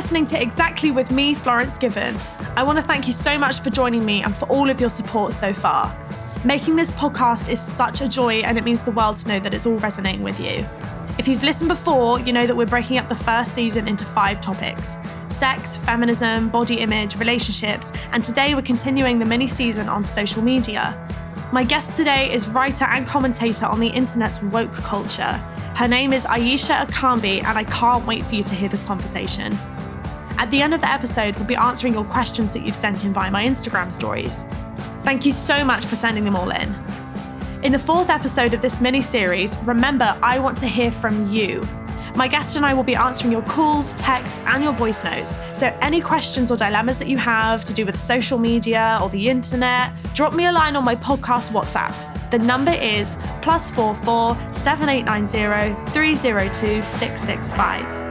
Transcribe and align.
listening 0.00 0.24
to 0.24 0.40
Exactly 0.40 0.90
with 0.90 1.10
me, 1.10 1.34
Florence 1.34 1.76
Given. 1.76 2.18
I 2.56 2.62
want 2.62 2.78
to 2.78 2.82
thank 2.82 3.06
you 3.06 3.12
so 3.12 3.36
much 3.36 3.60
for 3.60 3.68
joining 3.68 4.02
me 4.02 4.22
and 4.22 4.34
for 4.34 4.46
all 4.46 4.70
of 4.70 4.80
your 4.80 4.88
support 4.88 5.34
so 5.34 5.52
far. 5.52 5.94
Making 6.42 6.74
this 6.74 6.90
podcast 6.92 7.50
is 7.50 7.60
such 7.60 8.00
a 8.00 8.08
joy, 8.08 8.36
and 8.36 8.56
it 8.56 8.64
means 8.64 8.82
the 8.82 8.92
world 8.92 9.18
to 9.18 9.28
know 9.28 9.38
that 9.40 9.52
it's 9.52 9.66
all 9.66 9.76
resonating 9.76 10.22
with 10.22 10.40
you. 10.40 10.66
If 11.18 11.28
you've 11.28 11.42
listened 11.42 11.68
before, 11.68 12.18
you 12.18 12.32
know 12.32 12.46
that 12.46 12.56
we're 12.56 12.64
breaking 12.64 12.96
up 12.96 13.10
the 13.10 13.14
first 13.14 13.52
season 13.52 13.86
into 13.86 14.06
five 14.06 14.40
topics 14.40 14.96
sex, 15.28 15.76
feminism, 15.76 16.48
body 16.48 16.78
image, 16.78 17.16
relationships, 17.16 17.92
and 18.12 18.24
today 18.24 18.54
we're 18.54 18.62
continuing 18.62 19.18
the 19.18 19.26
mini 19.26 19.46
season 19.46 19.86
on 19.86 20.06
social 20.06 20.40
media. 20.40 20.96
My 21.52 21.62
guest 21.62 21.94
today 21.94 22.32
is 22.32 22.48
writer 22.48 22.86
and 22.86 23.06
commentator 23.06 23.66
on 23.66 23.80
the 23.80 23.88
internet's 23.88 24.40
woke 24.44 24.72
culture. 24.72 25.34
Her 25.74 25.88
name 25.88 26.14
is 26.14 26.24
Ayishat 26.24 26.86
Akanbi, 26.86 27.44
and 27.44 27.58
I 27.58 27.64
can't 27.64 28.06
wait 28.06 28.24
for 28.24 28.34
you 28.34 28.44
to 28.44 28.54
hear 28.54 28.70
this 28.70 28.82
conversation. 28.82 29.58
At 30.40 30.50
the 30.50 30.62
end 30.62 30.72
of 30.72 30.80
the 30.80 30.90
episode, 30.90 31.36
we'll 31.36 31.44
be 31.44 31.54
answering 31.54 31.92
your 31.92 32.06
questions 32.06 32.54
that 32.54 32.60
you've 32.60 32.74
sent 32.74 33.04
in 33.04 33.12
via 33.12 33.30
my 33.30 33.44
Instagram 33.44 33.92
stories. 33.92 34.46
Thank 35.04 35.26
you 35.26 35.32
so 35.32 35.62
much 35.62 35.84
for 35.84 35.96
sending 35.96 36.24
them 36.24 36.34
all 36.34 36.50
in. 36.50 36.74
In 37.62 37.72
the 37.72 37.78
fourth 37.78 38.08
episode 38.08 38.54
of 38.54 38.62
this 38.62 38.80
mini 38.80 39.02
series, 39.02 39.58
remember, 39.58 40.16
I 40.22 40.38
want 40.38 40.56
to 40.56 40.66
hear 40.66 40.90
from 40.90 41.30
you. 41.30 41.60
My 42.14 42.26
guest 42.26 42.56
and 42.56 42.64
I 42.64 42.72
will 42.72 42.84
be 42.84 42.94
answering 42.94 43.30
your 43.30 43.42
calls, 43.42 43.92
texts, 43.94 44.42
and 44.46 44.64
your 44.64 44.72
voice 44.72 45.04
notes. 45.04 45.36
So, 45.52 45.66
any 45.82 46.00
questions 46.00 46.50
or 46.50 46.56
dilemmas 46.56 46.96
that 46.96 47.08
you 47.08 47.18
have 47.18 47.62
to 47.66 47.74
do 47.74 47.84
with 47.84 47.98
social 47.98 48.38
media 48.38 48.98
or 49.02 49.10
the 49.10 49.28
internet, 49.28 49.92
drop 50.14 50.32
me 50.32 50.46
a 50.46 50.52
line 50.52 50.74
on 50.74 50.84
my 50.84 50.96
podcast 50.96 51.50
WhatsApp. 51.50 51.92
The 52.30 52.38
number 52.38 52.72
is 52.72 53.18
plus 53.42 53.70
four 53.70 53.94
four 53.94 54.38
seven 54.52 54.88
eight 54.88 55.04
nine 55.04 55.28
zero 55.28 55.76
three 55.90 56.16
zero 56.16 56.48
two 56.48 56.82
six 56.82 57.20
six 57.20 57.52
five. 57.52 58.09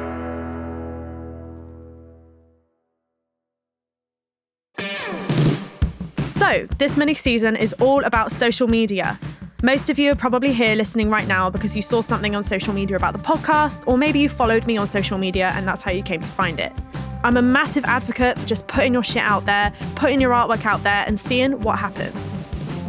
So, 6.50 6.66
this 6.80 6.98
mini 6.98 7.14
season 7.14 7.56
is 7.56 7.74
all 7.74 8.04
about 8.06 8.32
social 8.32 8.68
media. 8.68 9.20
Most 9.62 9.92
of 9.92 10.00
you 10.00 10.10
are 10.10 10.16
probably 10.16 10.52
here 10.52 10.74
listening 10.74 11.12
right 11.12 11.28
now 11.28 11.48
because 11.48 11.76
you 11.76 11.84
saw 11.84 12.02
something 12.02 12.36
on 12.36 12.42
social 12.42 12.74
media 12.74 12.98
about 12.98 13.14
the 13.14 13.20
podcast, 13.20 13.88
or 13.88 14.00
maybe 14.00 14.18
you 14.18 14.30
followed 14.30 14.66
me 14.66 14.76
on 14.76 14.88
social 14.88 15.20
media 15.20 15.52
and 15.54 15.68
that's 15.68 15.84
how 15.84 15.92
you 15.92 16.02
came 16.02 16.22
to 16.22 16.32
find 16.32 16.60
it. 16.60 16.74
I'm 17.24 17.38
a 17.38 17.42
massive 17.44 17.86
advocate 17.86 18.40
for 18.40 18.48
just 18.48 18.66
putting 18.66 18.94
your 18.94 19.04
shit 19.04 19.22
out 19.22 19.46
there, 19.46 19.72
putting 19.94 20.20
your 20.20 20.32
artwork 20.32 20.66
out 20.66 20.82
there, 20.82 21.04
and 21.06 21.20
seeing 21.20 21.52
what 21.62 21.78
happens. 21.78 22.32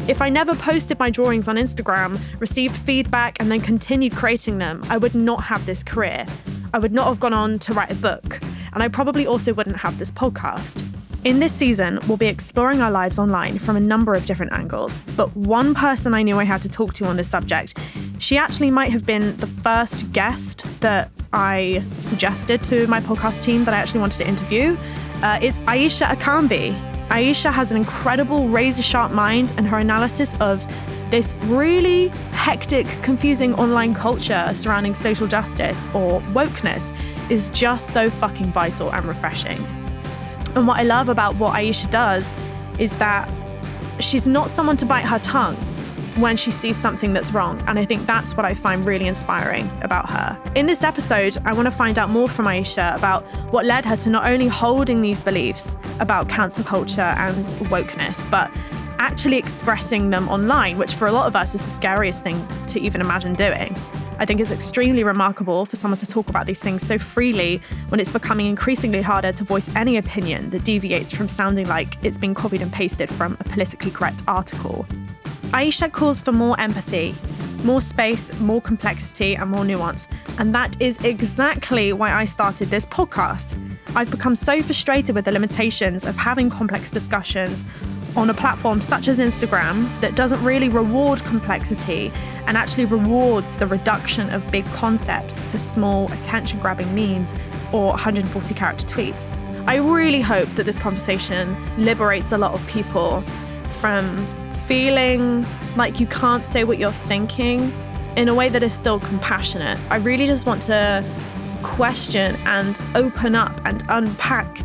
If 0.09 0.23
I 0.23 0.31
never 0.31 0.55
posted 0.55 0.99
my 0.99 1.11
drawings 1.11 1.47
on 1.47 1.57
Instagram, 1.57 2.19
received 2.41 2.75
feedback, 2.79 3.39
and 3.41 3.53
then 3.53 3.61
continued 3.61 4.17
creating 4.17 4.57
them, 4.57 4.83
I 4.89 4.97
would 4.97 5.15
not 5.15 5.43
have 5.45 5.67
this 5.67 5.83
career. 5.83 6.25
I 6.73 6.79
would 6.79 6.95
not 6.95 7.09
have 7.09 7.21
gone 7.21 7.35
on 7.35 7.59
to 7.59 7.75
write 7.75 7.91
a 7.91 7.97
book, 7.97 8.41
and 8.73 8.83
I 8.83 8.89
probably 8.89 9.27
also 9.27 9.53
wouldn't 9.53 9.77
have 9.77 9.99
this 9.99 10.11
podcast. 10.11 10.83
In 11.23 11.39
this 11.39 11.53
season, 11.53 11.99
we'll 12.09 12.17
be 12.17 12.29
exploring 12.29 12.81
our 12.81 12.91
lives 12.91 13.19
online 13.19 13.59
from 13.59 13.77
a 13.77 13.81
number 13.81 14.15
of 14.15 14.25
different 14.25 14.55
angles, 14.55 14.97
but 15.19 15.37
one 15.37 15.75
person 15.75 16.15
I 16.15 16.23
knew 16.23 16.39
I 16.39 16.45
had 16.45 16.63
to 16.63 16.69
talk 16.71 16.95
to 16.95 17.05
on 17.05 17.19
this 17.19 17.29
subject, 17.29 17.79
she 18.19 18.39
actually 18.39 18.71
might 18.71 18.91
have 18.91 19.05
been 19.05 19.37
the 19.37 19.47
first 19.47 20.11
guest 20.13 20.65
that 20.81 21.11
I 21.35 21.83
suggested 21.99 22.63
to 22.65 22.87
my 22.87 23.01
podcast 23.01 23.43
team 23.43 23.67
that 23.67 23.75
I 23.75 23.77
actually 23.77 24.01
wanted 24.01 24.17
to 24.17 24.29
interview. 24.29 24.79
Uh, 25.23 25.39
it's 25.43 25.61
Ayishat 25.63 26.17
Akanbi. 26.17 26.75
Ayesha 27.11 27.51
has 27.51 27.71
an 27.71 27.77
incredible 27.77 28.49
razor 28.49 28.83
sharp 28.83 29.13
mind, 29.13 29.53
and 29.59 29.69
her 29.69 29.77
analysis 29.77 30.35
of 30.41 30.65
this 31.11 31.35
really 31.43 32.09
hectic, 32.33 32.87
confusing 33.03 33.55
online 33.57 33.93
culture 33.93 34.51
surrounding 34.55 34.95
social 34.95 35.27
justice 35.27 35.85
or 35.93 36.23
wokeness 36.33 36.95
is 37.31 37.51
just 37.51 37.91
so 37.91 38.09
fucking 38.09 38.51
vital 38.53 38.91
and 38.91 39.05
refreshing. 39.05 39.80
And 40.55 40.67
what 40.67 40.79
I 40.79 40.83
love 40.83 41.09
about 41.09 41.37
what 41.37 41.55
Aisha 41.55 41.91
does 41.91 42.35
is 42.79 42.97
that 42.99 43.31
she's 44.01 44.27
not 44.27 44.51
someone 44.51 44.77
to 44.79 44.87
bite 44.87 45.05
her 45.05 45.19
tongue 45.21 45.57
when 46.17 46.37
she 46.37 46.51
sees 46.51 46.77
something 46.77 47.13
that's 47.13 47.33
wrong. 47.33 47.63
And 47.67 47.79
I 47.79 47.85
think 47.85 48.07
that's 48.07 48.37
what 48.37 48.45
I 48.45 48.55
find 48.55 48.85
really 48.85 49.07
inspiring 49.07 49.71
about 49.83 50.11
her. 50.11 50.39
In 50.55 50.67
this 50.67 50.83
episode, 50.83 51.39
I 51.45 51.53
want 51.53 51.67
to 51.67 51.71
find 51.71 51.99
out 51.99 52.11
more 52.11 52.29
from 52.29 52.47
Aisha 52.47 52.97
about 52.97 53.25
what 53.53 53.65
led 53.65 53.85
her 53.85 53.97
to 53.97 54.11
not 54.11 54.27
only 54.29 54.49
holding 54.49 55.01
these 55.01 55.21
beliefs 55.21 55.77
about 56.01 56.29
cancel 56.29 56.65
culture 56.65 57.01
and 57.01 57.47
wokeness, 57.71 58.29
but 58.31 58.51
actually 58.99 59.39
expressing 59.39 60.11
them 60.11 60.29
online, 60.29 60.77
which 60.77 60.95
for 60.95 61.07
a 61.07 61.13
lot 61.13 61.27
of 61.27 61.35
us 61.35 61.55
is 61.55 61.63
the 61.63 61.69
scariest 61.69 62.23
thing 62.23 62.47
to 62.67 62.79
even 62.81 63.01
imagine 63.01 63.35
doing. 63.35 63.75
I 64.21 64.27
think 64.27 64.39
it's 64.39 64.51
extremely 64.51 65.03
remarkable 65.03 65.65
for 65.65 65.77
someone 65.77 65.97
to 65.97 66.07
talk 66.07 66.29
about 66.29 66.45
these 66.45 66.61
things 66.61 66.87
so 66.87 66.99
freely 66.99 67.63
when 67.89 68.01
it's 68.01 68.11
becoming 68.11 68.49
increasingly 68.49 69.01
harder 69.01 69.33
to 69.33 69.45
voice 69.45 69.75
any 69.75 69.97
opinion 69.97 70.51
that 70.51 70.63
deviates 70.63 71.11
from 71.11 71.27
sounding 71.27 71.67
like 71.67 71.97
it's 72.05 72.19
been 72.19 72.35
copied 72.35 72.61
and 72.61 72.71
pasted 72.71 73.09
from 73.09 73.39
a 73.41 73.45
politically 73.45 73.91
correct 73.91 74.21
article. 74.29 74.85
Aisha 75.53 75.91
calls 75.91 76.21
for 76.21 76.33
more 76.33 76.61
empathy, 76.61 77.15
more 77.65 77.81
space, 77.81 78.31
more 78.41 78.61
complexity, 78.61 79.37
and 79.37 79.51
more 79.51 79.65
nuance. 79.65 80.07
And 80.39 80.55
that 80.55 80.81
is 80.83 80.99
exactly 80.99 81.95
why 81.95 82.13
I 82.13 82.27
started 82.27 82.69
this 82.69 82.85
podcast. 82.85 83.59
I've 83.97 84.11
become 84.11 84.37
so 84.37 84.63
frustrated 84.63 85.15
with 85.15 85.25
the 85.25 85.33
limitations 85.33 86.05
of 86.05 86.15
having 86.19 86.51
complex 86.51 86.91
discussions 86.91 87.65
on 88.17 88.31
a 88.31 88.35
platform 88.35 88.81
such 88.81 89.09
as 89.09 89.19
Instagram 89.19 89.89
that 90.01 90.15
doesn't 90.15 90.43
really 90.45 90.69
reward 90.69 91.23
complexity 91.25 92.13
and 92.47 92.57
actually 92.57 92.85
rewards 92.85 93.57
the 93.57 93.67
reduction 93.67 94.31
of 94.31 94.51
big 94.51 94.65
concepts 94.67 95.43
to 95.43 95.59
small 95.59 96.11
attention 96.13 96.59
grabbing 96.61 96.93
memes 96.95 97.35
or 97.73 97.89
140 97.89 98.55
character 98.55 98.85
tweets. 98.85 99.37
I 99.67 99.77
really 99.77 100.21
hope 100.21 100.49
that 100.51 100.65
this 100.65 100.79
conversation 100.79 101.57
liberates 101.77 102.33
a 102.33 102.39
lot 102.39 102.55
of 102.55 102.67
people 102.67 103.23
from 103.81 104.27
feeling 104.67 105.47
like 105.77 106.01
you 106.01 106.07
can't 106.07 106.45
say 106.45 106.65
what 106.65 106.79
you're 106.79 106.93
thinking 106.93 107.73
in 108.17 108.29
a 108.29 108.35
way 108.35 108.49
that 108.49 108.63
is 108.63 108.75
still 108.75 108.99
compassionate. 109.01 109.79
I 109.91 109.97
really 109.97 110.27
just 110.27 110.47
want 110.47 110.63
to 110.63 111.05
question 111.63 112.37
and 112.47 112.81
open 112.95 113.35
up 113.35 113.61
and 113.65 113.85
unpack 113.89 114.63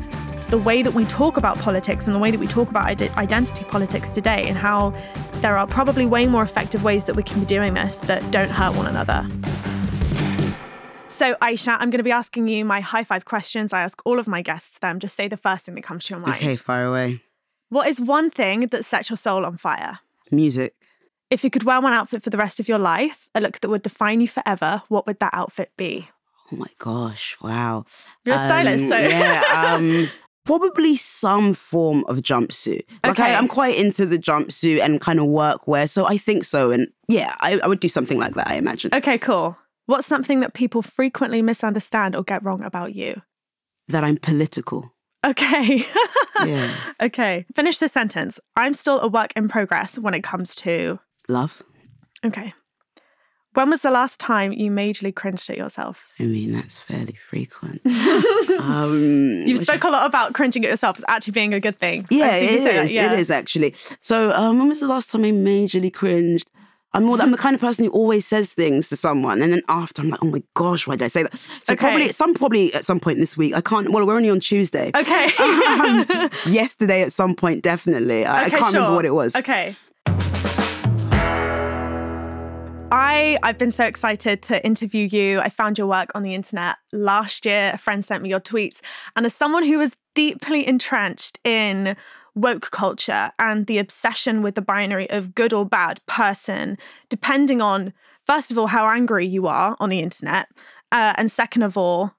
the 0.55 0.61
way 0.61 0.81
that 0.81 0.93
we 0.93 1.03
talk 1.03 1.35
about 1.35 1.57
politics 1.57 2.07
and 2.07 2.15
the 2.15 2.19
way 2.19 2.31
that 2.31 2.39
we 2.39 2.47
talk 2.47 2.69
about 2.69 3.01
identity 3.17 3.65
politics 3.65 4.09
today, 4.09 4.47
and 4.47 4.57
how 4.57 4.93
there 5.41 5.57
are 5.57 5.67
probably 5.67 6.05
way 6.05 6.27
more 6.27 6.43
effective 6.43 6.81
ways 6.81 7.03
that 7.03 7.13
we 7.13 7.23
can 7.23 7.41
be 7.41 7.45
doing 7.45 7.73
this 7.73 7.99
that 7.99 8.21
don't 8.31 8.49
hurt 8.49 8.73
one 8.73 8.87
another. 8.87 9.27
So, 11.09 11.35
Aisha, 11.41 11.75
I'm 11.77 11.89
going 11.89 11.97
to 11.97 12.03
be 12.03 12.11
asking 12.11 12.47
you 12.47 12.63
my 12.63 12.79
high 12.79 13.03
five 13.03 13.25
questions. 13.25 13.73
I 13.73 13.81
ask 13.81 14.01
all 14.05 14.17
of 14.17 14.29
my 14.29 14.41
guests 14.41 14.77
them. 14.77 14.97
Just 14.99 15.17
say 15.17 15.27
the 15.27 15.35
first 15.35 15.65
thing 15.65 15.75
that 15.75 15.83
comes 15.83 16.05
to 16.05 16.13
your 16.13 16.21
mind. 16.21 16.35
Okay, 16.35 16.53
fire 16.53 16.85
away. 16.85 17.21
What 17.67 17.89
is 17.89 17.99
one 17.99 18.29
thing 18.29 18.67
that 18.67 18.85
sets 18.85 19.09
your 19.09 19.17
soul 19.17 19.45
on 19.45 19.57
fire? 19.57 19.99
Music. 20.31 20.73
If 21.29 21.43
you 21.43 21.49
could 21.49 21.63
wear 21.63 21.81
one 21.81 21.91
outfit 21.91 22.23
for 22.23 22.29
the 22.29 22.37
rest 22.37 22.61
of 22.61 22.69
your 22.69 22.79
life, 22.79 23.27
a 23.35 23.41
look 23.41 23.59
that 23.59 23.67
would 23.67 23.81
define 23.81 24.21
you 24.21 24.29
forever, 24.29 24.83
what 24.87 25.05
would 25.05 25.19
that 25.19 25.33
outfit 25.33 25.71
be? 25.75 26.07
Oh 26.53 26.55
my 26.55 26.67
gosh! 26.77 27.35
Wow. 27.41 27.85
You're 28.23 28.35
a 28.35 28.37
stylist, 28.37 28.85
um, 28.85 28.89
so 28.89 28.97
yeah. 28.97 29.43
Um, 29.75 30.07
probably 30.45 30.95
some 30.95 31.53
form 31.53 32.03
of 32.07 32.17
jumpsuit. 32.19 32.83
Like 33.03 33.13
Okay. 33.19 33.23
I, 33.23 33.37
am 33.37 33.47
quite 33.47 33.75
into 33.75 34.05
the 34.05 34.17
jumpsuit 34.17 34.79
and 34.81 35.01
kind 35.01 35.19
of 35.19 35.25
workwear, 35.25 35.89
so 35.89 36.05
I 36.05 36.17
think 36.17 36.45
so. 36.45 36.71
And 36.71 36.87
yeah, 37.07 37.35
I, 37.41 37.59
I 37.59 37.67
would 37.67 37.79
do 37.79 37.89
something 37.89 38.17
like 38.19 38.35
that. 38.35 38.47
I 38.49 38.55
imagine 38.55 38.91
Okay, 38.93 39.17
cool. 39.17 39.57
What's 39.87 40.07
something 40.07 40.39
that 40.39 40.53
people 40.53 40.81
frequently 40.81 41.41
misunderstand 41.41 42.15
or 42.15 42.23
get 42.23 42.43
wrong 42.43 42.61
about 42.63 42.95
you? 42.95 43.21
that 43.87 44.03
I'm 44.03 44.17
political. 44.17 44.93
Okay. 45.25 45.83
Yeah, 46.45 46.69
okay. 47.01 47.45
Finish 47.55 47.77
the 47.79 47.87
sentence. 47.87 48.41
I'm 48.57 48.73
still 48.73 48.99
a 48.99 49.07
work 49.07 49.31
in 49.37 49.47
progress 49.47 49.97
when 49.97 50.13
it 50.13 50.21
comes 50.21 50.53
to. 50.55 50.99
love. 51.29 51.63
Okay. 52.25 52.53
When 53.55 53.69
was 53.69 53.81
the 53.81 53.91
last 53.91 54.19
time 54.19 54.51
you 54.51 54.69
majorly 54.69 55.15
cringed 55.15 55.49
at 55.49 55.57
yourself? 55.57 56.07
I 56.19 56.23
mean, 56.23 56.51
that's 56.53 56.77
fairly 56.79 57.15
frequent. 57.29 57.81
um, 58.59 59.43
You've 59.47 59.59
spoke 59.59 59.83
a 59.83 59.89
lot 59.89 60.05
about 60.05 60.33
cringing 60.33 60.63
at 60.65 60.69
yourself 60.69 60.97
as 60.97 61.05
actually 61.07 61.31
being 61.31 61.53
a 61.53 61.59
good 61.59 61.79
thing. 61.79 62.05
Yeah, 62.09 62.35
it 62.35 62.43
is. 62.51 62.63
that, 62.65 62.91
yeah. 62.91 63.13
It 63.13 63.19
is 63.19 63.31
actually. 63.31 63.73
So, 64.01 64.31
um, 64.33 64.59
when 64.59 64.69
was 64.69 64.81
the 64.81 64.87
last 64.87 65.09
time 65.09 65.23
I 65.23 65.31
majorly 65.31 65.91
cringed? 65.93 66.49
I'm 66.93 67.03
more. 67.03 67.19
I'm 67.21 67.31
the 67.31 67.37
kind 67.37 67.53
of 67.53 67.59
person 67.59 67.83
who 67.85 67.91
always 67.91 68.25
says 68.25 68.53
things 68.53 68.87
to 68.87 68.95
someone, 68.95 69.41
and 69.41 69.51
then 69.51 69.61
after 69.67 70.01
I'm 70.01 70.09
like, 70.09 70.19
oh 70.23 70.27
my 70.27 70.41
gosh, 70.53 70.87
why 70.87 70.95
did 70.95 71.03
I 71.03 71.07
say 71.07 71.23
that? 71.23 71.37
So 71.63 71.73
Okay. 71.73 71.75
probably 71.75 72.05
at 72.05 72.15
some 72.15 72.33
probably 72.33 72.73
at 72.73 72.85
some 72.85 72.99
point 73.01 73.19
this 73.19 73.35
week. 73.35 73.53
I 73.53 73.59
can't. 73.59 73.89
Well, 73.91 74.05
we're 74.07 74.15
only 74.15 74.29
on 74.29 74.39
Tuesday. 74.39 74.91
Okay. 74.95 75.25
Um, 75.39 76.29
yesterday 76.53 77.01
at 77.01 77.11
some 77.11 77.35
point, 77.35 77.63
definitely. 77.63 78.25
I, 78.25 78.43
I 78.43 78.45
Okay, 78.47 78.51
can't 78.57 78.71
sure. 78.71 78.79
remember 78.79 78.95
what 78.95 79.05
it 79.05 79.13
was. 79.13 79.35
Okay. 79.35 79.75
I 82.95 83.37
I've 83.43 83.57
been 83.57 83.71
so 83.71 83.83
excited 83.83 84.41
to 84.43 84.65
interview 84.65 85.05
you. 85.05 85.41
I 85.41 85.49
found 85.49 85.77
your 85.77 85.85
work 85.85 86.11
on 86.15 86.23
the 86.23 86.33
internet 86.33 86.77
last 86.93 87.45
year. 87.45 87.71
A 87.73 87.77
friend 87.77 88.05
sent 88.05 88.23
me 88.23 88.29
your 88.29 88.39
tweets, 88.39 88.79
and 89.17 89.25
as 89.25 89.33
someone 89.33 89.65
who 89.65 89.79
was 89.79 89.97
deeply 90.13 90.65
entrenched 90.65 91.37
in 91.43 91.97
woke 92.35 92.71
culture 92.71 93.31
and 93.37 93.67
the 93.67 93.79
obsession 93.79 94.41
with 94.41 94.55
the 94.55 94.61
binary 94.61 95.09
of 95.09 95.35
good 95.35 95.51
or 95.51 95.65
bad 95.65 95.99
person, 96.05 96.77
depending 97.09 97.59
on 97.59 97.91
first 98.21 98.49
of 98.49 98.57
all 98.57 98.67
how 98.67 98.87
angry 98.87 99.27
you 99.27 99.45
are 99.45 99.75
on 99.81 99.89
the 99.89 99.99
internet, 99.99 100.47
uh, 100.93 101.13
and 101.17 101.29
second 101.29 101.63
of 101.63 101.77
all 101.77 102.13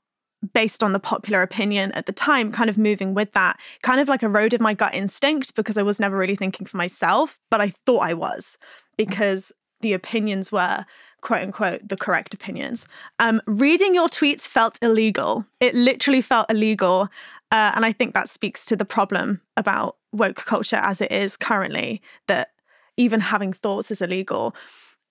based 0.53 0.83
on 0.83 0.93
the 0.93 1.01
popular 1.01 1.41
opinion 1.41 1.91
at 1.93 2.05
the 2.05 2.13
time, 2.13 2.53
kind 2.53 2.69
of 2.69 2.77
moving 2.77 3.15
with 3.15 3.33
that, 3.33 3.59
kind 3.83 3.99
of 3.99 4.09
like 4.09 4.23
eroded 4.23 4.61
my 4.61 4.75
gut 4.75 4.95
instinct 4.95 5.55
because 5.55 5.79
I 5.79 5.83
was 5.83 5.99
never 5.99 6.19
really 6.19 6.37
thinking 6.37 6.67
for 6.67 6.77
myself, 6.77 7.41
but 7.51 7.63
I 7.63 7.71
thought 7.87 8.01
I 8.01 8.13
was 8.13 8.59
because 8.99 9.53
the 9.81 9.93
opinions 9.93 10.51
were 10.51 10.85
quote 11.21 11.41
unquote 11.41 11.89
the 11.89 11.97
correct 11.97 12.35
opinions. 12.35 12.87
Um, 13.19 13.41
reading 13.47 13.95
your 13.95 14.09
tweets 14.09 14.47
felt 14.47 14.79
illegal. 14.83 15.45
It 15.61 15.75
literally 15.75 16.21
felt 16.21 16.51
illegal. 16.51 17.09
Uh, 17.51 17.73
and 17.75 17.85
I 17.85 17.93
think 17.93 18.15
that 18.15 18.29
speaks 18.29 18.65
to 18.67 18.77
the 18.77 18.85
problem 18.85 19.41
about 19.57 19.97
woke 20.13 20.37
culture 20.37 20.77
as 20.77 21.01
it 21.01 21.13
is 21.13 21.37
currently, 21.37 22.03
that 22.27 22.51
even 22.97 23.21
having 23.21 23.53
thoughts 23.53 23.91
is 23.91 24.01
illegal. 24.01 24.55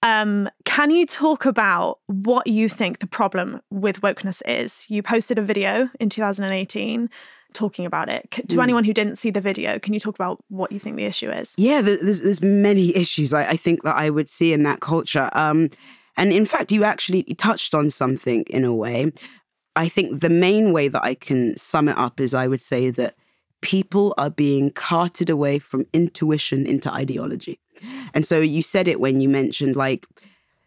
Um, 0.06 0.48
can 0.66 0.92
you 0.92 1.08
talk 1.08 1.48
about 1.48 1.98
what 2.06 2.46
you 2.46 2.70
think 2.70 3.00
the 3.00 3.08
problem 3.08 3.60
with 3.72 4.02
wokeness 4.02 4.44
is? 4.46 4.86
You 4.88 5.02
posted 5.02 5.40
a 5.40 5.42
video 5.42 5.90
in 6.00 6.10
2018 6.10 7.10
talking 7.54 7.88
about 7.88 8.08
it. 8.08 8.30
To 8.30 8.44
mm. 8.44 8.62
anyone 8.62 8.84
who 8.84 8.94
didn't 8.94 9.16
see 9.16 9.32
the 9.32 9.42
video, 9.42 9.80
can 9.80 9.96
you 9.96 10.00
talk 10.00 10.14
about 10.14 10.44
what 10.50 10.72
you 10.72 10.78
think 10.78 10.98
the 10.98 11.06
issue 11.06 11.32
is? 11.32 11.56
Yeah, 11.58 11.82
there's, 11.82 12.22
there's 12.22 12.44
many 12.44 12.96
issues 12.96 13.34
I, 13.34 13.50
I 13.50 13.56
think 13.56 13.82
that 13.82 13.96
I 13.96 14.12
would 14.12 14.30
see 14.30 14.54
in 14.54 14.62
that 14.62 14.80
culture. 14.80 15.28
Um, 15.34 15.72
and 16.18 16.32
in 16.32 16.46
fact, 16.46 16.72
you 16.72 16.84
actually 16.84 17.24
touched 17.24 17.74
on 17.74 17.90
something 17.90 18.44
in 18.44 18.64
a 18.64 18.76
way. 18.76 19.12
I 19.76 19.90
think 19.90 20.22
the 20.22 20.30
main 20.30 20.72
way 20.72 20.88
that 20.88 21.04
I 21.04 21.16
can 21.16 21.58
sum 21.58 21.90
it 21.90 21.98
up 21.98 22.20
is 22.20 22.36
I 22.36 22.48
would 22.48 22.62
say 22.62 22.92
that 22.92 23.16
people 23.66 24.14
are 24.16 24.30
being 24.30 24.70
carted 24.70 25.28
away 25.28 25.58
from 25.58 25.88
intuition 25.92 26.68
into 26.68 26.94
ideology. 26.94 27.60
And 28.14 28.24
so 28.24 28.40
you 28.40 28.62
said 28.62 28.88
it 28.88 29.00
when 29.00 29.22
you 29.22 29.28
mentioned 29.28 29.76
like 29.76 30.06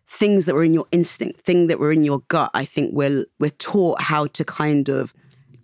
things 0.08 0.46
that 0.46 0.56
were 0.56 0.64
in 0.64 0.74
your 0.74 0.88
instinct, 0.90 1.40
things 1.40 1.68
that 1.68 1.78
were 1.78 1.92
in 1.92 2.02
your 2.02 2.22
gut. 2.26 2.50
I 2.54 2.64
think 2.64 2.92
we're 2.92 3.24
we're 3.38 3.50
taught 3.50 4.02
how 4.02 4.26
to 4.26 4.44
kind 4.44 4.88
of 4.88 5.14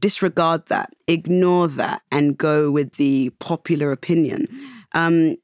disregard 0.01 0.67
that, 0.67 0.95
ignore 1.09 1.67
that, 1.67 2.03
and 2.13 2.39
go 2.39 2.71
with 2.71 2.93
the 2.93 3.31
popular 3.41 3.91
opinion. 3.91 4.47
Um, 4.93 5.35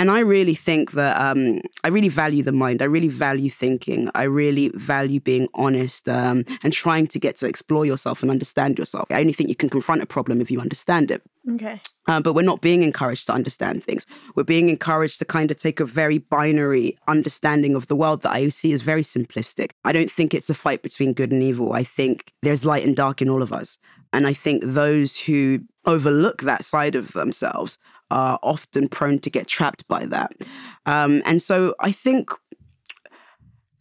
and 0.00 0.10
I 0.10 0.20
really 0.20 0.54
think 0.54 0.92
that 0.92 1.20
um, 1.20 1.60
I 1.84 1.88
really 1.88 2.08
value 2.08 2.42
the 2.42 2.52
mind. 2.52 2.80
I 2.80 2.86
really 2.86 3.08
value 3.08 3.50
thinking. 3.50 4.08
I 4.14 4.22
really 4.22 4.70
value 4.70 5.20
being 5.20 5.46
honest 5.52 6.08
um, 6.08 6.46
and 6.62 6.72
trying 6.72 7.06
to 7.08 7.18
get 7.18 7.36
to 7.36 7.46
explore 7.46 7.84
yourself 7.84 8.22
and 8.22 8.30
understand 8.30 8.78
yourself. 8.78 9.08
I 9.10 9.20
only 9.20 9.34
think 9.34 9.50
you 9.50 9.54
can 9.54 9.68
confront 9.68 10.00
a 10.00 10.06
problem 10.06 10.40
if 10.40 10.50
you 10.50 10.58
understand 10.58 11.10
it. 11.10 11.20
Okay. 11.50 11.82
Uh, 12.06 12.18
but 12.18 12.32
we're 12.32 12.40
not 12.40 12.62
being 12.62 12.82
encouraged 12.82 13.26
to 13.26 13.34
understand 13.34 13.84
things. 13.84 14.06
We're 14.34 14.42
being 14.42 14.70
encouraged 14.70 15.18
to 15.18 15.26
kind 15.26 15.50
of 15.50 15.58
take 15.58 15.80
a 15.80 15.84
very 15.84 16.16
binary 16.16 16.96
understanding 17.06 17.74
of 17.74 17.88
the 17.88 17.96
world 17.96 18.22
that 18.22 18.32
I 18.32 18.48
see 18.48 18.72
as 18.72 18.80
very 18.80 19.02
simplistic. 19.02 19.72
I 19.84 19.92
don't 19.92 20.10
think 20.10 20.32
it's 20.32 20.48
a 20.48 20.54
fight 20.54 20.82
between 20.82 21.12
good 21.12 21.30
and 21.30 21.42
evil. 21.42 21.74
I 21.74 21.84
think 21.84 22.32
there's 22.40 22.64
light 22.64 22.86
and 22.86 22.96
dark 22.96 23.20
in 23.20 23.28
all 23.28 23.42
of 23.42 23.52
us. 23.52 23.78
And 24.14 24.26
I 24.26 24.32
think 24.32 24.62
those 24.64 25.18
who 25.18 25.60
overlook 25.84 26.40
that 26.42 26.64
side 26.64 26.94
of 26.94 27.12
themselves 27.12 27.78
are 28.10 28.38
often 28.42 28.88
prone 28.88 29.18
to 29.20 29.30
get 29.30 29.46
trapped 29.46 29.86
by 29.88 30.06
that. 30.06 30.32
Um, 30.86 31.22
and 31.24 31.40
so 31.40 31.74
I 31.80 31.92
think 31.92 32.30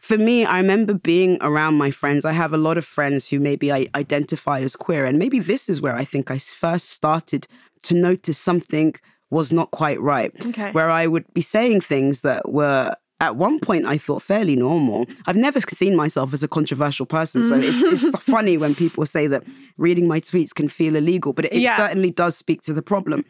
for 0.09 0.17
me, 0.17 0.43
I 0.43 0.57
remember 0.57 0.95
being 0.95 1.37
around 1.41 1.75
my 1.75 1.91
friends. 1.91 2.25
I 2.25 2.31
have 2.31 2.51
a 2.51 2.57
lot 2.57 2.79
of 2.79 2.85
friends 2.85 3.29
who 3.29 3.39
maybe 3.39 3.71
I 3.71 3.87
identify 3.93 4.59
as 4.61 4.75
queer. 4.75 5.05
And 5.05 5.19
maybe 5.19 5.37
this 5.37 5.69
is 5.69 5.81
where 5.81 5.95
I 5.95 6.03
think 6.03 6.31
I 6.31 6.39
first 6.39 6.89
started 6.89 7.47
to 7.83 7.93
notice 7.93 8.39
something 8.39 8.95
was 9.29 9.53
not 9.53 9.69
quite 9.69 10.01
right. 10.01 10.33
Okay. 10.47 10.71
Where 10.71 10.89
I 10.89 11.05
would 11.05 11.31
be 11.33 11.41
saying 11.41 11.81
things 11.81 12.21
that 12.21 12.51
were 12.51 12.95
at 13.19 13.35
one 13.35 13.59
point 13.59 13.85
I 13.85 13.97
thought 13.97 14.23
fairly 14.23 14.55
normal. 14.55 15.05
I've 15.27 15.35
never 15.35 15.59
seen 15.61 15.95
myself 15.95 16.33
as 16.33 16.41
a 16.41 16.47
controversial 16.47 17.05
person, 17.05 17.43
so 17.43 17.55
it's, 17.55 17.81
it's 17.83 18.19
funny 18.23 18.57
when 18.57 18.73
people 18.75 19.05
say 19.05 19.27
that 19.27 19.43
reading 19.77 20.07
my 20.07 20.21
tweets 20.21 20.55
can 20.55 20.69
feel 20.69 20.95
illegal, 20.95 21.33
but 21.33 21.45
it, 21.45 21.53
it 21.53 21.61
yeah. 21.61 21.75
certainly 21.75 22.11
does 22.11 22.37
speak 22.37 22.61
to 22.61 22.73
the 22.73 22.81
problem. 22.81 23.25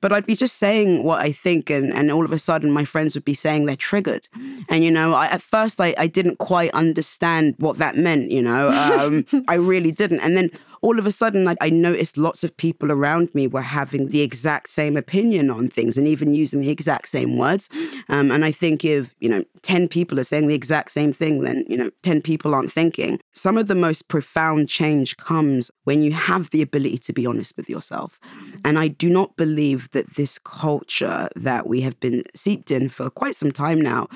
But 0.00 0.12
I'd 0.12 0.26
be 0.26 0.36
just 0.36 0.56
saying 0.56 1.04
what 1.04 1.20
I 1.20 1.32
think, 1.32 1.70
and, 1.70 1.92
and 1.92 2.10
all 2.10 2.24
of 2.24 2.32
a 2.32 2.38
sudden 2.38 2.70
my 2.70 2.84
friends 2.84 3.14
would 3.14 3.24
be 3.24 3.34
saying 3.34 3.66
they're 3.66 3.76
triggered. 3.76 4.28
And, 4.68 4.84
you 4.84 4.90
know, 4.90 5.14
I, 5.14 5.26
at 5.26 5.42
first 5.42 5.80
I, 5.80 5.94
I 5.98 6.06
didn't 6.06 6.38
quite 6.38 6.70
understand 6.72 7.54
what 7.58 7.78
that 7.78 7.96
meant, 7.96 8.30
you 8.30 8.42
know, 8.42 8.68
um, 8.70 9.24
I 9.48 9.54
really 9.54 9.92
didn't. 9.92 10.20
And 10.20 10.36
then 10.36 10.50
all 10.84 10.98
of 10.98 11.06
a 11.06 11.10
sudden 11.10 11.48
I, 11.48 11.56
I, 11.62 11.70
noticed 11.70 12.18
lots 12.18 12.44
of 12.44 12.54
people 12.58 12.92
around 12.92 13.34
me 13.34 13.46
were 13.46 13.62
having 13.62 14.08
the 14.08 14.20
exact 14.20 14.68
same 14.68 14.98
opinion 14.98 15.48
on 15.48 15.68
things 15.68 15.96
and 15.96 16.06
even 16.06 16.34
using 16.34 16.60
the 16.60 16.68
exact 16.68 17.08
same 17.08 17.38
words. 17.38 17.70
Um, 18.10 18.30
and 18.30 18.44
I 18.44 18.52
think 18.52 18.84
if, 18.84 19.14
you 19.18 19.30
know, 19.30 19.44
10 19.62 19.88
people 19.88 20.20
are 20.20 20.24
saying 20.24 20.46
the 20.46 20.54
exact 20.54 20.90
same 20.90 21.10
thing, 21.10 21.40
then, 21.40 21.64
you 21.68 21.78
know, 21.78 21.90
10 22.02 22.20
people 22.20 22.54
aren't 22.54 22.70
thinking. 22.70 23.18
Some 23.32 23.56
of 23.56 23.66
the 23.66 23.74
most 23.74 24.08
profound 24.08 24.68
change 24.68 25.16
comes 25.16 25.70
when 25.84 26.02
you 26.02 26.12
have 26.12 26.50
the 26.50 26.60
ability 26.60 26.98
to 26.98 27.12
be 27.14 27.24
honest 27.24 27.56
with 27.56 27.70
yourself. 27.70 28.20
And 28.62 28.78
I 28.78 28.88
do 28.88 29.08
not 29.08 29.36
believe 29.36 29.83
that 29.92 30.14
this 30.16 30.38
culture 30.38 31.28
that 31.36 31.66
we 31.66 31.80
have 31.82 31.98
been 32.00 32.22
seeped 32.34 32.70
in 32.70 32.88
for 32.88 33.10
quite 33.10 33.34
some 33.34 33.52
time 33.52 33.80
now 33.80 34.08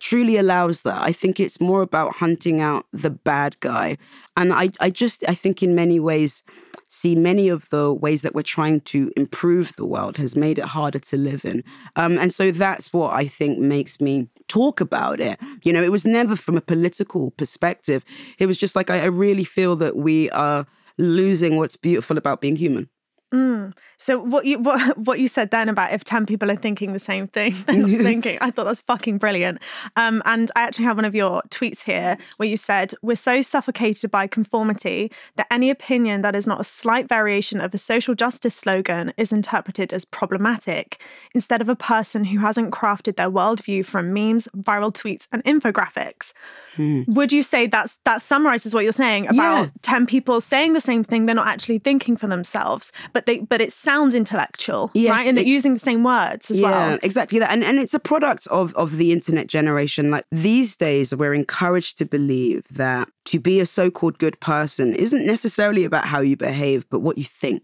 truly 0.00 0.36
allows 0.36 0.82
that. 0.82 1.00
I 1.00 1.12
think 1.12 1.38
it's 1.38 1.60
more 1.60 1.80
about 1.80 2.16
hunting 2.16 2.60
out 2.60 2.86
the 2.92 3.10
bad 3.10 3.58
guy. 3.60 3.96
And 4.36 4.52
I, 4.52 4.70
I 4.80 4.90
just, 4.90 5.24
I 5.28 5.34
think 5.34 5.62
in 5.62 5.74
many 5.74 6.00
ways, 6.00 6.42
see 6.88 7.14
many 7.14 7.48
of 7.48 7.68
the 7.70 7.94
ways 7.94 8.22
that 8.22 8.34
we're 8.34 8.42
trying 8.42 8.80
to 8.80 9.12
improve 9.16 9.74
the 9.76 9.86
world 9.86 10.18
has 10.18 10.36
made 10.36 10.58
it 10.58 10.64
harder 10.64 10.98
to 10.98 11.16
live 11.16 11.44
in. 11.44 11.62
Um, 11.96 12.18
and 12.18 12.34
so 12.34 12.50
that's 12.50 12.92
what 12.92 13.14
I 13.14 13.26
think 13.26 13.58
makes 13.58 14.00
me 14.00 14.28
talk 14.48 14.80
about 14.80 15.20
it. 15.20 15.38
You 15.62 15.72
know, 15.72 15.82
it 15.82 15.92
was 15.92 16.04
never 16.04 16.36
from 16.36 16.56
a 16.56 16.60
political 16.60 17.30
perspective. 17.30 18.04
It 18.38 18.46
was 18.46 18.58
just 18.58 18.74
like, 18.74 18.90
I, 18.90 19.02
I 19.02 19.06
really 19.06 19.44
feel 19.44 19.76
that 19.76 19.96
we 19.96 20.28
are 20.30 20.66
losing 20.98 21.56
what's 21.56 21.76
beautiful 21.76 22.18
about 22.18 22.40
being 22.40 22.56
human. 22.56 22.88
Mm. 23.32 23.72
So 24.02 24.18
what 24.18 24.46
you 24.46 24.58
what 24.58 24.98
what 25.06 25.20
you 25.20 25.28
said 25.28 25.52
then 25.52 25.68
about 25.68 25.92
if 25.92 26.02
ten 26.02 26.26
people 26.26 26.50
are 26.50 26.56
thinking 26.56 26.92
the 26.92 26.98
same 26.98 27.28
thing, 27.28 27.52
thinking. 27.62 28.36
I 28.40 28.50
thought 28.50 28.64
that's 28.64 28.80
fucking 28.80 29.18
brilliant. 29.18 29.60
Um, 29.94 30.22
and 30.24 30.50
I 30.56 30.62
actually 30.62 30.86
have 30.86 30.96
one 30.96 31.04
of 31.04 31.14
your 31.14 31.42
tweets 31.50 31.84
here 31.84 32.18
where 32.36 32.48
you 32.48 32.56
said 32.56 32.94
we're 33.02 33.14
so 33.14 33.42
suffocated 33.42 34.10
by 34.10 34.26
conformity 34.26 35.12
that 35.36 35.46
any 35.52 35.70
opinion 35.70 36.22
that 36.22 36.34
is 36.34 36.48
not 36.48 36.60
a 36.60 36.64
slight 36.64 37.08
variation 37.08 37.60
of 37.60 37.72
a 37.74 37.78
social 37.78 38.16
justice 38.16 38.56
slogan 38.56 39.12
is 39.16 39.32
interpreted 39.32 39.92
as 39.92 40.04
problematic 40.04 41.00
instead 41.32 41.60
of 41.60 41.68
a 41.68 41.76
person 41.76 42.24
who 42.24 42.40
hasn't 42.40 42.72
crafted 42.72 43.14
their 43.14 43.30
worldview 43.30 43.86
from 43.86 44.12
memes, 44.12 44.48
viral 44.56 44.92
tweets, 44.92 45.28
and 45.30 45.44
infographics. 45.44 46.32
Hmm. 46.74 47.02
Would 47.06 47.32
you 47.32 47.42
say 47.42 47.66
that's 47.66 47.98
that 48.04 48.22
summarizes 48.22 48.74
what 48.74 48.82
you're 48.82 48.92
saying 48.92 49.28
about 49.28 49.64
yeah. 49.64 49.70
10 49.82 50.06
people 50.06 50.40
saying 50.40 50.72
the 50.72 50.80
same 50.80 51.04
thing 51.04 51.26
they're 51.26 51.34
not 51.34 51.46
actually 51.46 51.78
thinking 51.78 52.16
for 52.16 52.26
themselves 52.26 52.92
but 53.12 53.26
they 53.26 53.40
but 53.40 53.60
it 53.60 53.72
sounds 53.92 54.14
intellectual 54.14 54.90
yes, 54.94 55.10
right 55.10 55.28
and 55.28 55.38
it, 55.38 55.46
using 55.46 55.74
the 55.74 55.84
same 55.90 56.02
words 56.02 56.50
as 56.50 56.58
yeah, 56.58 56.70
well. 56.70 56.90
Yeah, 56.90 56.98
exactly 57.02 57.38
that. 57.38 57.50
And 57.50 57.62
and 57.62 57.78
it's 57.78 57.94
a 57.94 58.00
product 58.00 58.46
of 58.48 58.74
of 58.74 58.96
the 58.96 59.12
internet 59.12 59.46
generation. 59.46 60.10
Like 60.10 60.24
these 60.30 60.76
days 60.76 61.14
we're 61.14 61.34
encouraged 61.34 61.98
to 61.98 62.04
believe 62.04 62.62
that 62.70 63.08
to 63.24 63.38
be 63.38 63.60
a 63.60 63.66
so-called 63.66 64.18
good 64.18 64.38
person 64.40 64.94
isn't 64.94 65.24
necessarily 65.26 65.84
about 65.84 66.04
how 66.06 66.20
you 66.20 66.36
behave 66.36 66.80
but 66.90 67.00
what 67.00 67.16
you 67.18 67.24
think 67.24 67.62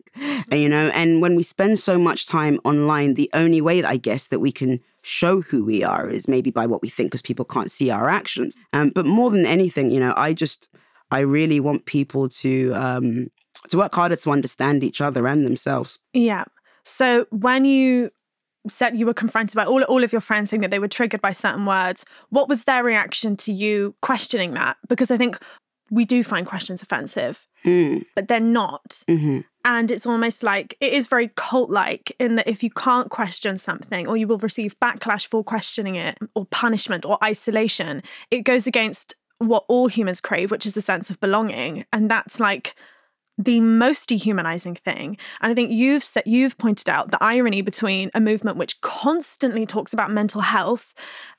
and, 0.50 0.60
you 0.60 0.68
know? 0.68 0.90
And 0.94 1.20
when 1.20 1.34
we 1.34 1.42
spend 1.42 1.78
so 1.78 1.98
much 1.98 2.26
time 2.26 2.60
online 2.64 3.14
the 3.14 3.30
only 3.34 3.60
way 3.60 3.80
that 3.80 3.90
i 3.90 3.96
guess 3.96 4.28
that 4.28 4.40
we 4.46 4.52
can 4.52 4.80
show 5.02 5.40
who 5.40 5.64
we 5.64 5.82
are 5.82 6.08
is 6.08 6.28
maybe 6.28 6.50
by 6.50 6.66
what 6.66 6.82
we 6.82 6.88
think 6.88 7.10
because 7.10 7.22
people 7.22 7.44
can't 7.44 7.70
see 7.70 7.90
our 7.90 8.08
actions. 8.08 8.56
Um, 8.72 8.90
but 8.94 9.06
more 9.06 9.30
than 9.30 9.46
anything, 9.46 9.90
you 9.90 10.00
know, 10.00 10.14
I 10.16 10.34
just, 10.34 10.68
I 11.10 11.20
really 11.20 11.60
want 11.60 11.86
people 11.86 12.28
to, 12.42 12.72
um, 12.74 13.28
to 13.68 13.78
work 13.78 13.94
harder 13.94 14.16
to 14.16 14.30
understand 14.30 14.84
each 14.84 15.00
other 15.00 15.26
and 15.26 15.44
themselves. 15.44 15.98
Yeah. 16.12 16.44
So 16.84 17.26
when 17.30 17.64
you 17.64 18.10
said 18.66 18.96
you 18.96 19.06
were 19.06 19.14
confronted 19.14 19.56
by 19.56 19.64
all, 19.64 19.82
all 19.84 20.04
of 20.04 20.12
your 20.12 20.20
friends 20.20 20.50
saying 20.50 20.60
that 20.62 20.70
they 20.70 20.78
were 20.78 20.88
triggered 20.88 21.20
by 21.20 21.32
certain 21.32 21.66
words, 21.66 22.04
what 22.30 22.48
was 22.48 22.64
their 22.64 22.84
reaction 22.84 23.36
to 23.36 23.52
you 23.52 23.94
questioning 24.02 24.54
that? 24.54 24.76
Because 24.88 25.10
I 25.10 25.16
think 25.16 25.38
we 25.90 26.04
do 26.04 26.22
find 26.22 26.46
questions 26.46 26.82
offensive, 26.82 27.46
mm. 27.64 28.04
but 28.14 28.28
they're 28.28 28.40
not. 28.40 29.02
Mm-hmm. 29.08 29.40
And 29.64 29.90
it's 29.90 30.06
almost 30.06 30.42
like 30.42 30.76
it 30.80 30.92
is 30.92 31.08
very 31.08 31.28
cult 31.36 31.70
like 31.70 32.14
in 32.18 32.36
that 32.36 32.48
if 32.48 32.62
you 32.62 32.70
can't 32.70 33.10
question 33.10 33.58
something 33.58 34.06
or 34.06 34.16
you 34.16 34.26
will 34.26 34.38
receive 34.38 34.78
backlash 34.80 35.26
for 35.26 35.44
questioning 35.44 35.96
it 35.96 36.18
or 36.34 36.46
punishment 36.46 37.04
or 37.04 37.22
isolation, 37.22 38.02
it 38.30 38.42
goes 38.42 38.66
against 38.66 39.14
what 39.38 39.64
all 39.68 39.86
humans 39.86 40.20
crave, 40.20 40.50
which 40.50 40.66
is 40.66 40.76
a 40.76 40.82
sense 40.82 41.10
of 41.10 41.20
belonging. 41.20 41.84
And 41.92 42.10
that's 42.10 42.40
like 42.40 42.74
the 43.38 43.60
most 43.60 44.08
dehumanizing 44.08 44.74
thing. 44.74 45.16
And 45.40 45.52
I 45.52 45.54
think 45.54 45.70
you've 45.70 46.02
set, 46.02 46.26
you've 46.26 46.58
pointed 46.58 46.88
out 46.88 47.12
the 47.12 47.22
irony 47.22 47.62
between 47.62 48.10
a 48.12 48.20
movement 48.20 48.56
which 48.56 48.80
constantly 48.80 49.64
talks 49.64 49.92
about 49.92 50.10
mental 50.10 50.40
health 50.40 50.92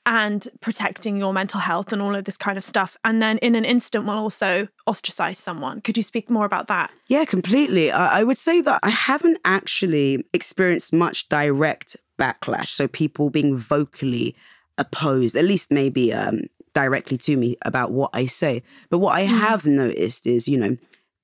and 0.06 0.48
protecting 0.60 1.18
your 1.18 1.34
mental 1.34 1.60
health 1.60 1.92
and 1.92 2.00
all 2.00 2.14
of 2.14 2.24
this 2.24 2.38
kind 2.38 2.56
of 2.56 2.64
stuff, 2.64 2.96
and 3.04 3.20
then 3.20 3.36
in 3.38 3.54
an 3.54 3.66
instant 3.66 4.06
will 4.06 4.14
also 4.14 4.66
ostracize 4.86 5.38
someone. 5.38 5.82
Could 5.82 5.98
you 5.98 6.02
speak 6.02 6.30
more 6.30 6.46
about 6.46 6.68
that? 6.68 6.90
Yeah, 7.08 7.26
completely. 7.26 7.90
I 7.90 8.24
would 8.24 8.38
say 8.38 8.62
that 8.62 8.80
I 8.82 8.88
haven't 8.88 9.38
actually 9.44 10.24
experienced 10.32 10.94
much 10.94 11.28
direct 11.28 11.96
backlash. 12.18 12.68
So 12.68 12.88
people 12.88 13.28
being 13.28 13.58
vocally 13.58 14.34
opposed, 14.78 15.36
at 15.36 15.44
least 15.44 15.70
maybe 15.70 16.14
um, 16.14 16.44
directly 16.72 17.18
to 17.18 17.36
me 17.36 17.56
about 17.66 17.92
what 17.92 18.10
I 18.14 18.26
say. 18.26 18.62
But 18.88 18.98
what 18.98 19.14
I 19.14 19.24
mm. 19.24 19.38
have 19.38 19.66
noticed 19.66 20.26
is, 20.26 20.48
you 20.48 20.58
know, 20.58 20.76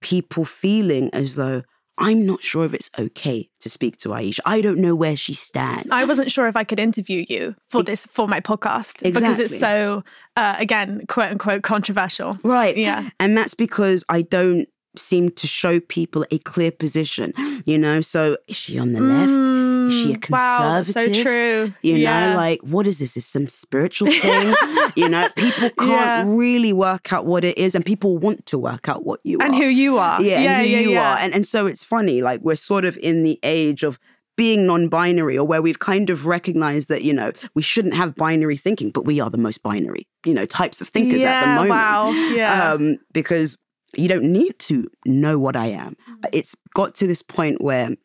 people 0.07 0.45
feeling 0.45 1.11
as 1.13 1.35
though 1.35 1.63
I'm 1.99 2.25
not 2.25 2.45
sure 2.45 2.65
if 2.65 2.75
it's 2.75 2.91
okay 2.97 3.49
to 3.61 3.69
speak 3.69 3.97
to 3.99 4.11
Aisha. 4.11 4.39
I 4.47 4.61
don't 4.61 4.79
know 4.79 4.95
where 4.95 5.17
she 5.17 5.35
stands. 5.35 5.89
I 5.91 6.05
wasn't 6.05 6.31
sure 6.31 6.47
if 6.47 6.55
I 6.55 6.63
could 6.63 6.79
interview 6.79 7.25
you 7.29 7.57
for 7.65 7.83
this 7.83 8.07
for 8.07 8.29
my 8.29 8.41
podcast 8.41 9.03
because 9.03 9.41
it's 9.41 9.59
so 9.59 10.05
uh, 10.37 10.55
again 10.59 11.07
quote 11.09 11.33
unquote 11.33 11.63
controversial. 11.63 12.39
Right. 12.45 12.77
Yeah. 12.77 13.09
And 13.19 13.37
that's 13.37 13.55
because 13.55 14.05
I 14.09 14.23
don't 14.23 14.69
seem 14.95 15.31
to 15.31 15.47
show 15.49 15.81
people 15.81 16.25
a 16.31 16.39
clear 16.39 16.71
position, 16.71 17.33
you 17.65 17.79
know? 17.79 18.01
So 18.01 18.37
is 18.47 18.57
she 18.57 18.79
on 18.79 18.93
the 18.93 19.01
left? 19.01 19.66
Is 19.89 19.95
she 19.95 20.13
a 20.13 20.17
Mm, 20.19 20.31
Wow, 20.31 20.75
conservative? 20.83 21.17
so 21.17 21.23
true. 21.23 21.75
You 21.83 21.97
Yeah. 21.97 22.29
know, 22.31 22.37
like, 22.37 22.61
what 22.63 22.87
is 22.87 22.99
this? 22.99 23.17
Is 23.17 23.27
some 23.27 23.47
spiritual 23.47 24.11
thing? 24.11 24.55
you 24.95 25.09
know, 25.09 25.29
people 25.37 25.71
can't 25.71 25.89
Yeah. 25.91 26.25
really 26.27 26.73
work 26.73 27.13
out 27.13 27.27
what 27.27 27.45
it 27.45 27.57
is, 27.59 27.75
and 27.75 27.85
people 27.85 28.19
want 28.19 28.47
to 28.47 28.59
work 28.59 28.89
out 28.89 29.05
what 29.05 29.21
you 29.25 29.39
and 29.41 29.55
are. 29.55 29.59
who 29.59 29.67
you 29.67 29.99
are. 29.99 30.23
yeah, 30.23 30.41
yeah, 30.41 30.59
and 30.59 30.67
who 30.67 30.73
yeah, 30.73 30.81
you 30.81 30.91
yeah. 30.93 31.15
are. 31.15 31.19
And, 31.19 31.35
and 31.35 31.47
so 31.47 31.67
it's 31.67 31.85
funny, 31.85 32.23
like, 32.23 32.41
we're 32.43 32.57
sort 32.57 32.85
of 32.85 32.97
in 32.99 33.23
the 33.23 33.39
age 33.43 33.83
of 33.83 33.99
being 34.37 34.67
non-binary 34.67 35.39
or 35.39 35.47
where 35.47 35.63
we've 35.63 35.79
kind 35.79 36.11
of 36.11 36.27
recognized 36.27 36.91
that 36.91 37.03
you 37.03 37.11
know 37.15 37.33
we 37.55 37.63
shouldn't 37.63 37.95
have 37.95 38.15
binary 38.15 38.55
thinking 38.55 38.91
but 38.91 39.07
we 39.07 39.19
are 39.19 39.31
the 39.31 39.39
most 39.39 39.63
binary 39.63 40.07
you 40.27 40.35
know 40.35 40.45
types 40.45 40.83
of 40.83 40.89
thinkers 40.89 41.25
at 41.25 41.41
the 41.41 41.47
moment 41.47 41.71
wow, 41.71 42.11
yeah. 42.35 42.71
um, 42.75 42.99
because 43.15 43.57
you 43.97 44.09
don't 44.11 44.25
need 44.31 44.59
to 44.59 44.87
know 45.07 45.39
what 45.39 45.57
I 45.57 45.69
am. 45.69 45.97
Mm. 46.11 46.29
It's 46.35 46.55
got 46.75 46.95
to 46.97 47.07
this 47.07 47.23
point 47.23 47.63
where 47.63 47.97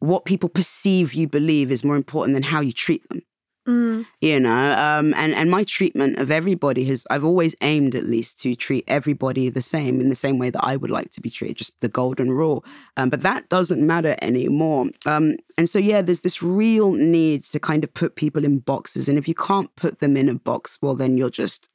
what 0.00 0.24
people 0.24 0.48
perceive 0.48 1.14
you 1.14 1.28
believe 1.28 1.70
is 1.70 1.84
more 1.84 1.96
important 1.96 2.34
than 2.34 2.42
how 2.42 2.60
you 2.60 2.72
treat 2.72 3.08
them. 3.08 3.22
Mm. 3.68 4.06
You 4.22 4.40
know, 4.40 4.72
um, 4.78 5.12
and 5.14 5.34
and 5.34 5.50
my 5.50 5.62
treatment 5.62 6.18
of 6.18 6.30
everybody 6.30 6.84
has 6.86 7.06
I've 7.10 7.24
always 7.24 7.54
aimed 7.60 7.94
at 7.94 8.06
least 8.06 8.40
to 8.40 8.54
treat 8.54 8.84
everybody 8.88 9.50
the 9.50 9.60
same 9.60 10.00
in 10.00 10.08
the 10.08 10.14
same 10.14 10.38
way 10.38 10.48
that 10.48 10.64
I 10.64 10.76
would 10.76 10.90
like 10.90 11.10
to 11.10 11.20
be 11.20 11.28
treated, 11.28 11.58
just 11.58 11.78
the 11.80 11.88
golden 11.88 12.32
rule. 12.32 12.64
Um, 12.96 13.10
but 13.10 13.20
that 13.22 13.50
doesn't 13.50 13.86
matter 13.86 14.16
anymore. 14.22 14.86
Um, 15.04 15.36
and 15.58 15.68
so 15.68 15.78
yeah, 15.78 16.00
there's 16.00 16.22
this 16.22 16.42
real 16.42 16.92
need 16.94 17.44
to 17.44 17.60
kind 17.60 17.84
of 17.84 17.92
put 17.92 18.16
people 18.16 18.42
in 18.42 18.60
boxes, 18.60 19.06
and 19.06 19.18
if 19.18 19.28
you 19.28 19.34
can't 19.34 19.74
put 19.76 19.98
them 19.98 20.16
in 20.16 20.30
a 20.30 20.34
box, 20.34 20.78
well 20.80 20.94
then 20.94 21.18
you're 21.18 21.28
just 21.28 21.68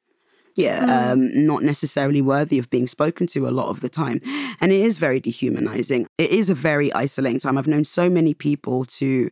yeah, 0.56 1.12
um, 1.12 1.46
not 1.46 1.64
necessarily 1.64 2.22
worthy 2.22 2.60
of 2.60 2.70
being 2.70 2.88
spoken 2.88 3.28
to 3.28 3.48
a 3.48 3.52
lot 3.52 3.70
of 3.70 3.80
the 3.80 3.90
time. 3.90 4.22
And 4.62 4.72
it 4.72 4.82
is 4.82 4.98
very 4.98 5.20
dehumanizing. 5.20 6.08
It 6.18 6.30
is 6.32 6.50
a 6.50 6.56
very 6.56 6.94
isolating 6.94 7.40
time. 7.40 7.58
I've 7.58 7.68
known 7.68 7.84
so 7.84 8.10
many 8.10 8.34
people 8.34 8.86
to 8.86 9.30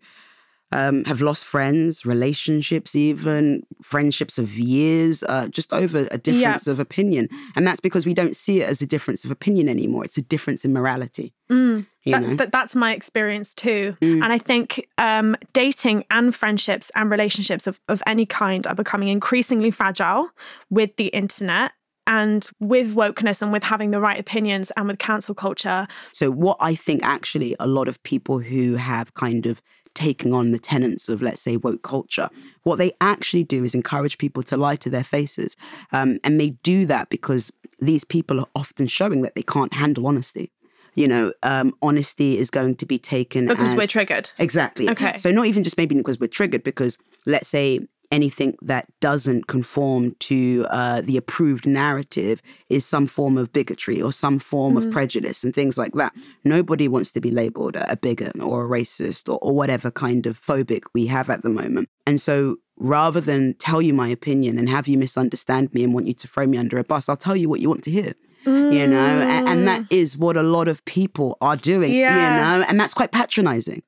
um, 0.71 1.03
have 1.05 1.21
lost 1.21 1.45
friends, 1.45 2.05
relationships, 2.05 2.95
even 2.95 3.63
friendships 3.81 4.37
of 4.37 4.57
years, 4.57 5.23
uh, 5.23 5.47
just 5.49 5.73
over 5.73 6.07
a 6.11 6.17
difference 6.17 6.67
of 6.67 6.79
opinion. 6.79 7.27
And 7.55 7.67
that's 7.67 7.79
because 7.79 8.05
we 8.05 8.13
don't 8.13 8.35
see 8.35 8.61
it 8.61 8.69
as 8.69 8.81
a 8.81 8.85
difference 8.85 9.25
of 9.25 9.31
opinion 9.31 9.67
anymore. 9.69 10.05
It's 10.05 10.17
a 10.17 10.21
difference 10.21 10.63
in 10.63 10.73
morality. 10.73 11.33
Mm. 11.51 11.85
That- 12.05 12.37
that- 12.37 12.51
that's 12.51 12.75
my 12.75 12.93
experience 12.93 13.53
too. 13.53 13.95
Mm. 14.01 14.23
And 14.23 14.33
I 14.33 14.37
think 14.37 14.87
um, 14.97 15.35
dating 15.53 16.05
and 16.09 16.33
friendships 16.33 16.91
and 16.95 17.11
relationships 17.11 17.67
of, 17.67 17.79
of 17.87 18.01
any 18.07 18.25
kind 18.25 18.65
are 18.65 18.75
becoming 18.75 19.09
increasingly 19.09 19.71
fragile 19.71 20.29
with 20.69 20.95
the 20.95 21.07
internet 21.07 21.71
and 22.07 22.49
with 22.59 22.95
wokeness 22.95 23.41
and 23.43 23.53
with 23.53 23.63
having 23.63 23.91
the 23.91 23.99
right 23.99 24.19
opinions 24.19 24.71
and 24.75 24.87
with 24.87 24.97
cancel 24.97 25.35
culture. 25.35 25.87
So, 26.11 26.31
what 26.31 26.57
I 26.59 26.73
think 26.73 27.03
actually 27.03 27.55
a 27.59 27.67
lot 27.67 27.87
of 27.87 28.01
people 28.01 28.39
who 28.39 28.75
have 28.75 29.13
kind 29.13 29.45
of 29.45 29.61
taken 29.93 30.33
on 30.33 30.51
the 30.51 30.59
tenets 30.59 31.09
of, 31.09 31.21
let's 31.21 31.41
say, 31.41 31.57
woke 31.57 31.83
culture, 31.83 32.29
what 32.63 32.77
they 32.77 32.91
actually 33.01 33.43
do 33.43 33.63
is 33.63 33.75
encourage 33.75 34.17
people 34.17 34.43
to 34.43 34.57
lie 34.57 34.75
to 34.77 34.89
their 34.89 35.03
faces. 35.03 35.55
Um, 35.91 36.19
and 36.23 36.39
they 36.39 36.51
do 36.63 36.85
that 36.85 37.09
because 37.09 37.51
these 37.79 38.03
people 38.03 38.39
are 38.39 38.47
often 38.55 38.87
showing 38.87 39.21
that 39.23 39.35
they 39.35 39.43
can't 39.43 39.73
handle 39.73 40.07
honesty. 40.07 40.51
You 40.93 41.07
know, 41.07 41.31
um, 41.43 41.73
honesty 41.81 42.37
is 42.37 42.51
going 42.51 42.75
to 42.75 42.85
be 42.85 42.99
taken 42.99 43.47
Because 43.47 43.73
we're 43.73 43.87
triggered. 43.87 44.29
Exactly. 44.37 44.89
Okay. 44.89 45.17
So 45.17 45.31
not 45.31 45.45
even 45.45 45.63
just 45.63 45.77
maybe 45.77 45.95
because 45.95 46.19
we're 46.19 46.27
triggered, 46.27 46.63
because 46.63 46.97
let's 47.25 47.47
say 47.47 47.79
anything 48.11 48.55
that 48.61 48.85
doesn't 48.99 49.47
conform 49.47 50.15
to 50.19 50.65
uh, 50.69 51.01
the 51.01 51.17
approved 51.17 51.65
narrative 51.65 52.41
is 52.69 52.85
some 52.85 53.05
form 53.05 53.37
of 53.37 53.51
bigotry 53.53 54.01
or 54.01 54.11
some 54.11 54.37
form 54.39 54.73
Mm. 54.75 54.77
of 54.85 54.91
prejudice 54.91 55.43
and 55.43 55.53
things 55.53 55.77
like 55.77 55.93
that. 55.93 56.13
Nobody 56.43 56.87
wants 56.87 57.11
to 57.13 57.21
be 57.21 57.31
labeled 57.31 57.75
a 57.75 57.91
a 57.91 57.97
bigot 57.97 58.39
or 58.41 58.65
a 58.65 58.69
racist 58.79 59.27
or, 59.31 59.37
or 59.41 59.53
whatever 59.53 59.89
kind 59.91 60.25
of 60.27 60.39
phobic 60.39 60.83
we 60.93 61.07
have 61.07 61.29
at 61.29 61.41
the 61.43 61.49
moment. 61.49 61.87
And 62.05 62.19
so 62.21 62.57
rather 62.77 63.21
than 63.21 63.53
tell 63.59 63.81
you 63.81 63.93
my 63.93 64.07
opinion 64.09 64.57
and 64.59 64.67
have 64.69 64.87
you 64.87 64.97
misunderstand 64.97 65.73
me 65.73 65.83
and 65.83 65.93
want 65.93 66.07
you 66.07 66.13
to 66.15 66.27
throw 66.27 66.45
me 66.47 66.57
under 66.57 66.77
a 66.77 66.83
bus, 66.83 67.07
I'll 67.09 67.17
tell 67.27 67.35
you 67.35 67.47
what 67.49 67.59
you 67.61 67.69
want 67.69 67.83
to 67.85 67.91
hear. 67.91 68.13
You 68.45 68.87
know, 68.87 69.19
A- 69.19 69.47
and, 69.51 69.67
that 69.67 69.83
is 69.91 70.17
what 70.17 70.35
a 70.35 70.41
lot 70.41 70.67
of 70.67 70.83
people 70.85 71.37
are 71.41 71.55
doing. 71.55 71.91
Mm. 71.91 71.99
Yeah. 71.99 72.15
You 72.23 72.29
know, 72.59 72.65
and 72.67 72.79
that's 72.79 72.93
quite 72.95 73.11
patronizing. 73.11 73.83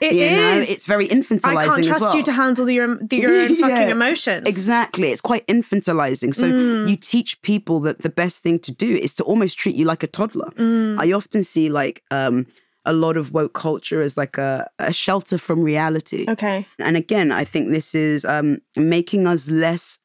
It 0.00 0.12
You 0.14 0.24
is. 0.24 0.30
know, 0.38 0.72
it's 0.72 0.86
very 0.86 1.08
infantilizing 1.08 1.56
I 1.56 1.66
can't 1.68 1.84
trust 1.84 2.00
well. 2.02 2.16
you 2.16 2.22
to 2.24 2.32
handle 2.32 2.68
your, 2.70 2.86
your 3.10 3.34
own 3.34 3.48
fucking 3.56 3.88
Yeah, 3.88 3.88
emotions. 3.90 4.46
Exactly. 4.46 5.08
It's 5.10 5.22
quite 5.22 5.46
infantilizing. 5.46 6.34
So 6.34 6.46
Mm. 6.52 6.88
you 6.88 6.96
teach 6.96 7.40
people 7.42 7.80
that 7.80 8.00
the 8.00 8.10
best 8.10 8.42
thing 8.42 8.58
to 8.60 8.72
do 8.72 8.90
is 9.06 9.14
to 9.14 9.24
almost 9.24 9.58
treat 9.58 9.74
you 9.74 9.84
like 9.86 10.02
a 10.02 10.06
toddler. 10.06 10.50
Mm. 10.58 10.98
I 11.00 11.12
often 11.12 11.42
see 11.44 11.68
like 11.70 12.02
um, 12.10 12.46
a 12.84 12.92
lot 12.92 13.16
of 13.16 13.32
woke 13.32 13.54
culture 13.54 14.02
as 14.02 14.16
like 14.16 14.36
a, 14.38 14.68
a 14.78 14.92
shelter 14.92 15.38
from 15.38 15.62
reality. 15.62 16.26
Okay. 16.28 16.66
And 16.78 16.96
again, 16.96 17.32
I 17.32 17.44
think 17.44 17.70
this 17.72 17.94
is 17.94 18.24
um, 18.24 18.58
making 18.76 19.26
us 19.26 19.50
less 19.50 19.98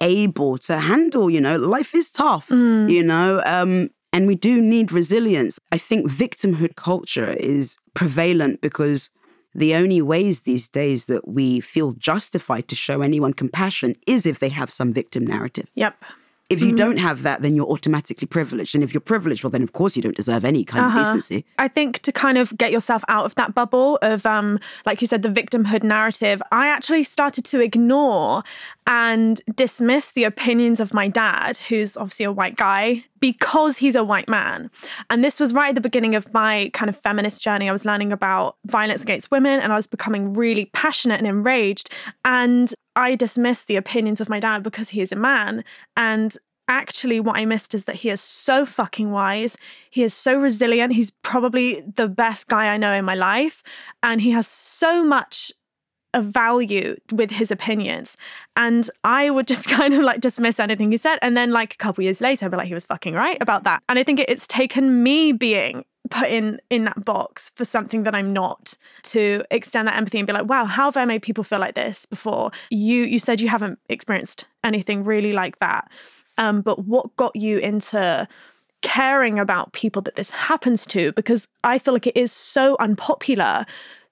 able 0.00 0.58
to 0.58 0.76
handle, 0.78 1.30
you 1.30 1.40
know, 1.40 1.56
life 1.56 1.94
is 1.94 2.10
tough, 2.10 2.48
Mm. 2.48 2.88
you 2.90 3.02
know, 3.02 3.42
um, 3.46 3.90
and 4.12 4.26
we 4.26 4.34
do 4.36 4.60
need 4.60 4.92
resilience. 4.92 5.58
I 5.72 5.78
think 5.78 6.10
victimhood 6.10 6.76
culture 6.76 7.30
is 7.32 7.76
prevalent 7.94 8.60
because 8.60 9.10
the 9.54 9.74
only 9.74 10.02
ways 10.02 10.42
these 10.42 10.68
days 10.68 11.06
that 11.06 11.28
we 11.28 11.60
feel 11.60 11.92
justified 11.92 12.68
to 12.68 12.74
show 12.74 13.00
anyone 13.02 13.32
compassion 13.32 13.96
is 14.06 14.26
if 14.26 14.38
they 14.38 14.48
have 14.50 14.70
some 14.70 14.92
victim 14.92 15.24
narrative. 15.26 15.68
Yep. 15.74 15.96
If 16.50 16.58
Mm-hmm. 16.58 16.68
you 16.68 16.76
don't 16.76 16.96
have 16.98 17.22
that, 17.22 17.40
then 17.40 17.56
you're 17.56 17.66
automatically 17.66 18.26
privileged. 18.26 18.74
And 18.74 18.84
if 18.84 18.92
you're 18.92 19.00
privileged, 19.00 19.42
well, 19.42 19.50
then 19.50 19.62
of 19.62 19.72
course 19.72 19.96
you 19.96 20.02
don't 20.02 20.14
deserve 20.14 20.44
any 20.44 20.62
kind 20.62 20.84
Uh-huh. 20.84 21.00
of 21.00 21.06
decency. 21.06 21.46
I 21.58 21.68
think 21.68 22.00
to 22.00 22.12
kind 22.12 22.36
of 22.36 22.56
get 22.58 22.70
yourself 22.70 23.02
out 23.08 23.24
of 23.24 23.34
that 23.36 23.54
bubble 23.54 23.98
of, 24.02 24.26
um, 24.26 24.58
like 24.84 25.00
you 25.00 25.06
said, 25.06 25.22
the 25.22 25.30
victimhood 25.30 25.82
narrative, 25.82 26.42
I 26.52 26.66
actually 26.68 27.02
started 27.04 27.46
to 27.46 27.60
ignore 27.60 28.42
and 28.86 29.40
dismiss 29.56 30.12
the 30.12 30.24
opinions 30.24 30.80
of 30.80 30.92
my 30.92 31.08
dad, 31.08 31.56
who's 31.56 31.96
obviously 31.96 32.26
a 32.26 32.32
white 32.32 32.56
guy, 32.56 33.04
because 33.24 33.78
he's 33.78 33.96
a 33.96 34.04
white 34.04 34.28
man. 34.28 34.70
And 35.08 35.24
this 35.24 35.40
was 35.40 35.54
right 35.54 35.70
at 35.70 35.74
the 35.74 35.80
beginning 35.80 36.14
of 36.14 36.30
my 36.34 36.70
kind 36.74 36.90
of 36.90 36.96
feminist 36.96 37.42
journey. 37.42 37.70
I 37.70 37.72
was 37.72 37.86
learning 37.86 38.12
about 38.12 38.58
violence 38.66 39.02
against 39.02 39.30
women 39.30 39.60
and 39.60 39.72
I 39.72 39.76
was 39.76 39.86
becoming 39.86 40.34
really 40.34 40.66
passionate 40.74 41.20
and 41.20 41.26
enraged. 41.26 41.88
And 42.26 42.74
I 42.96 43.14
dismissed 43.14 43.66
the 43.66 43.76
opinions 43.76 44.20
of 44.20 44.28
my 44.28 44.40
dad 44.40 44.62
because 44.62 44.90
he 44.90 45.00
is 45.00 45.10
a 45.10 45.16
man. 45.16 45.64
And 45.96 46.36
actually 46.68 47.18
what 47.18 47.38
I 47.38 47.46
missed 47.46 47.72
is 47.72 47.86
that 47.86 47.96
he 47.96 48.10
is 48.10 48.20
so 48.20 48.66
fucking 48.66 49.10
wise. 49.10 49.56
He 49.88 50.02
is 50.02 50.12
so 50.12 50.36
resilient. 50.36 50.92
He's 50.92 51.10
probably 51.10 51.80
the 51.80 52.08
best 52.08 52.48
guy 52.48 52.66
I 52.66 52.76
know 52.76 52.92
in 52.92 53.06
my 53.06 53.14
life. 53.14 53.62
And 54.02 54.20
he 54.20 54.32
has 54.32 54.46
so 54.46 55.02
much 55.02 55.50
of 56.14 56.24
value 56.24 56.96
with 57.12 57.30
his 57.30 57.50
opinions. 57.50 58.16
And 58.56 58.88
I 59.02 59.30
would 59.30 59.46
just 59.46 59.68
kind 59.68 59.92
of 59.92 60.00
like 60.00 60.20
dismiss 60.20 60.58
anything 60.58 60.90
he 60.90 60.96
said. 60.96 61.18
And 61.20 61.36
then 61.36 61.50
like 61.50 61.74
a 61.74 61.76
couple 61.76 62.04
years 62.04 62.20
later, 62.20 62.46
I'd 62.46 62.50
be 62.50 62.56
like, 62.56 62.68
he 62.68 62.74
was 62.74 62.86
fucking 62.86 63.14
right 63.14 63.38
about 63.40 63.64
that. 63.64 63.82
And 63.88 63.98
I 63.98 64.04
think 64.04 64.20
it's 64.20 64.46
taken 64.46 65.02
me 65.02 65.32
being 65.32 65.84
put 66.10 66.28
in 66.28 66.60
in 66.70 66.84
that 66.84 67.04
box 67.04 67.50
for 67.56 67.64
something 67.64 68.02
that 68.02 68.14
I'm 68.14 68.32
not 68.32 68.76
to 69.04 69.42
extend 69.50 69.88
that 69.88 69.96
empathy 69.96 70.18
and 70.18 70.26
be 70.26 70.32
like, 70.32 70.48
wow, 70.48 70.64
how 70.64 70.84
have 70.86 70.96
I 70.96 71.04
made 71.04 71.22
people 71.22 71.44
feel 71.44 71.58
like 71.58 71.74
this 71.74 72.06
before? 72.06 72.50
You 72.70 73.04
you 73.04 73.18
said 73.18 73.40
you 73.40 73.48
haven't 73.48 73.78
experienced 73.88 74.44
anything 74.62 75.04
really 75.04 75.32
like 75.32 75.58
that. 75.60 75.90
Um, 76.36 76.62
but 76.62 76.84
what 76.84 77.14
got 77.16 77.34
you 77.36 77.58
into 77.58 78.28
caring 78.82 79.38
about 79.38 79.72
people 79.72 80.02
that 80.02 80.16
this 80.16 80.30
happens 80.30 80.84
to? 80.86 81.12
Because 81.12 81.48
I 81.62 81.78
feel 81.78 81.94
like 81.94 82.06
it 82.06 82.16
is 82.16 82.32
so 82.32 82.76
unpopular 82.80 83.64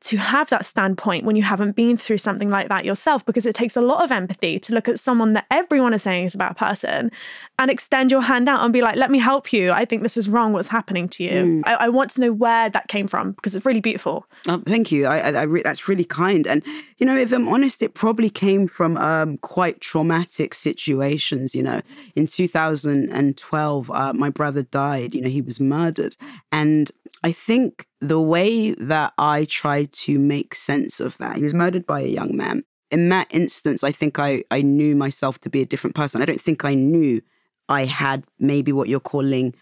to 0.04 0.16
have 0.16 0.50
that 0.50 0.64
standpoint 0.64 1.24
when 1.24 1.36
you 1.36 1.42
haven't 1.42 1.76
been 1.76 1.96
through 1.96 2.18
something 2.18 2.50
like 2.50 2.68
that 2.68 2.84
yourself, 2.84 3.24
because 3.24 3.46
it 3.46 3.54
takes 3.54 3.76
a 3.76 3.80
lot 3.80 4.02
of 4.02 4.10
empathy 4.10 4.58
to 4.58 4.74
look 4.74 4.88
at 4.88 4.98
someone 4.98 5.32
that 5.34 5.46
everyone 5.50 5.94
is 5.94 6.02
saying 6.02 6.24
is 6.24 6.34
about 6.34 6.52
a 6.52 6.54
bad 6.54 6.74
person 6.74 7.10
and 7.58 7.70
extend 7.70 8.10
your 8.10 8.22
hand 8.22 8.48
out 8.48 8.64
and 8.64 8.72
be 8.72 8.80
like, 8.80 8.96
let 8.96 9.10
me 9.10 9.18
help 9.18 9.52
you. 9.52 9.70
I 9.70 9.84
think 9.84 10.02
this 10.02 10.16
is 10.16 10.28
wrong, 10.28 10.52
what's 10.52 10.68
happening 10.68 11.08
to 11.10 11.22
you. 11.22 11.62
I, 11.64 11.74
I 11.74 11.88
want 11.88 12.10
to 12.12 12.20
know 12.20 12.32
where 12.32 12.68
that 12.70 12.88
came 12.88 13.06
from 13.06 13.32
because 13.32 13.54
it's 13.54 13.64
really 13.64 13.80
beautiful. 13.80 14.26
Oh, 14.48 14.62
thank 14.66 14.90
you. 14.90 15.06
I, 15.06 15.18
I, 15.18 15.30
I 15.30 15.42
re- 15.42 15.62
that's 15.62 15.88
really 15.88 16.04
kind. 16.04 16.46
And 16.46 16.64
you 16.98 17.06
know, 17.06 17.16
if 17.16 17.32
I'm 17.32 17.48
honest, 17.48 17.82
it 17.82 17.94
probably 17.94 18.30
came 18.30 18.66
from 18.66 18.96
um, 18.96 19.38
quite 19.38 19.80
traumatic 19.80 20.54
situations. 20.54 21.54
You 21.54 21.62
know, 21.62 21.82
in 22.16 22.26
2012, 22.26 23.90
uh, 23.90 24.12
my 24.14 24.30
brother 24.30 24.62
died. 24.62 25.14
You 25.14 25.20
know, 25.20 25.28
he 25.28 25.40
was 25.40 25.60
murdered, 25.60 26.16
and 26.50 26.90
I 27.22 27.32
think 27.32 27.86
the 28.02 28.20
way 28.20 28.72
that 28.72 29.14
I 29.16 29.44
tried 29.44 29.92
to 29.92 30.18
make 30.18 30.54
sense 30.54 30.98
of 30.98 31.16
that, 31.18 31.36
he 31.36 31.44
was 31.44 31.54
murdered 31.54 31.86
by 31.86 32.00
a 32.00 32.08
young 32.08 32.36
man. 32.36 32.64
In 32.90 33.08
that 33.10 33.28
instance, 33.30 33.84
I 33.84 33.92
think 33.92 34.18
I 34.18 34.42
I 34.50 34.60
knew 34.60 34.96
myself 34.96 35.38
to 35.40 35.48
be 35.48 35.62
a 35.62 35.66
different 35.66 35.96
person. 35.96 36.20
I 36.20 36.26
don't 36.26 36.40
think 36.40 36.64
I 36.64 36.74
knew 36.74 37.22
I 37.68 37.84
had 37.84 38.24
maybe 38.38 38.72
what 38.72 38.88
you're 38.88 39.00
calling 39.00 39.54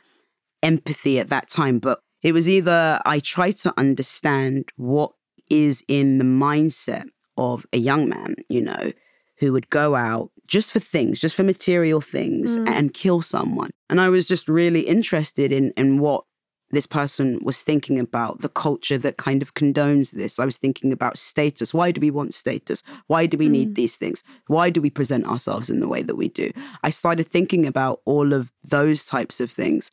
empathy 0.62 1.20
at 1.20 1.28
that 1.28 1.48
time, 1.48 1.78
but 1.78 2.00
it 2.22 2.32
was 2.32 2.48
either 2.48 3.00
I 3.04 3.20
tried 3.20 3.56
to 3.58 3.74
understand 3.76 4.70
what 4.76 5.12
is 5.50 5.84
in 5.86 6.18
the 6.18 6.24
mindset 6.24 7.04
of 7.36 7.66
a 7.72 7.78
young 7.78 8.08
man, 8.08 8.36
you 8.48 8.62
know, 8.62 8.92
who 9.38 9.52
would 9.52 9.68
go 9.70 9.94
out 9.94 10.30
just 10.46 10.72
for 10.72 10.80
things, 10.80 11.20
just 11.20 11.34
for 11.34 11.42
material 11.42 12.00
things 12.00 12.58
mm. 12.58 12.68
and 12.68 12.94
kill 12.94 13.20
someone. 13.20 13.70
And 13.88 14.00
I 14.00 14.08
was 14.08 14.26
just 14.26 14.48
really 14.48 14.80
interested 14.80 15.52
in 15.52 15.72
in 15.76 15.98
what 15.98 16.24
this 16.70 16.86
person 16.86 17.38
was 17.42 17.62
thinking 17.62 17.98
about 17.98 18.40
the 18.40 18.48
culture 18.48 18.98
that 18.98 19.16
kind 19.16 19.42
of 19.42 19.54
condones 19.54 20.12
this. 20.12 20.38
I 20.38 20.44
was 20.44 20.58
thinking 20.58 20.92
about 20.92 21.18
status. 21.18 21.74
Why 21.74 21.90
do 21.90 22.00
we 22.00 22.10
want 22.10 22.34
status? 22.34 22.82
Why 23.06 23.26
do 23.26 23.36
we 23.36 23.48
mm. 23.48 23.52
need 23.52 23.74
these 23.74 23.96
things? 23.96 24.22
Why 24.46 24.70
do 24.70 24.80
we 24.80 24.90
present 24.90 25.26
ourselves 25.26 25.70
in 25.70 25.80
the 25.80 25.88
way 25.88 26.02
that 26.02 26.16
we 26.16 26.28
do? 26.28 26.50
I 26.82 26.90
started 26.90 27.26
thinking 27.26 27.66
about 27.66 28.00
all 28.04 28.32
of 28.32 28.52
those 28.68 29.04
types 29.04 29.40
of 29.40 29.50
things. 29.50 29.90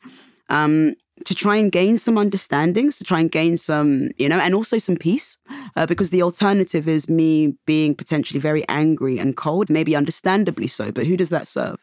Um, 0.48 0.94
to 1.24 1.34
try 1.34 1.56
and 1.56 1.72
gain 1.72 1.96
some 1.96 2.16
understandings, 2.16 2.96
to 2.98 3.04
try 3.04 3.20
and 3.20 3.30
gain 3.30 3.56
some, 3.56 4.10
you 4.18 4.28
know, 4.28 4.38
and 4.38 4.54
also 4.54 4.78
some 4.78 4.96
peace, 4.96 5.36
uh, 5.76 5.84
because 5.84 6.10
the 6.10 6.22
alternative 6.22 6.88
is 6.88 7.08
me 7.08 7.54
being 7.66 7.94
potentially 7.94 8.40
very 8.40 8.66
angry 8.68 9.18
and 9.18 9.36
cold, 9.36 9.68
maybe 9.68 9.96
understandably 9.96 10.68
so, 10.68 10.92
but 10.92 11.06
who 11.06 11.16
does 11.16 11.30
that 11.30 11.48
serve? 11.48 11.76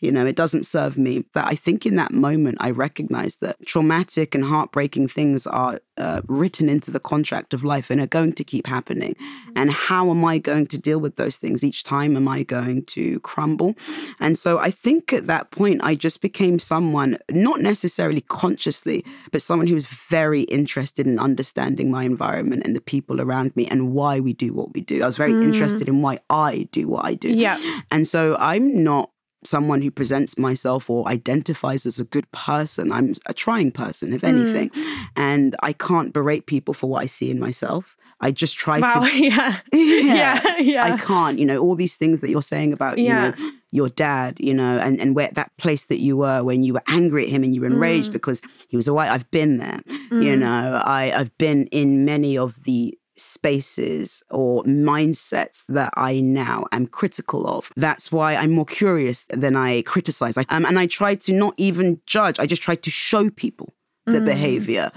You 0.00 0.10
know, 0.10 0.26
it 0.26 0.36
doesn't 0.36 0.64
serve 0.64 0.98
me. 0.98 1.24
That 1.34 1.46
I 1.46 1.54
think 1.54 1.86
in 1.86 1.96
that 1.96 2.12
moment, 2.12 2.58
I 2.60 2.70
recognize 2.70 3.36
that 3.36 3.64
traumatic 3.66 4.34
and 4.34 4.44
heartbreaking 4.44 5.08
things 5.08 5.46
are 5.46 5.80
uh, 5.98 6.22
written 6.26 6.68
into 6.68 6.90
the 6.90 7.00
contract 7.00 7.52
of 7.52 7.62
life 7.62 7.90
and 7.90 8.00
are 8.00 8.06
going 8.06 8.32
to 8.32 8.44
keep 8.44 8.66
happening. 8.66 9.14
And 9.54 9.70
how 9.70 10.10
am 10.10 10.24
I 10.24 10.38
going 10.38 10.66
to 10.68 10.78
deal 10.78 10.98
with 10.98 11.16
those 11.16 11.36
things 11.36 11.62
each 11.62 11.84
time? 11.84 12.16
Am 12.16 12.26
I 12.26 12.42
going 12.42 12.84
to 12.86 13.20
crumble? 13.20 13.74
And 14.18 14.38
so 14.38 14.58
I 14.58 14.70
think 14.70 15.12
at 15.12 15.26
that 15.26 15.50
point, 15.50 15.82
I 15.84 15.94
just 15.94 16.22
became 16.22 16.58
someone, 16.58 17.18
not 17.30 17.60
necessarily 17.60 18.22
consciously, 18.22 19.04
but 19.32 19.42
someone 19.42 19.66
who 19.66 19.74
was 19.74 19.86
very 19.86 20.42
interested 20.42 21.06
in 21.06 21.18
understanding 21.18 21.90
my 21.90 22.04
environment 22.04 22.62
and 22.64 22.74
the 22.74 22.80
people 22.80 23.20
around 23.20 23.54
me 23.54 23.66
and 23.66 23.92
why 23.92 24.20
we 24.20 24.32
do 24.32 24.52
what 24.54 24.72
we 24.72 24.80
do. 24.80 25.02
I 25.02 25.06
was 25.06 25.16
very 25.16 25.32
mm. 25.32 25.42
interested 25.42 25.88
in 25.88 26.00
why 26.00 26.18
I 26.30 26.68
do 26.72 26.88
what 26.88 27.04
I 27.04 27.14
do. 27.14 27.28
Yeah. 27.28 27.60
And 27.90 28.08
so 28.08 28.36
I'm 28.38 28.82
not 28.82 29.10
someone 29.44 29.82
who 29.82 29.90
presents 29.90 30.38
myself 30.38 30.90
or 30.90 31.08
identifies 31.08 31.86
as 31.86 31.98
a 31.98 32.04
good 32.04 32.30
person. 32.32 32.92
I'm 32.92 33.14
a 33.26 33.34
trying 33.34 33.72
person, 33.72 34.12
if 34.12 34.22
anything. 34.22 34.70
Mm. 34.70 34.96
And 35.16 35.56
I 35.62 35.72
can't 35.72 36.12
berate 36.12 36.46
people 36.46 36.74
for 36.74 36.88
what 36.88 37.02
I 37.02 37.06
see 37.06 37.30
in 37.30 37.38
myself. 37.38 37.96
I 38.22 38.30
just 38.30 38.56
try 38.56 38.80
wow, 38.80 39.00
to. 39.00 39.10
Yeah. 39.16 39.60
yeah. 39.72 40.40
yeah. 40.42 40.58
Yeah. 40.58 40.84
I 40.84 40.96
can't, 40.98 41.38
you 41.38 41.46
know, 41.46 41.58
all 41.58 41.74
these 41.74 41.96
things 41.96 42.20
that 42.20 42.28
you're 42.28 42.42
saying 42.42 42.72
about, 42.72 42.98
yeah. 42.98 43.34
you 43.36 43.44
know, 43.44 43.50
your 43.72 43.88
dad, 43.88 44.38
you 44.40 44.52
know, 44.52 44.78
and, 44.78 45.00
and 45.00 45.16
where 45.16 45.30
that 45.32 45.56
place 45.56 45.86
that 45.86 46.00
you 46.00 46.16
were 46.18 46.44
when 46.44 46.62
you 46.62 46.74
were 46.74 46.82
angry 46.88 47.24
at 47.24 47.30
him 47.30 47.42
and 47.42 47.54
you 47.54 47.62
were 47.62 47.66
enraged 47.66 48.10
mm. 48.10 48.12
because 48.12 48.42
he 48.68 48.76
was 48.76 48.88
away. 48.88 49.08
I've 49.08 49.30
been 49.30 49.56
there. 49.58 49.80
Mm. 50.10 50.22
You 50.22 50.36
know, 50.36 50.82
I, 50.84 51.12
I've 51.16 51.36
been 51.38 51.66
in 51.68 52.04
many 52.04 52.36
of 52.36 52.62
the 52.64 52.98
spaces 53.20 54.22
or 54.30 54.62
mindsets 54.64 55.66
that 55.66 55.92
I 55.96 56.20
now 56.20 56.64
am 56.72 56.86
critical 56.86 57.46
of. 57.46 57.70
That's 57.76 58.10
why 58.10 58.34
I'm 58.34 58.52
more 58.52 58.64
curious 58.64 59.24
than 59.30 59.56
I 59.56 59.82
criticize. 59.82 60.36
I, 60.38 60.44
um, 60.48 60.64
and 60.64 60.78
I 60.78 60.86
try 60.86 61.14
to 61.14 61.32
not 61.32 61.54
even 61.56 62.00
judge, 62.06 62.38
I 62.38 62.46
just 62.46 62.62
try 62.62 62.74
to 62.74 62.90
show 62.90 63.30
people 63.30 63.74
the 64.06 64.18
mm. 64.18 64.24
behavior. 64.24 64.90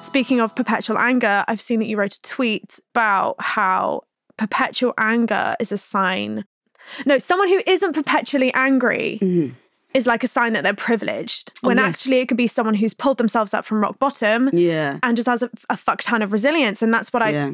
Speaking 0.00 0.40
of 0.40 0.56
perpetual 0.56 0.98
anger, 0.98 1.44
I've 1.46 1.60
seen 1.60 1.80
that 1.80 1.86
you 1.86 1.98
wrote 1.98 2.14
a 2.14 2.22
tweet 2.22 2.80
about 2.94 3.36
how 3.40 4.02
perpetual 4.38 4.94
anger 4.96 5.54
is 5.60 5.70
a 5.70 5.76
sign. 5.76 6.44
No, 7.04 7.18
someone 7.18 7.48
who 7.48 7.62
isn't 7.66 7.92
perpetually 7.92 8.52
angry. 8.54 9.18
Mm 9.20 9.54
is 9.94 10.06
like 10.06 10.22
a 10.22 10.28
sign 10.28 10.52
that 10.52 10.62
they're 10.62 10.74
privileged 10.74 11.52
oh, 11.62 11.68
when 11.68 11.78
oh, 11.78 11.82
yes. 11.82 11.88
actually 11.88 12.18
it 12.18 12.26
could 12.26 12.36
be 12.36 12.46
someone 12.46 12.74
who's 12.74 12.94
pulled 12.94 13.18
themselves 13.18 13.54
up 13.54 13.64
from 13.64 13.80
rock 13.80 13.98
bottom 13.98 14.50
yeah 14.52 14.98
and 15.02 15.16
just 15.16 15.26
has 15.26 15.42
a, 15.42 15.50
a 15.70 15.76
fuck 15.76 16.00
ton 16.02 16.22
of 16.22 16.32
resilience 16.32 16.82
and 16.82 16.92
that's 16.92 17.12
what 17.12 17.22
i 17.22 17.30
yeah. 17.30 17.52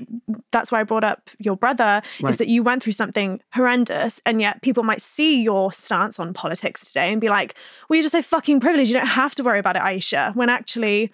that's 0.51 0.73
why 0.73 0.81
i 0.81 0.83
brought 0.83 1.05
up 1.05 1.31
your 1.39 1.57
brother 1.57 2.03
right. 2.21 2.33
is 2.33 2.39
that 2.39 2.49
you 2.49 2.63
went 2.63 2.83
through 2.83 2.93
something 2.93 3.41
horrendous 3.53 4.21
and 4.27 4.41
yet 4.41 4.61
people 4.63 4.83
might 4.83 5.01
see 5.01 5.41
your 5.43 5.73
stance 5.73 6.19
on 6.19 6.33
politics 6.33 6.89
today 6.89 7.13
and 7.13 7.21
be 7.21 7.29
like 7.29 7.55
well 7.89 7.97
you're 7.97 8.03
just 8.03 8.13
so 8.13 8.23
fucking 8.23 8.61
privileged 8.61 8.91
you 8.91 8.97
don't 8.97 9.07
have 9.07 9.35
to 9.35 9.43
worry 9.43 9.59
about 9.59 9.77
it 9.77 9.83
aisha 9.83 10.35
when 10.35 10.49
actually 10.49 11.13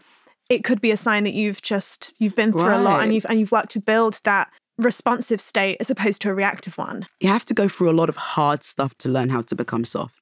it 0.49 0.65
could 0.65 0.81
be 0.81 0.91
a 0.91 0.97
sign 0.97 1.25
that 1.25 1.35
you've 1.35 1.63
just 1.63 2.13
you've 2.19 2.35
been 2.35 2.53
through 2.53 2.65
right. 2.65 2.81
a 2.81 2.83
lot 2.83 3.03
and 3.03 3.15
you've 3.15 3.27
and 3.29 3.39
you've 3.39 3.53
worked 3.53 3.71
to 3.71 3.81
build 3.81 4.21
that 4.25 4.51
responsive 4.79 5.43
state 5.43 5.77
as 5.79 5.91
opposed 5.91 6.23
to 6.23 6.31
a 6.31 6.35
reactive 6.35 6.79
one 6.79 7.07
you 7.21 7.29
have 7.29 7.45
to 7.45 7.53
go 7.53 7.69
through 7.69 7.91
a 7.91 7.93
lot 7.93 8.09
of 8.09 8.17
hard 8.17 8.65
stuff 8.65 8.97
to 8.97 9.09
learn 9.11 9.29
how 9.29 9.43
to 9.43 9.55
become 9.55 9.85
soft 9.85 10.20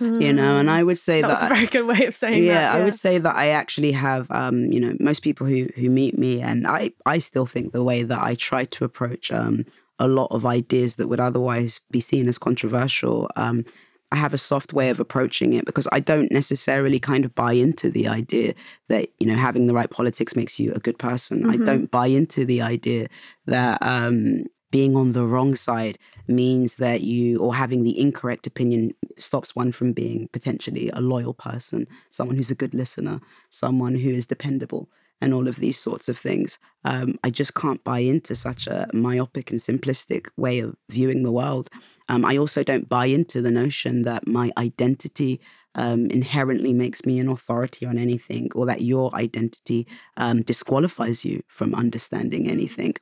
Mm. 0.00 0.22
You 0.22 0.32
know, 0.32 0.58
and 0.58 0.70
I 0.70 0.82
would 0.82 0.98
say 0.98 1.20
that 1.20 1.28
that's 1.28 1.42
a 1.42 1.48
very 1.48 1.66
good 1.66 1.86
way 1.86 2.06
of 2.06 2.14
saying 2.14 2.44
yeah, 2.44 2.54
that. 2.54 2.74
Yeah, 2.74 2.80
I 2.80 2.84
would 2.84 2.94
say 2.94 3.18
that 3.18 3.34
I 3.34 3.48
actually 3.48 3.92
have, 3.92 4.30
um, 4.30 4.66
you 4.66 4.80
know, 4.80 4.94
most 5.00 5.22
people 5.22 5.46
who 5.46 5.68
who 5.74 5.90
meet 5.90 6.16
me, 6.18 6.40
and 6.40 6.66
I 6.66 6.92
I 7.04 7.18
still 7.18 7.46
think 7.46 7.72
the 7.72 7.82
way 7.82 8.02
that 8.04 8.22
I 8.22 8.34
try 8.34 8.64
to 8.64 8.84
approach 8.84 9.32
um, 9.32 9.64
a 9.98 10.08
lot 10.08 10.28
of 10.30 10.46
ideas 10.46 10.96
that 10.96 11.08
would 11.08 11.20
otherwise 11.20 11.80
be 11.90 12.00
seen 12.00 12.28
as 12.28 12.38
controversial. 12.38 13.28
Um, 13.36 13.64
I 14.10 14.16
have 14.16 14.32
a 14.32 14.38
soft 14.38 14.72
way 14.72 14.88
of 14.88 15.00
approaching 15.00 15.52
it 15.52 15.66
because 15.66 15.86
I 15.92 16.00
don't 16.00 16.32
necessarily 16.32 16.98
kind 16.98 17.24
of 17.24 17.34
buy 17.34 17.52
into 17.52 17.90
the 17.90 18.08
idea 18.08 18.54
that 18.88 19.08
you 19.18 19.26
know 19.26 19.36
having 19.36 19.66
the 19.66 19.74
right 19.74 19.90
politics 19.90 20.36
makes 20.36 20.58
you 20.58 20.72
a 20.72 20.78
good 20.78 20.98
person. 20.98 21.42
Mm-hmm. 21.42 21.62
I 21.62 21.64
don't 21.64 21.90
buy 21.90 22.06
into 22.06 22.44
the 22.44 22.62
idea 22.62 23.08
that 23.46 23.82
um, 23.82 24.44
being 24.70 24.96
on 24.96 25.12
the 25.12 25.24
wrong 25.24 25.54
side 25.54 25.98
means 26.26 26.76
that 26.76 27.00
you, 27.00 27.40
or 27.40 27.54
having 27.54 27.84
the 27.84 27.98
incorrect 27.98 28.46
opinion, 28.46 28.92
stops 29.16 29.56
one 29.56 29.72
from 29.72 29.92
being 29.92 30.28
potentially 30.32 30.90
a 30.92 31.00
loyal 31.00 31.34
person, 31.34 31.86
someone 32.10 32.36
who's 32.36 32.50
a 32.50 32.54
good 32.54 32.74
listener, 32.74 33.20
someone 33.50 33.94
who 33.94 34.10
is 34.10 34.26
dependable, 34.26 34.88
and 35.20 35.34
all 35.34 35.48
of 35.48 35.56
these 35.56 35.78
sorts 35.78 36.08
of 36.08 36.18
things. 36.18 36.58
Um, 36.84 37.18
I 37.24 37.30
just 37.30 37.54
can't 37.54 37.82
buy 37.82 38.00
into 38.00 38.36
such 38.36 38.66
a 38.66 38.86
myopic 38.92 39.50
and 39.50 39.58
simplistic 39.58 40.28
way 40.36 40.60
of 40.60 40.76
viewing 40.88 41.22
the 41.22 41.32
world. 41.32 41.70
Um, 42.08 42.24
I 42.24 42.36
also 42.36 42.62
don't 42.62 42.88
buy 42.88 43.06
into 43.06 43.42
the 43.42 43.50
notion 43.50 44.02
that 44.02 44.26
my 44.26 44.52
identity 44.56 45.40
um, 45.74 46.06
inherently 46.10 46.72
makes 46.72 47.04
me 47.04 47.18
an 47.18 47.28
authority 47.28 47.86
on 47.86 47.98
anything 47.98 48.50
or 48.54 48.66
that 48.66 48.82
your 48.82 49.14
identity 49.14 49.86
um, 50.16 50.42
disqualifies 50.42 51.24
you 51.24 51.42
from 51.46 51.74
understanding 51.74 52.50
anything. 52.50 52.94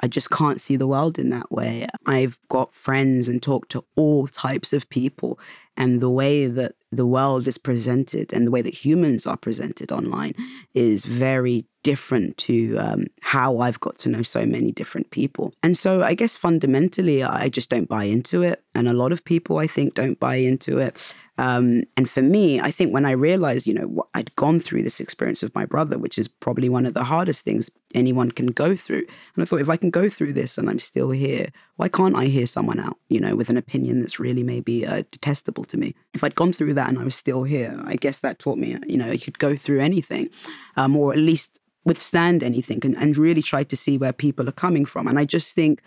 I 0.00 0.08
just 0.08 0.30
can't 0.30 0.60
see 0.60 0.76
the 0.76 0.86
world 0.86 1.18
in 1.18 1.30
that 1.30 1.50
way. 1.50 1.86
I've 2.06 2.38
got 2.48 2.74
friends 2.74 3.28
and 3.28 3.42
talked 3.42 3.70
to 3.72 3.84
all 3.96 4.26
types 4.26 4.72
of 4.72 4.88
people, 4.88 5.38
and 5.76 6.00
the 6.00 6.10
way 6.10 6.46
that 6.46 6.74
the 6.92 7.06
world 7.06 7.48
is 7.48 7.58
presented 7.58 8.32
and 8.32 8.46
the 8.46 8.50
way 8.50 8.62
that 8.62 8.74
humans 8.74 9.26
are 9.26 9.36
presented 9.36 9.90
online 9.90 10.34
is 10.74 11.04
very 11.04 11.66
different 11.82 12.36
to 12.38 12.76
um, 12.78 13.06
how 13.20 13.58
I've 13.58 13.78
got 13.78 13.98
to 13.98 14.08
know 14.08 14.22
so 14.22 14.46
many 14.46 14.72
different 14.72 15.10
people. 15.10 15.52
And 15.62 15.76
so 15.76 16.02
I 16.02 16.14
guess 16.14 16.34
fundamentally, 16.34 17.22
I 17.22 17.48
just 17.48 17.68
don't 17.68 17.88
buy 17.88 18.04
into 18.04 18.42
it. 18.42 18.64
And 18.74 18.88
a 18.88 18.94
lot 18.94 19.12
of 19.12 19.24
people, 19.24 19.58
I 19.58 19.66
think, 19.66 19.94
don't 19.94 20.18
buy 20.18 20.36
into 20.36 20.78
it. 20.78 21.14
Um, 21.36 21.82
and 21.96 22.08
for 22.08 22.22
me, 22.22 22.60
I 22.60 22.70
think 22.70 22.94
when 22.94 23.04
I 23.04 23.10
realized, 23.10 23.66
you 23.66 23.74
know, 23.74 24.06
I'd 24.14 24.34
gone 24.36 24.60
through 24.60 24.82
this 24.82 24.98
experience 24.98 25.42
with 25.42 25.54
my 25.54 25.66
brother, 25.66 25.98
which 25.98 26.18
is 26.18 26.26
probably 26.26 26.68
one 26.68 26.86
of 26.86 26.94
the 26.94 27.04
hardest 27.04 27.44
things 27.44 27.70
anyone 27.94 28.30
can 28.30 28.46
go 28.46 28.74
through. 28.74 29.04
And 29.34 29.42
I 29.42 29.44
thought, 29.44 29.60
if 29.60 29.68
I 29.68 29.76
can 29.76 29.90
go 29.90 30.08
through 30.08 30.32
this 30.32 30.56
and 30.56 30.70
I'm 30.70 30.78
still 30.78 31.10
here, 31.10 31.48
why 31.76 31.88
can't 31.88 32.16
I 32.16 32.26
hear 32.26 32.46
someone 32.46 32.80
out, 32.80 32.96
you 33.08 33.20
know, 33.20 33.36
with 33.36 33.50
an 33.50 33.56
opinion 33.56 34.00
that's 34.00 34.18
really 34.18 34.42
maybe 34.42 34.86
uh, 34.86 35.02
detestable 35.10 35.63
to 35.64 35.76
me? 35.76 35.94
If 36.12 36.24
I'd 36.24 36.34
gone 36.34 36.52
through 36.52 36.74
that 36.74 36.88
and 36.88 36.98
I 36.98 37.04
was 37.04 37.14
still 37.14 37.42
here, 37.42 37.80
I 37.84 37.96
guess 37.96 38.20
that 38.20 38.38
taught 38.38 38.58
me, 38.58 38.78
you 38.86 38.96
know, 38.96 39.10
you 39.10 39.18
could 39.18 39.38
go 39.38 39.56
through 39.56 39.80
anything, 39.80 40.28
um, 40.76 40.96
or 40.96 41.12
at 41.12 41.18
least 41.18 41.58
withstand 41.84 42.42
anything 42.42 42.80
and, 42.84 42.96
and 42.96 43.16
really 43.16 43.42
try 43.42 43.64
to 43.64 43.76
see 43.76 43.98
where 43.98 44.12
people 44.12 44.48
are 44.48 44.52
coming 44.52 44.84
from. 44.84 45.06
And 45.06 45.18
I 45.18 45.24
just 45.24 45.54
think 45.54 45.82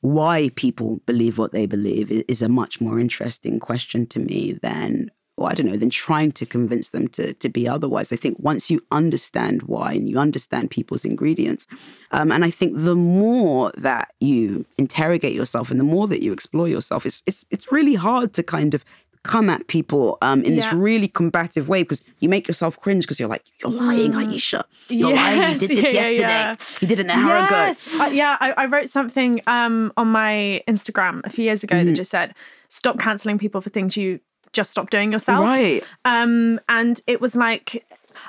why 0.00 0.50
people 0.54 1.00
believe 1.06 1.38
what 1.38 1.52
they 1.52 1.66
believe 1.66 2.10
is 2.10 2.40
a 2.40 2.48
much 2.48 2.80
more 2.80 3.00
interesting 3.00 3.58
question 3.58 4.06
to 4.06 4.20
me 4.20 4.58
than 4.62 5.10
or 5.38 5.48
I 5.48 5.54
don't 5.54 5.66
know, 5.66 5.76
than 5.76 5.90
trying 5.90 6.32
to 6.32 6.44
convince 6.44 6.90
them 6.90 7.06
to, 7.08 7.32
to 7.32 7.48
be 7.48 7.68
otherwise. 7.68 8.12
I 8.12 8.16
think 8.16 8.36
once 8.40 8.70
you 8.70 8.84
understand 8.90 9.62
why 9.62 9.92
and 9.92 10.08
you 10.08 10.18
understand 10.18 10.70
people's 10.70 11.04
ingredients, 11.04 11.68
um, 12.10 12.32
and 12.32 12.44
I 12.44 12.50
think 12.50 12.72
the 12.76 12.96
more 12.96 13.70
that 13.76 14.12
you 14.18 14.66
interrogate 14.76 15.34
yourself 15.34 15.70
and 15.70 15.78
the 15.78 15.84
more 15.84 16.08
that 16.08 16.22
you 16.22 16.32
explore 16.32 16.68
yourself, 16.68 17.06
it's 17.06 17.22
it's 17.24 17.44
it's 17.50 17.70
really 17.70 17.94
hard 17.94 18.32
to 18.34 18.42
kind 18.42 18.74
of 18.74 18.84
come 19.22 19.50
at 19.50 19.66
people 19.68 20.18
um, 20.22 20.42
in 20.42 20.54
yeah. 20.54 20.62
this 20.62 20.72
really 20.72 21.06
combative 21.06 21.68
way 21.68 21.82
because 21.82 22.02
you 22.20 22.28
make 22.28 22.48
yourself 22.48 22.78
cringe 22.80 23.04
because 23.04 23.20
you're 23.20 23.28
like, 23.28 23.44
you're 23.62 23.70
lying, 23.70 24.12
mm. 24.12 24.26
Aisha. 24.26 24.64
You're 24.88 25.10
yes. 25.10 25.38
lying. 25.38 25.52
You 25.52 25.58
did 25.58 25.70
this 25.70 25.84
yeah, 25.94 26.00
yesterday. 26.00 26.20
Yeah. 26.20 26.56
You 26.80 26.88
did 26.88 27.00
it 27.00 27.06
an 27.06 27.10
hour 27.10 27.36
yes. 27.36 27.94
ago. 27.94 28.04
Uh, 28.04 28.08
yeah, 28.08 28.36
I, 28.40 28.52
I, 28.52 28.66
wrote 28.66 28.88
something 28.88 29.40
um, 29.46 29.92
on 29.96 30.08
my 30.08 30.62
Instagram 30.66 31.20
a 31.24 31.30
few 31.30 31.44
years 31.44 31.62
ago 31.62 31.76
mm-hmm. 31.76 31.88
that 31.88 31.94
just 31.94 32.10
said, 32.10 32.34
stop 32.68 32.98
canceling 32.98 33.38
people 33.38 33.60
for 33.60 33.70
things 33.70 33.96
you 33.96 34.20
just 34.58 34.70
stop 34.72 34.90
doing 34.90 35.12
yourself. 35.12 35.40
Right. 35.40 35.82
Um, 36.04 36.60
and 36.68 37.00
it 37.06 37.20
was 37.20 37.34
like, 37.36 37.86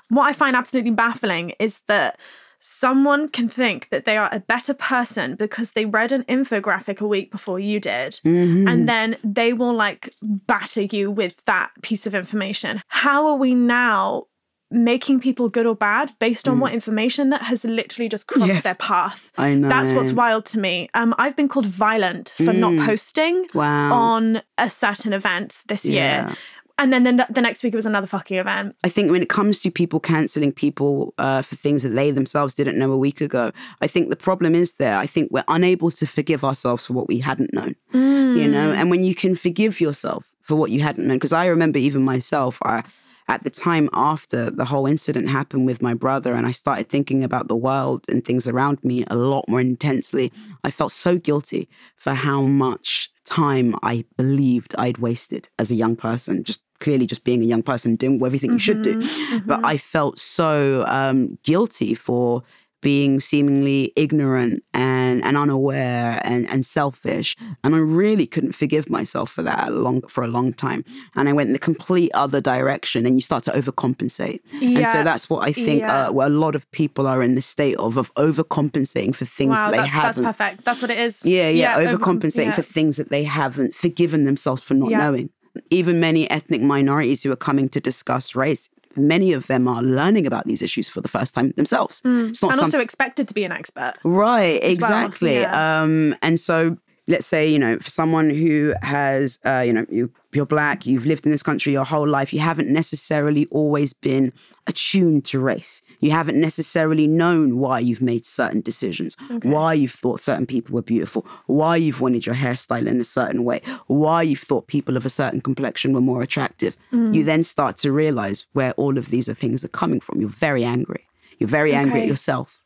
what 0.09 0.25
I 0.29 0.33
find 0.33 0.55
absolutely 0.55 0.91
baffling 0.91 1.53
is 1.59 1.81
that 1.87 2.19
someone 2.59 3.29
can 3.29 3.47
think 3.49 3.89
that 3.89 4.03
they 4.05 4.17
are 4.17 4.29
a 4.31 4.39
better 4.39 4.73
person 4.73 5.35
because 5.35 5.71
they 5.71 5.85
read 5.85 6.11
an 6.11 6.23
infographic 6.25 6.99
a 7.01 7.07
week 7.07 7.31
before 7.31 7.59
you 7.59 7.79
did, 7.79 8.19
Mm-hmm. 8.25 8.67
and 8.67 8.87
then 8.87 9.15
they 9.23 9.53
will 9.53 9.73
like 9.73 10.13
batter 10.21 10.81
you 10.83 11.09
with 11.09 11.43
that 11.45 11.71
piece 11.81 12.05
of 12.05 12.13
information. 12.13 12.81
How 12.87 13.25
are 13.27 13.37
we 13.37 13.55
now? 13.55 14.25
Making 14.71 15.19
people 15.19 15.49
good 15.49 15.65
or 15.65 15.75
bad 15.75 16.13
based 16.19 16.47
on 16.47 16.59
what 16.59 16.73
information 16.73 17.29
that 17.31 17.41
has 17.41 17.65
literally 17.65 18.07
just 18.07 18.27
crossed 18.27 18.45
Mm. 18.51 18.53
Yes. 18.53 18.63
their 18.63 18.75
path. 18.75 19.31
I 19.37 19.55
know. 19.55 19.67
That's 19.67 19.91
what's 19.93 20.13
wild 20.13 20.45
to 20.47 20.59
me. 20.59 20.89
Um, 20.93 21.15
I've 21.17 21.35
been 21.35 21.47
called 21.47 21.65
violent 21.65 22.33
for 22.37 22.53
not 22.53 22.77
posting 22.85 23.45
Mm. 23.45 23.53
Wow. 23.55 23.93
on 23.93 24.41
a 24.59 24.69
certain 24.69 25.11
event 25.13 25.57
this 25.67 25.85
Yeah. 25.85 26.27
year. 26.27 26.35
And 26.77 26.93
then 26.93 27.03
the, 27.03 27.25
the 27.29 27.41
next 27.41 27.61
week 27.63 27.73
it 27.73 27.75
was 27.75 27.87
another 27.87 28.07
fucking 28.07 28.37
event. 28.37 28.73
I 28.85 28.89
think 28.89 29.11
when 29.11 29.21
it 29.21 29.27
comes 29.27 29.59
to 29.61 29.71
people 29.71 29.99
canceling 29.99 30.51
people 30.53 31.13
uh, 31.17 31.41
for 31.41 31.55
things 31.55 31.81
that 31.83 31.89
they 31.89 32.09
themselves 32.11 32.53
didn't 32.55 32.77
know 32.77 32.91
a 32.91 32.97
week 32.97 33.19
ago, 33.21 33.51
I 33.81 33.87
think 33.87 34.09
the 34.09 34.15
problem 34.15 34.53
is 34.55 34.75
there. 34.75 34.97
I 34.97 35.05
think 35.07 35.29
we're 35.31 35.43
unable 35.49 35.89
to 35.91 36.05
forgive 36.05 36.43
ourselves 36.45 36.85
for 36.85 36.93
what 36.93 37.07
we 37.09 37.17
hadn't 37.19 37.53
known, 37.53 37.75
you 37.91 38.47
know? 38.47 38.71
And 38.71 38.89
when 38.91 39.03
you 39.03 39.13
can 39.15 39.35
forgive 39.35 39.81
yourself 39.81 40.25
for 40.41 40.55
what 40.55 40.69
you 40.71 40.79
hadn't 40.81 41.05
known, 41.07 41.17
because 41.17 41.33
I 41.33 41.47
remember 41.47 41.79
even 41.79 42.01
myself, 42.03 42.59
I, 42.63 42.83
at 43.29 43.43
the 43.43 43.49
time 43.49 43.89
after 43.93 44.49
the 44.49 44.65
whole 44.65 44.87
incident 44.87 45.29
happened 45.29 45.67
with 45.67 45.81
my 45.81 45.93
brother, 45.93 46.33
and 46.33 46.47
I 46.47 46.51
started 46.51 46.89
thinking 46.89 47.23
about 47.23 47.47
the 47.47 47.55
world 47.55 48.05
and 48.09 48.25
things 48.25 48.47
around 48.47 48.83
me 48.83 49.05
a 49.07 49.15
lot 49.15 49.47
more 49.47 49.61
intensely, 49.61 50.33
I 50.63 50.71
felt 50.71 50.91
so 50.91 51.17
guilty 51.17 51.69
for 51.95 52.13
how 52.13 52.41
much 52.41 53.09
time 53.25 53.75
I 53.83 54.03
believed 54.17 54.73
I'd 54.77 54.97
wasted 54.97 55.47
as 55.59 55.69
a 55.69 55.75
young 55.75 55.95
person, 55.95 56.43
just 56.43 56.61
clearly 56.79 57.05
just 57.05 57.23
being 57.23 57.41
a 57.41 57.45
young 57.45 57.61
person 57.61 57.95
doing 57.95 58.23
everything 58.25 58.53
you 58.53 58.59
should 58.59 58.81
do. 58.81 58.99
But 59.45 59.63
I 59.63 59.77
felt 59.77 60.17
so 60.17 60.83
um, 60.87 61.37
guilty 61.43 61.93
for 61.93 62.41
being 62.81 63.19
seemingly 63.19 63.91
ignorant 63.95 64.63
and, 64.73 65.23
and 65.25 65.35
unaware 65.37 66.21
and, 66.23 66.49
and 66.49 66.65
selfish. 66.65 67.35
And 67.63 67.75
I 67.75 67.79
really 67.79 68.25
couldn't 68.25 68.53
forgive 68.53 68.89
myself 68.89 69.29
for 69.31 69.43
that 69.43 69.73
long, 69.73 70.01
for 70.07 70.23
a 70.23 70.27
long 70.27 70.53
time. 70.53 70.85
And 71.15 71.27
I 71.27 71.33
went 71.33 71.47
in 71.47 71.53
the 71.53 71.59
complete 71.59 72.11
other 72.13 72.39
direction 72.41 73.05
and 73.05 73.15
you 73.15 73.21
start 73.21 73.43
to 73.45 73.51
overcompensate. 73.51 74.39
And 74.61 74.87
so 74.87 75.03
that's 75.03 75.29
what 75.29 75.43
I 75.47 75.51
think 75.51 75.81
Yeah. 75.81 76.07
uh, 76.07 76.11
well, 76.11 76.27
a 76.27 76.29
lot 76.29 76.55
of 76.55 76.69
people 76.71 77.05
are 77.07 77.21
in 77.21 77.35
the 77.35 77.41
state 77.41 77.75
of, 77.77 77.97
of 77.97 78.13
overcompensating 78.15 79.15
for 79.15 79.25
things 79.25 79.51
Wow, 79.57 79.71
they 79.71 79.77
that's, 79.77 79.91
haven't. 79.91 80.23
That's 80.23 80.37
perfect. 80.37 80.65
That's 80.65 80.81
what 80.81 80.91
it 80.91 80.99
is. 80.99 81.25
Yeah, 81.25 81.49
yeah, 81.49 81.77
over- 81.77 81.97
overcompensating 81.97 82.45
yeah. 82.45 82.55
for 82.55 82.61
things 82.61 82.97
that 82.97 83.09
they 83.09 83.23
haven't 83.23 83.75
forgiven 83.75 84.25
themselves 84.25 84.61
for 84.61 84.73
not 84.73 84.91
Yeah. 84.91 84.99
knowing. 84.99 85.29
Even 85.69 85.99
many 85.99 86.29
ethnic 86.29 86.61
minorities 86.61 87.23
who 87.23 87.31
are 87.31 87.35
coming 87.35 87.67
to 87.69 87.79
discuss 87.79 88.35
race, 88.35 88.69
many 89.07 89.33
of 89.33 89.47
them 89.47 89.67
are 89.67 89.81
learning 89.81 90.27
about 90.27 90.45
these 90.45 90.61
issues 90.61 90.89
for 90.89 91.01
the 91.01 91.07
first 91.07 91.33
time 91.33 91.51
themselves. 91.55 92.01
It's 92.03 92.05
not 92.05 92.11
Mm. 92.11 92.25
and 92.25 92.37
some- 92.37 92.59
also 92.59 92.79
expected 92.79 93.27
to 93.27 93.33
be 93.33 93.43
an 93.43 93.51
expert. 93.51 93.93
Right, 94.03 94.59
well, 94.61 94.71
exactly. 94.71 95.35
yeah. 95.39 95.81
Um, 95.81 96.15
and 96.21 96.39
so 96.39 96.77
let's 97.09 97.25
say, 97.25 97.49
you 97.49 97.57
know, 97.57 97.77
for 97.79 97.89
someone 97.89 98.29
who 98.29 98.73
has, 98.83 99.39
uh, 99.43 99.63
you 99.65 99.73
know, 99.73 99.85
you, 99.89 100.11
you're 100.31 100.45
black, 100.45 100.85
you've 100.85 101.07
lived 101.07 101.25
in 101.25 101.31
this 101.31 101.41
country 101.41 101.73
your 101.73 101.83
whole 101.83 102.07
life, 102.07 102.31
you 102.31 102.39
haven't 102.39 102.69
necessarily 102.69 103.47
always 103.47 103.93
been 103.93 104.31
attuned 104.67 105.25
to 105.25 105.39
race. 105.39 105.81
You 106.01 106.11
haven't 106.11 106.39
necessarily 106.39 107.07
known 107.07 107.57
why 107.57 107.79
you've 107.79 108.03
made 108.03 108.27
certain 108.27 108.61
decisions, 108.61 109.17
why 109.41 109.73
you've 109.73 109.91
thought 109.91 110.19
certain 110.19 110.45
people 110.45 110.75
were 110.75 110.83
beautiful, 110.83 111.25
why 111.47 111.77
you've 111.77 111.99
wanted 111.99 112.27
your 112.27 112.35
hairstyle 112.35 112.85
in 112.85 113.01
a 113.01 113.03
certain 113.03 113.43
way, 113.43 113.61
why 113.87 114.21
you've 114.21 114.39
thought 114.39 114.67
people 114.67 114.95
of 114.95 115.03
a 115.03 115.09
certain 115.09 115.41
complexion 115.41 115.93
were 115.93 116.01
more 116.01 116.21
attractive. 116.21 116.77
Mm. 116.93 117.15
You 117.15 117.23
then 117.23 117.41
start 117.41 117.75
to 117.77 117.91
realize 117.91 118.45
where 118.53 118.73
all 118.73 118.99
of 118.99 119.09
these 119.09 119.27
are 119.27 119.33
things 119.33 119.65
are 119.65 119.69
coming 119.69 119.99
from. 119.99 120.21
You're 120.21 120.29
very 120.29 120.63
angry. 120.63 121.07
You're 121.39 121.49
very 121.49 121.73
angry 121.73 122.01
at 122.01 122.07
yourself. 122.07 122.58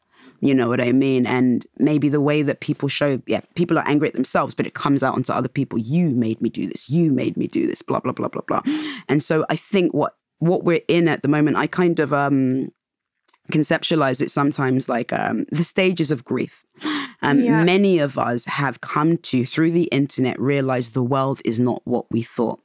You 0.43 0.53
know 0.53 0.67
what 0.67 0.81
I 0.81 0.91
mean? 0.91 1.25
And 1.25 1.65
maybe 1.77 2.09
the 2.09 2.21
way 2.21 2.41
that 2.41 2.59
people 2.59 2.89
show, 2.89 3.21
yeah, 3.27 3.41
people 3.55 3.77
are 3.77 3.87
angry 3.87 4.09
at 4.09 4.13
themselves, 4.13 4.53
but 4.53 4.67
it 4.67 4.73
comes 4.73 5.01
out 5.01 5.15
onto 5.15 5.31
other 5.31 5.47
people. 5.47 5.79
You 5.79 6.09
made 6.09 6.41
me 6.41 6.49
do 6.49 6.67
this. 6.67 6.89
You 6.89 7.13
made 7.13 7.37
me 7.37 7.47
do 7.47 7.65
this. 7.65 7.81
Blah 7.81 8.01
blah 8.01 8.11
blah 8.11 8.27
blah 8.27 8.41
blah. 8.47 8.61
And 9.07 9.23
so 9.23 9.45
I 9.49 9.55
think 9.55 9.93
what 9.93 10.15
what 10.39 10.63
we're 10.65 10.81
in 10.87 11.07
at 11.07 11.21
the 11.21 11.29
moment, 11.29 11.55
I 11.57 11.67
kind 11.67 11.99
of 11.99 12.11
um 12.11 12.71
conceptualize 13.51 14.21
it 14.21 14.31
sometimes 14.31 14.87
like 14.87 15.11
um, 15.11 15.45
the 15.51 15.63
stages 15.63 16.11
of 16.11 16.23
grief. 16.23 16.63
Um, 17.21 17.39
Yeah. 17.39 17.63
Many 17.63 17.99
of 17.99 18.17
us 18.17 18.45
have 18.45 18.81
come 18.81 19.17
to, 19.17 19.45
through 19.45 19.71
the 19.71 19.89
internet, 19.91 20.39
realize 20.39 20.91
the 20.91 21.03
world 21.03 21.41
is 21.43 21.59
not 21.59 21.81
what 21.85 22.05
we 22.11 22.21
thought. 22.21 22.59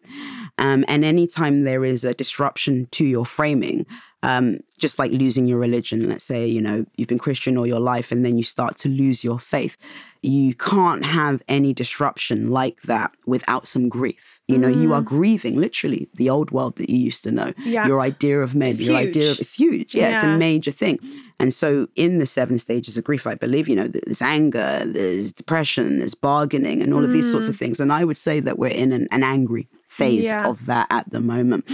Um, 0.56 0.84
and 0.88 1.04
anytime 1.04 1.64
there 1.64 1.84
is 1.84 2.04
a 2.04 2.14
disruption 2.14 2.86
to 2.92 3.04
your 3.04 3.26
framing, 3.26 3.86
um, 4.22 4.58
just 4.78 4.98
like 4.98 5.12
losing 5.12 5.46
your 5.46 5.58
religion, 5.58 6.08
let's 6.08 6.24
say, 6.24 6.46
you 6.46 6.60
know, 6.60 6.84
you've 6.96 7.08
been 7.08 7.18
Christian 7.18 7.56
all 7.56 7.66
your 7.66 7.80
life 7.80 8.10
and 8.10 8.24
then 8.24 8.36
you 8.36 8.42
start 8.42 8.76
to 8.78 8.88
lose 8.88 9.22
your 9.22 9.38
faith, 9.38 9.76
you 10.22 10.54
can't 10.54 11.04
have 11.04 11.40
any 11.48 11.72
disruption 11.72 12.50
like 12.50 12.82
that 12.82 13.12
without 13.26 13.68
some 13.68 13.88
grief. 13.88 14.40
You 14.48 14.58
know, 14.58 14.66
you 14.68 14.92
are 14.94 15.02
grieving 15.02 15.56
literally 15.60 16.08
the 16.14 16.30
old 16.30 16.50
world 16.50 16.76
that 16.76 16.88
you 16.90 16.96
used 16.96 17.22
to 17.24 17.30
know, 17.30 17.52
Yeah. 17.64 17.86
your 17.86 18.00
idea 18.00 18.40
of 18.40 18.54
men, 18.54 18.70
It's 18.70 18.82
your 18.82 18.96
idea 18.96 19.30
of 19.30 19.38
it's 19.38 19.54
huge. 19.54 19.94
Yeah, 19.94 20.14
it's 20.14 20.24
a 20.24 20.36
major 20.38 20.70
thing. 20.72 20.98
And 21.38 21.52
so, 21.54 21.86
in 21.94 22.18
the 22.18 22.26
seven 22.26 22.58
stages 22.58 22.96
of 22.98 23.04
grief, 23.04 23.26
I 23.26 23.34
believe, 23.36 23.68
you 23.68 23.76
know, 23.76 23.86
there's 23.88 24.22
anger, 24.22 24.82
there's 24.86 25.32
depression, 25.32 25.98
there's 25.98 26.14
bargaining, 26.14 26.82
and 26.82 26.92
all 26.94 27.04
of 27.04 27.12
these 27.12 27.30
sorts 27.30 27.48
of 27.48 27.56
things. 27.56 27.78
And 27.78 27.92
I 27.92 28.04
would 28.04 28.16
say 28.16 28.40
that 28.40 28.58
we're 28.58 28.68
in 28.68 28.90
an, 28.92 29.06
an 29.12 29.22
angry 29.22 29.68
phase 29.88 30.24
Yeah. 30.24 30.48
of 30.48 30.66
that 30.66 30.86
at 30.90 31.10
the 31.10 31.20
moment. 31.20 31.70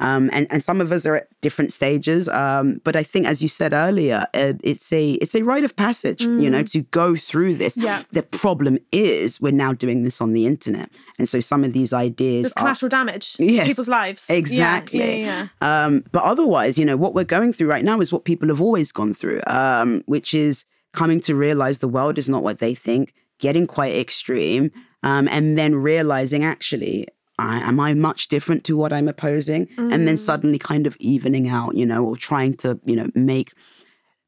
Um, 0.00 0.30
and, 0.32 0.46
and 0.50 0.62
some 0.62 0.80
of 0.80 0.92
us 0.92 1.06
are 1.06 1.16
at 1.16 1.28
different 1.40 1.72
stages. 1.72 2.28
Um, 2.28 2.80
but 2.84 2.94
I 2.94 3.02
think, 3.02 3.26
as 3.26 3.42
you 3.42 3.48
said 3.48 3.72
earlier, 3.72 4.26
uh, 4.34 4.52
it's 4.62 4.92
a 4.92 5.12
it's 5.12 5.34
a 5.34 5.42
rite 5.42 5.64
of 5.64 5.74
passage, 5.74 6.22
you 6.22 6.48
know, 6.50 6.62
to 6.62 6.82
go 6.82 7.16
through 7.16 7.54
this. 7.56 7.76
Yeah. 7.76 8.02
The 8.12 8.22
problem 8.22 8.78
is 8.92 9.40
we're 9.40 9.52
now 9.52 9.72
doing 9.72 10.04
this 10.04 10.20
on 10.20 10.32
the 10.32 10.46
internet. 10.46 10.90
And 11.18 11.28
so 11.28 11.40
some 11.40 11.64
of 11.64 11.72
these 11.72 11.92
ideas 11.92 12.44
There's 12.44 12.52
are 12.52 12.60
collateral 12.60 12.88
damage 12.88 13.36
Yes, 13.38 13.68
people's 13.68 13.88
lives. 13.88 14.30
Exactly. 14.30 15.22
Yeah, 15.22 15.48
yeah, 15.62 15.84
Um, 15.86 16.04
but 16.12 16.22
otherwise, 16.22 16.78
you 16.78 16.84
know, 16.84 16.96
what 16.96 17.14
we're 17.14 17.24
going 17.24 17.52
through 17.52 17.68
right 17.68 17.84
now 17.84 18.00
is 18.00 18.12
what 18.12 18.24
people 18.24 18.48
have 18.48 18.60
always 18.60 18.92
gone 18.92 19.14
through, 19.14 19.40
um, 19.46 20.02
which 20.06 20.34
is 20.34 20.64
coming 20.92 21.20
to 21.20 21.34
realize 21.34 21.80
the 21.80 21.88
world 21.88 22.18
is 22.18 22.28
not 22.28 22.42
what 22.42 22.58
they 22.58 22.74
think, 22.74 23.14
getting 23.38 23.66
quite 23.66 23.94
extreme, 23.94 24.70
um, 25.02 25.28
and 25.28 25.56
then 25.58 25.74
realizing 25.74 26.44
actually, 26.44 27.06
I, 27.38 27.58
am 27.60 27.78
I 27.78 27.94
much 27.94 28.28
different 28.28 28.64
to 28.64 28.76
what 28.76 28.92
I'm 28.92 29.08
opposing? 29.08 29.68
And 29.76 30.06
then 30.06 30.14
mm. 30.14 30.18
suddenly 30.18 30.58
kind 30.58 30.86
of 30.86 30.96
evening 30.98 31.48
out, 31.48 31.76
you 31.76 31.86
know, 31.86 32.04
or 32.04 32.16
trying 32.16 32.54
to, 32.54 32.80
you 32.84 32.96
know, 32.96 33.08
make 33.14 33.52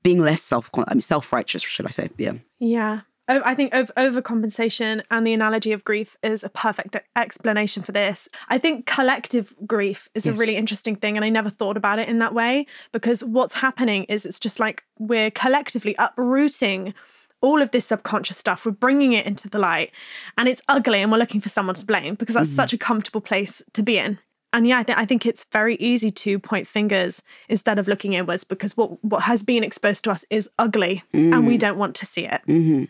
being 0.02 0.18
less 0.18 0.42
self, 0.42 0.70
I 0.74 0.94
mean, 0.94 1.00
self 1.00 1.32
righteous, 1.32 1.62
should 1.62 1.86
I 1.86 1.90
say? 1.90 2.10
Yeah. 2.16 2.34
Yeah. 2.58 3.00
I 3.28 3.54
think 3.54 3.72
over 3.74 3.92
overcompensation 3.92 5.04
and 5.08 5.24
the 5.24 5.32
analogy 5.32 5.70
of 5.70 5.84
grief 5.84 6.16
is 6.22 6.42
a 6.42 6.48
perfect 6.48 6.96
explanation 7.14 7.82
for 7.82 7.92
this. 7.92 8.28
I 8.48 8.58
think 8.58 8.86
collective 8.86 9.54
grief 9.64 10.08
is 10.16 10.26
a 10.26 10.32
really 10.32 10.56
interesting 10.56 10.96
thing, 10.96 11.16
and 11.16 11.24
I 11.24 11.28
never 11.28 11.48
thought 11.48 11.76
about 11.76 12.00
it 12.00 12.08
in 12.08 12.18
that 12.18 12.34
way 12.34 12.66
because 12.90 13.22
what's 13.22 13.54
happening 13.54 14.02
is 14.04 14.26
it's 14.26 14.40
just 14.40 14.58
like 14.58 14.82
we're 14.98 15.30
collectively 15.30 15.94
uprooting 15.96 16.92
all 17.40 17.62
of 17.62 17.70
this 17.70 17.86
subconscious 17.86 18.36
stuff. 18.36 18.64
We're 18.64 18.72
bringing 18.72 19.12
it 19.12 19.26
into 19.26 19.48
the 19.48 19.58
light, 19.58 19.92
and 20.36 20.48
it's 20.48 20.62
ugly, 20.68 21.00
and 21.00 21.10
we're 21.10 21.18
looking 21.18 21.40
for 21.40 21.48
someone 21.48 21.74
to 21.76 21.86
blame 21.86 22.14
because 22.14 22.34
that's 22.34 22.50
such 22.50 22.72
a 22.72 22.76
mm-hmm. 22.76 22.86
comfortable 22.86 23.20
place 23.20 23.62
to 23.72 23.82
be 23.82 23.98
in. 23.98 24.18
And 24.52 24.66
yeah, 24.66 24.80
I, 24.80 24.82
th- 24.82 24.98
I 24.98 25.06
think 25.06 25.26
it's 25.26 25.44
very 25.44 25.76
easy 25.76 26.10
to 26.10 26.38
point 26.40 26.66
fingers 26.66 27.22
instead 27.48 27.78
of 27.78 27.86
looking 27.86 28.14
inwards 28.14 28.42
because 28.42 28.76
what 28.76 29.02
what 29.04 29.22
has 29.22 29.44
been 29.44 29.62
exposed 29.62 30.04
to 30.04 30.10
us 30.10 30.24
is 30.28 30.50
ugly, 30.58 31.04
and 31.12 31.46
we 31.46 31.56
mm. 31.56 31.60
don't 31.60 31.78
want 31.78 31.94
to 31.96 32.06
see 32.06 32.26
it. 32.26 32.40
Mm-hmm. 32.48 32.84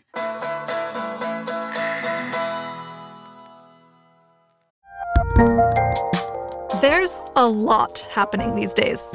There's 6.81 7.23
a 7.37 7.47
lot 7.47 7.99
happening 8.11 8.55
these 8.55 8.73
days. 8.73 9.15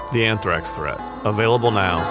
The 0.11 0.25
Anthrax 0.25 0.71
Threat. 0.71 0.99
Available 1.23 1.71
now. 1.71 2.01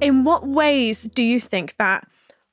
In 0.00 0.24
what 0.24 0.46
ways 0.46 1.02
do 1.02 1.22
you 1.22 1.38
think 1.38 1.76
that 1.76 2.08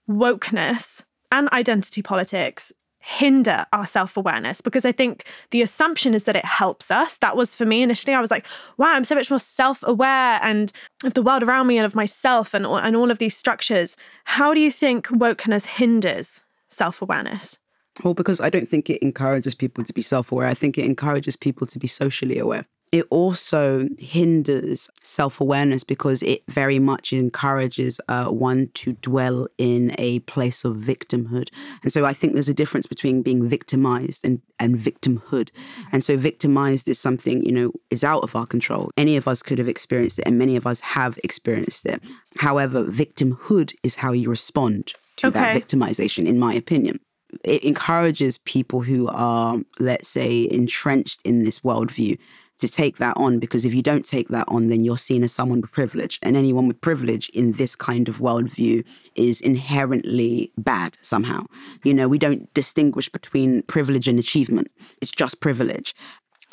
wokeness 0.09 1.03
and 1.31 1.47
identity 1.53 2.01
politics 2.01 2.73
hinder 2.99 3.65
our 3.71 3.85
self 3.85 4.17
awareness? 4.17 4.59
Because 4.59 4.83
I 4.83 4.91
think 4.91 5.23
the 5.51 5.61
assumption 5.61 6.13
is 6.13 6.25
that 6.25 6.35
it 6.35 6.43
helps 6.43 6.91
us. 6.91 7.17
That 7.19 7.37
was 7.37 7.55
for 7.55 7.65
me 7.65 7.83
initially. 7.83 8.15
I 8.15 8.19
was 8.19 8.31
like, 8.31 8.45
wow, 8.75 8.87
I'm 8.87 9.05
so 9.05 9.15
much 9.15 9.29
more 9.29 9.39
self 9.39 9.81
aware 9.83 10.41
and 10.43 10.73
of 11.05 11.13
the 11.13 11.21
world 11.21 11.43
around 11.43 11.67
me 11.67 11.77
and 11.77 11.85
of 11.85 11.95
myself 11.95 12.53
and, 12.53 12.65
and 12.65 12.97
all 12.97 13.11
of 13.11 13.19
these 13.19 13.37
structures. 13.37 13.95
How 14.25 14.53
do 14.53 14.59
you 14.59 14.71
think 14.71 15.07
wokeness 15.07 15.65
hinders 15.67 16.41
self 16.69 17.01
awareness? 17.01 17.58
Well, 18.03 18.13
because 18.13 18.39
I 18.39 18.49
don't 18.49 18.67
think 18.67 18.89
it 18.89 19.01
encourages 19.01 19.56
people 19.56 19.84
to 19.84 19.93
be 19.93 20.01
self 20.01 20.32
aware. 20.32 20.47
I 20.47 20.53
think 20.53 20.77
it 20.77 20.86
encourages 20.86 21.36
people 21.36 21.67
to 21.67 21.80
be 21.80 21.88
socially 21.88 22.38
aware 22.38 22.65
it 22.91 23.06
also 23.10 23.88
hinders 23.99 24.89
self 25.01 25.41
awareness 25.41 25.84
because 25.84 26.23
it 26.23 26.41
very 26.47 26.80
much 26.80 27.12
encourages 27.12 27.99
uh, 28.08 28.25
one 28.25 28.69
to 28.75 28.93
dwell 28.93 29.47
in 29.58 29.93
a 29.97 30.19
place 30.19 30.63
of 30.63 30.77
victimhood. 30.77 31.49
And 31.84 31.91
so 31.91 32.06
I 32.06 32.13
think 32.13 32.34
there's 32.34 32.49
a 32.49 32.53
difference 32.53 32.88
between 32.88 33.21
being 33.21 33.47
victimized 33.47 34.25
and, 34.25 34.41
and 34.60 34.77
victimhood. 34.77 35.49
And 35.91 36.03
so 36.03 36.17
victimized 36.17 36.88
is 36.88 36.99
something, 36.99 37.43
you 37.43 37.51
know, 37.51 37.71
is 37.89 38.03
out 38.03 38.23
of 38.23 38.36
our 38.36 38.45
control. 38.45 38.91
Any 38.95 39.17
of 39.17 39.27
us 39.27 39.43
could 39.43 39.58
have 39.58 39.67
experienced 39.67 40.19
it, 40.19 40.27
and 40.27 40.38
many 40.38 40.56
of 40.56 40.65
us 40.65 40.80
have 40.80 41.19
experienced 41.23 41.86
it. 41.86 42.01
However, 42.38 42.86
victimhood 42.86 43.75
is 43.84 43.95
how 43.95 44.13
you 44.13 44.30
respond 44.30 44.93
to 45.17 45.27
okay. 45.27 45.39
that 45.39 45.62
victimization, 45.62 46.27
in 46.27 46.39
my 46.39 46.53
opinion 46.53 46.99
it 47.43 47.63
encourages 47.63 48.38
people 48.39 48.82
who 48.82 49.08
are, 49.10 49.58
let's 49.80 50.08
say, 50.08 50.47
entrenched 50.49 51.21
in 51.23 51.43
this 51.43 51.60
worldview 51.60 52.17
to 52.60 52.67
take 52.67 52.97
that 52.97 53.15
on 53.17 53.38
because 53.38 53.65
if 53.65 53.73
you 53.73 53.84
don't 53.84 54.06
take 54.06 54.30
that 54.30 54.45
on, 54.47 54.69
then 54.69 54.84
you're 54.84 54.97
seen 54.97 55.23
as 55.23 55.32
someone 55.32 55.62
with 55.62 55.71
privilege. 55.71 56.19
And 56.23 56.36
anyone 56.36 56.67
with 56.67 56.82
privilege 56.82 57.30
in 57.30 57.51
this 57.53 57.75
kind 57.75 58.10
of 58.10 58.17
worldview 58.17 58.84
is 59.15 59.41
inherently 59.41 60.51
bad 60.58 60.97
somehow. 61.01 61.45
You 61.84 61.93
know, 61.93 62.08
we 62.08 62.17
don't 62.17 62.51
distinguish 62.53 63.10
between 63.10 63.62
privilege 63.63 64.08
and 64.08 64.17
achievement, 64.17 64.69
it's 65.01 65.12
just 65.12 65.39
privilege. 65.39 65.93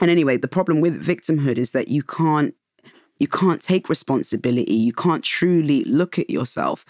And 0.00 0.10
anyway, 0.10 0.36
the 0.36 0.48
problem 0.48 0.80
with 0.80 1.06
victimhood 1.06 1.56
is 1.56 1.70
that 1.70 1.88
you 1.88 2.02
can't 2.02 2.54
you 3.20 3.28
can't 3.28 3.62
take 3.62 3.88
responsibility. 3.88 4.74
You 4.74 4.92
can't 4.92 5.22
truly 5.22 5.84
look 5.84 6.18
at 6.18 6.28
yourself. 6.28 6.84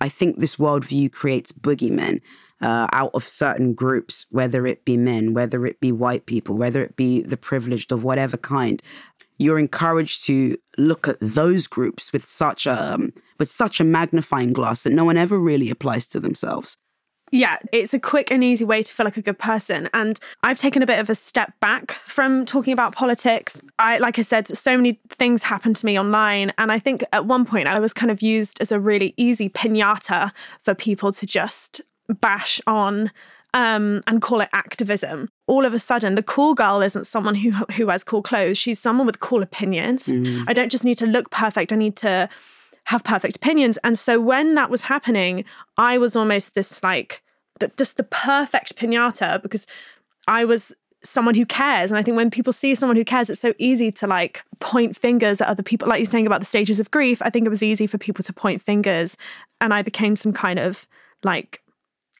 I 0.00 0.08
think 0.08 0.38
this 0.38 0.56
worldview 0.56 1.12
creates 1.12 1.52
boogeymen 1.52 2.20
uh, 2.60 2.88
out 2.92 3.10
of 3.14 3.26
certain 3.26 3.74
groups, 3.74 4.26
whether 4.30 4.66
it 4.66 4.84
be 4.84 4.96
men, 4.96 5.34
whether 5.34 5.66
it 5.66 5.80
be 5.80 5.92
white 5.92 6.26
people, 6.26 6.56
whether 6.56 6.82
it 6.82 6.96
be 6.96 7.22
the 7.22 7.36
privileged 7.36 7.92
of 7.92 8.04
whatever 8.04 8.36
kind. 8.36 8.82
You're 9.38 9.58
encouraged 9.58 10.24
to 10.26 10.56
look 10.76 11.06
at 11.06 11.16
those 11.20 11.66
groups 11.66 12.12
with 12.12 12.26
such 12.26 12.66
a 12.66 12.94
um, 12.94 13.12
with 13.38 13.50
such 13.50 13.80
a 13.80 13.84
magnifying 13.84 14.52
glass 14.52 14.82
that 14.82 14.92
no 14.92 15.04
one 15.04 15.16
ever 15.16 15.38
really 15.38 15.70
applies 15.70 16.08
to 16.08 16.20
themselves. 16.20 16.76
Yeah, 17.30 17.58
it's 17.72 17.94
a 17.94 18.00
quick 18.00 18.30
and 18.30 18.42
easy 18.42 18.64
way 18.64 18.82
to 18.82 18.94
feel 18.94 19.04
like 19.04 19.16
a 19.16 19.22
good 19.22 19.38
person. 19.38 19.88
And 19.92 20.18
I've 20.42 20.58
taken 20.58 20.82
a 20.82 20.86
bit 20.86 20.98
of 20.98 21.10
a 21.10 21.14
step 21.14 21.52
back 21.60 21.92
from 22.04 22.44
talking 22.44 22.72
about 22.72 22.94
politics. 22.94 23.60
I 23.78 23.98
like 23.98 24.18
I 24.18 24.22
said, 24.22 24.56
so 24.56 24.76
many 24.76 25.00
things 25.10 25.42
happened 25.42 25.76
to 25.76 25.86
me 25.86 25.98
online. 25.98 26.52
And 26.58 26.72
I 26.72 26.78
think 26.78 27.04
at 27.12 27.26
one 27.26 27.44
point 27.44 27.68
I 27.68 27.78
was 27.78 27.92
kind 27.92 28.10
of 28.10 28.22
used 28.22 28.60
as 28.60 28.72
a 28.72 28.80
really 28.80 29.14
easy 29.16 29.48
pinata 29.48 30.32
for 30.60 30.74
people 30.74 31.12
to 31.12 31.26
just 31.26 31.80
bash 32.20 32.60
on 32.66 33.10
um, 33.54 34.02
and 34.06 34.20
call 34.20 34.40
it 34.40 34.48
activism. 34.52 35.28
All 35.46 35.64
of 35.64 35.74
a 35.74 35.78
sudden, 35.78 36.14
the 36.14 36.22
cool 36.22 36.54
girl 36.54 36.82
isn't 36.82 37.06
someone 37.06 37.34
who 37.34 37.50
who 37.50 37.88
has 37.88 38.04
cool 38.04 38.22
clothes. 38.22 38.58
She's 38.58 38.78
someone 38.78 39.06
with 39.06 39.20
cool 39.20 39.42
opinions. 39.42 40.06
Mm. 40.06 40.44
I 40.46 40.52
don't 40.52 40.70
just 40.70 40.84
need 40.84 40.98
to 40.98 41.06
look 41.06 41.30
perfect. 41.30 41.72
I 41.72 41.76
need 41.76 41.96
to 41.96 42.28
have 42.88 43.04
perfect 43.04 43.36
opinions. 43.36 43.76
And 43.84 43.98
so 43.98 44.18
when 44.18 44.54
that 44.54 44.70
was 44.70 44.80
happening, 44.80 45.44
I 45.76 45.98
was 45.98 46.16
almost 46.16 46.54
this 46.54 46.82
like 46.82 47.22
the, 47.60 47.70
just 47.76 47.98
the 47.98 48.02
perfect 48.02 48.76
pinata 48.76 49.42
because 49.42 49.66
I 50.26 50.46
was 50.46 50.74
someone 51.04 51.34
who 51.34 51.44
cares. 51.44 51.90
And 51.90 51.98
I 51.98 52.02
think 52.02 52.16
when 52.16 52.30
people 52.30 52.50
see 52.50 52.74
someone 52.74 52.96
who 52.96 53.04
cares, 53.04 53.28
it's 53.28 53.42
so 53.42 53.52
easy 53.58 53.92
to 53.92 54.06
like 54.06 54.42
point 54.60 54.96
fingers 54.96 55.42
at 55.42 55.48
other 55.48 55.62
people. 55.62 55.86
Like 55.86 55.98
you're 55.98 56.06
saying 56.06 56.26
about 56.26 56.40
the 56.40 56.46
stages 56.46 56.80
of 56.80 56.90
grief, 56.90 57.20
I 57.20 57.28
think 57.28 57.44
it 57.44 57.50
was 57.50 57.62
easy 57.62 57.86
for 57.86 57.98
people 57.98 58.24
to 58.24 58.32
point 58.32 58.62
fingers. 58.62 59.18
And 59.60 59.74
I 59.74 59.82
became 59.82 60.16
some 60.16 60.32
kind 60.32 60.58
of 60.58 60.86
like 61.22 61.60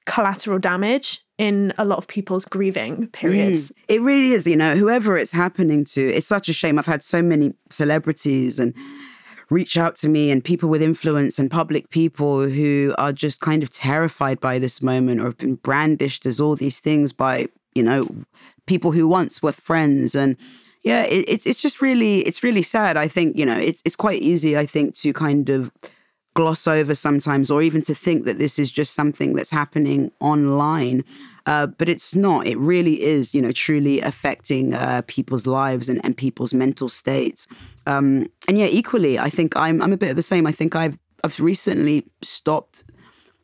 collateral 0.04 0.58
damage 0.58 1.22
in 1.38 1.72
a 1.78 1.84
lot 1.86 1.96
of 1.96 2.08
people's 2.08 2.44
grieving 2.44 3.06
periods. 3.08 3.70
Mm, 3.70 3.74
it 3.88 4.00
really 4.02 4.32
is, 4.32 4.46
you 4.46 4.56
know, 4.56 4.76
whoever 4.76 5.16
it's 5.16 5.32
happening 5.32 5.84
to, 5.84 6.02
it's 6.02 6.26
such 6.26 6.50
a 6.50 6.52
shame. 6.52 6.78
I've 6.78 6.84
had 6.84 7.02
so 7.02 7.22
many 7.22 7.54
celebrities 7.70 8.60
and 8.60 8.74
reach 9.50 9.78
out 9.78 9.96
to 9.96 10.08
me 10.08 10.30
and 10.30 10.44
people 10.44 10.68
with 10.68 10.82
influence 10.82 11.38
and 11.38 11.50
public 11.50 11.88
people 11.90 12.48
who 12.48 12.94
are 12.98 13.12
just 13.12 13.40
kind 13.40 13.62
of 13.62 13.70
terrified 13.70 14.40
by 14.40 14.58
this 14.58 14.82
moment 14.82 15.20
or 15.20 15.24
have 15.24 15.38
been 15.38 15.54
brandished 15.54 16.26
as 16.26 16.40
all 16.40 16.54
these 16.54 16.80
things 16.80 17.12
by, 17.12 17.48
you 17.74 17.82
know, 17.82 18.06
people 18.66 18.92
who 18.92 19.08
once 19.08 19.42
were 19.42 19.52
friends 19.52 20.14
and 20.14 20.36
yeah, 20.82 21.02
it, 21.02 21.24
it's 21.28 21.46
it's 21.46 21.60
just 21.60 21.82
really 21.82 22.20
it's 22.20 22.42
really 22.42 22.62
sad. 22.62 22.96
I 22.96 23.08
think 23.08 23.36
you 23.36 23.44
know 23.44 23.56
it's 23.56 23.82
it's 23.84 23.96
quite 23.96 24.22
easy. 24.22 24.56
I 24.56 24.64
think 24.64 24.94
to 24.96 25.12
kind 25.12 25.48
of 25.48 25.72
gloss 26.38 26.68
over 26.68 26.94
sometimes, 26.94 27.50
or 27.50 27.62
even 27.62 27.82
to 27.82 27.92
think 27.96 28.24
that 28.24 28.38
this 28.38 28.60
is 28.60 28.70
just 28.70 28.94
something 28.94 29.34
that's 29.34 29.50
happening 29.50 30.12
online. 30.20 31.04
Uh, 31.46 31.66
but 31.66 31.88
it's 31.88 32.14
not. 32.14 32.46
It 32.46 32.56
really 32.58 33.02
is, 33.02 33.34
you 33.34 33.42
know, 33.42 33.50
truly 33.50 34.00
affecting 34.00 34.72
uh, 34.72 35.02
people's 35.08 35.48
lives 35.48 35.88
and, 35.88 36.00
and 36.04 36.16
people's 36.16 36.54
mental 36.54 36.88
states. 36.88 37.48
Um, 37.86 38.30
and 38.46 38.56
yeah, 38.56 38.68
equally, 38.70 39.18
I 39.18 39.30
think 39.30 39.56
I'm 39.56 39.82
I'm 39.82 39.92
a 39.92 39.96
bit 39.96 40.10
of 40.10 40.16
the 40.16 40.22
same. 40.22 40.46
I 40.46 40.52
think 40.52 40.76
I've 40.76 40.96
I've 41.24 41.40
recently 41.40 42.06
stopped 42.22 42.84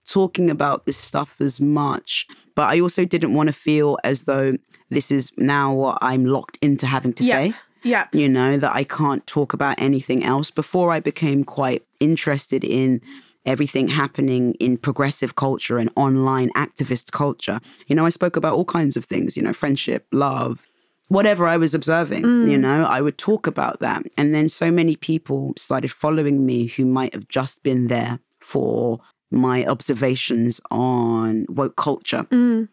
talking 0.06 0.48
about 0.48 0.86
this 0.86 0.96
stuff 0.96 1.34
as 1.40 1.60
much, 1.60 2.28
but 2.54 2.72
I 2.72 2.78
also 2.78 3.04
didn't 3.04 3.34
want 3.34 3.48
to 3.48 3.52
feel 3.52 3.98
as 4.04 4.26
though 4.26 4.56
this 4.90 5.10
is 5.10 5.32
now 5.36 5.74
what 5.74 5.98
I'm 6.00 6.26
locked 6.26 6.58
into 6.62 6.86
having 6.86 7.12
to 7.14 7.24
yeah. 7.24 7.34
say. 7.34 7.54
Yeah. 7.84 8.08
You 8.12 8.28
know, 8.28 8.56
that 8.56 8.74
I 8.74 8.84
can't 8.84 9.26
talk 9.26 9.52
about 9.52 9.80
anything 9.80 10.24
else. 10.24 10.50
Before 10.50 10.90
I 10.90 11.00
became 11.00 11.44
quite 11.44 11.84
interested 12.00 12.64
in 12.64 13.00
everything 13.46 13.88
happening 13.88 14.54
in 14.54 14.78
progressive 14.78 15.36
culture 15.36 15.78
and 15.78 15.90
online 15.96 16.50
activist 16.56 17.12
culture, 17.12 17.60
you 17.86 17.94
know, 17.94 18.06
I 18.06 18.10
spoke 18.10 18.36
about 18.36 18.54
all 18.54 18.64
kinds 18.64 18.96
of 18.96 19.04
things, 19.04 19.36
you 19.36 19.42
know, 19.42 19.52
friendship, 19.52 20.06
love, 20.12 20.66
whatever 21.08 21.46
I 21.46 21.56
was 21.56 21.74
observing, 21.74 22.22
mm. 22.22 22.50
you 22.50 22.58
know, 22.58 22.84
I 22.84 23.00
would 23.00 23.18
talk 23.18 23.46
about 23.46 23.80
that. 23.80 24.04
And 24.16 24.34
then 24.34 24.48
so 24.48 24.70
many 24.70 24.96
people 24.96 25.52
started 25.56 25.92
following 25.92 26.46
me 26.46 26.66
who 26.66 26.86
might 26.86 27.14
have 27.14 27.28
just 27.28 27.62
been 27.62 27.88
there 27.88 28.18
for 28.40 29.00
my 29.30 29.64
observations 29.66 30.60
on 30.70 31.46
woke 31.48 31.76
culture. 31.76 32.24
Mm. 32.30 32.68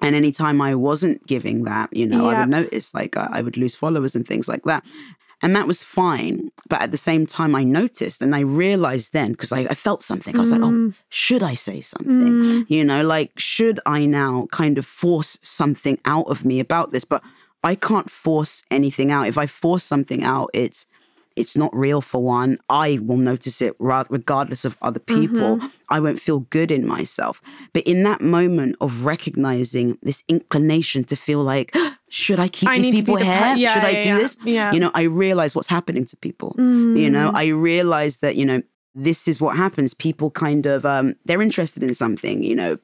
And 0.00 0.14
anytime 0.14 0.60
I 0.60 0.74
wasn't 0.74 1.26
giving 1.26 1.64
that, 1.64 1.94
you 1.94 2.06
know, 2.06 2.28
I 2.28 2.40
would 2.40 2.48
notice 2.48 2.94
like 2.94 3.16
I, 3.16 3.28
I 3.32 3.42
would 3.42 3.56
lose 3.56 3.74
followers 3.74 4.14
and 4.14 4.26
things 4.26 4.48
like 4.48 4.62
that. 4.64 4.84
And 5.40 5.54
that 5.54 5.66
was 5.66 5.82
fine. 5.82 6.50
But 6.68 6.82
at 6.82 6.90
the 6.90 6.96
same 6.96 7.26
time, 7.26 7.54
I 7.54 7.62
noticed 7.62 8.22
and 8.22 8.34
I 8.34 8.40
realized 8.40 9.12
then, 9.12 9.32
because 9.32 9.52
I, 9.52 9.60
I, 9.60 9.74
felt 9.74 10.02
something, 10.02 10.34
I 10.34 10.40
was 10.40 10.52
mm. 10.52 10.52
like, 10.52 10.62
oh, 10.62 10.72
mm. 10.72 11.02
should 11.10 11.42
I 11.42 11.54
say 11.54 11.80
something? 11.80 12.28
Mm. 12.28 12.66
You 12.68 12.84
know, 12.84 13.04
like, 13.04 13.38
should 13.38 13.78
I 13.86 14.04
now 14.06 14.48
kind 14.50 14.78
of 14.78 14.86
force 14.86 15.38
something 15.42 15.98
out 16.04 16.26
of 16.26 16.44
me 16.44 16.58
about 16.58 16.90
this? 16.90 17.04
But 17.04 17.22
I 17.62 17.74
can't 17.74 18.10
force 18.10 18.64
anything 18.70 19.12
out. 19.12 19.28
If 19.28 19.38
I 19.38 19.46
force 19.46 19.84
something 19.84 20.24
out, 20.24 20.50
it's 20.54 20.86
it's 21.38 21.56
not 21.56 21.74
real 21.74 22.00
for 22.00 22.22
one. 22.22 22.58
I 22.68 22.98
will 23.02 23.16
notice 23.16 23.62
it 23.62 23.76
regardless 23.78 24.64
of 24.64 24.76
other 24.82 25.00
people. 25.00 25.56
Mm-hmm. 25.56 25.66
I 25.88 26.00
won't 26.00 26.20
feel 26.20 26.40
good 26.40 26.70
in 26.70 26.86
myself. 26.86 27.40
But 27.72 27.84
in 27.84 28.02
that 28.02 28.20
moment 28.20 28.76
of 28.80 29.06
recognizing 29.06 29.98
this 30.02 30.24
inclination 30.28 31.04
to 31.04 31.16
feel 31.16 31.40
like, 31.40 31.74
should 32.08 32.40
I 32.40 32.48
keep 32.48 32.68
I 32.68 32.78
these 32.78 32.90
people 32.90 33.16
here? 33.16 33.54
yeah, 33.56 33.74
should 33.74 33.84
I 33.84 34.02
do 34.02 34.08
yeah, 34.08 34.16
this? 34.16 34.36
Yeah. 34.44 34.72
You 34.72 34.80
know, 34.80 34.90
I 34.94 35.02
realize 35.02 35.54
what's 35.54 35.68
happening 35.68 36.04
to 36.06 36.16
people. 36.16 36.54
Mm. 36.58 36.98
You 36.98 37.10
know, 37.10 37.30
mm. 37.30 37.36
I 37.36 37.48
realize 37.48 38.18
that, 38.18 38.36
you 38.36 38.44
know, 38.44 38.62
this 38.94 39.28
is 39.28 39.40
what 39.40 39.56
happens. 39.56 39.94
People 39.94 40.30
kind 40.30 40.66
of, 40.66 40.84
um, 40.84 41.14
they're 41.24 41.42
interested 41.42 41.82
in 41.82 41.94
something, 41.94 42.42
you 42.42 42.56
know 42.56 42.78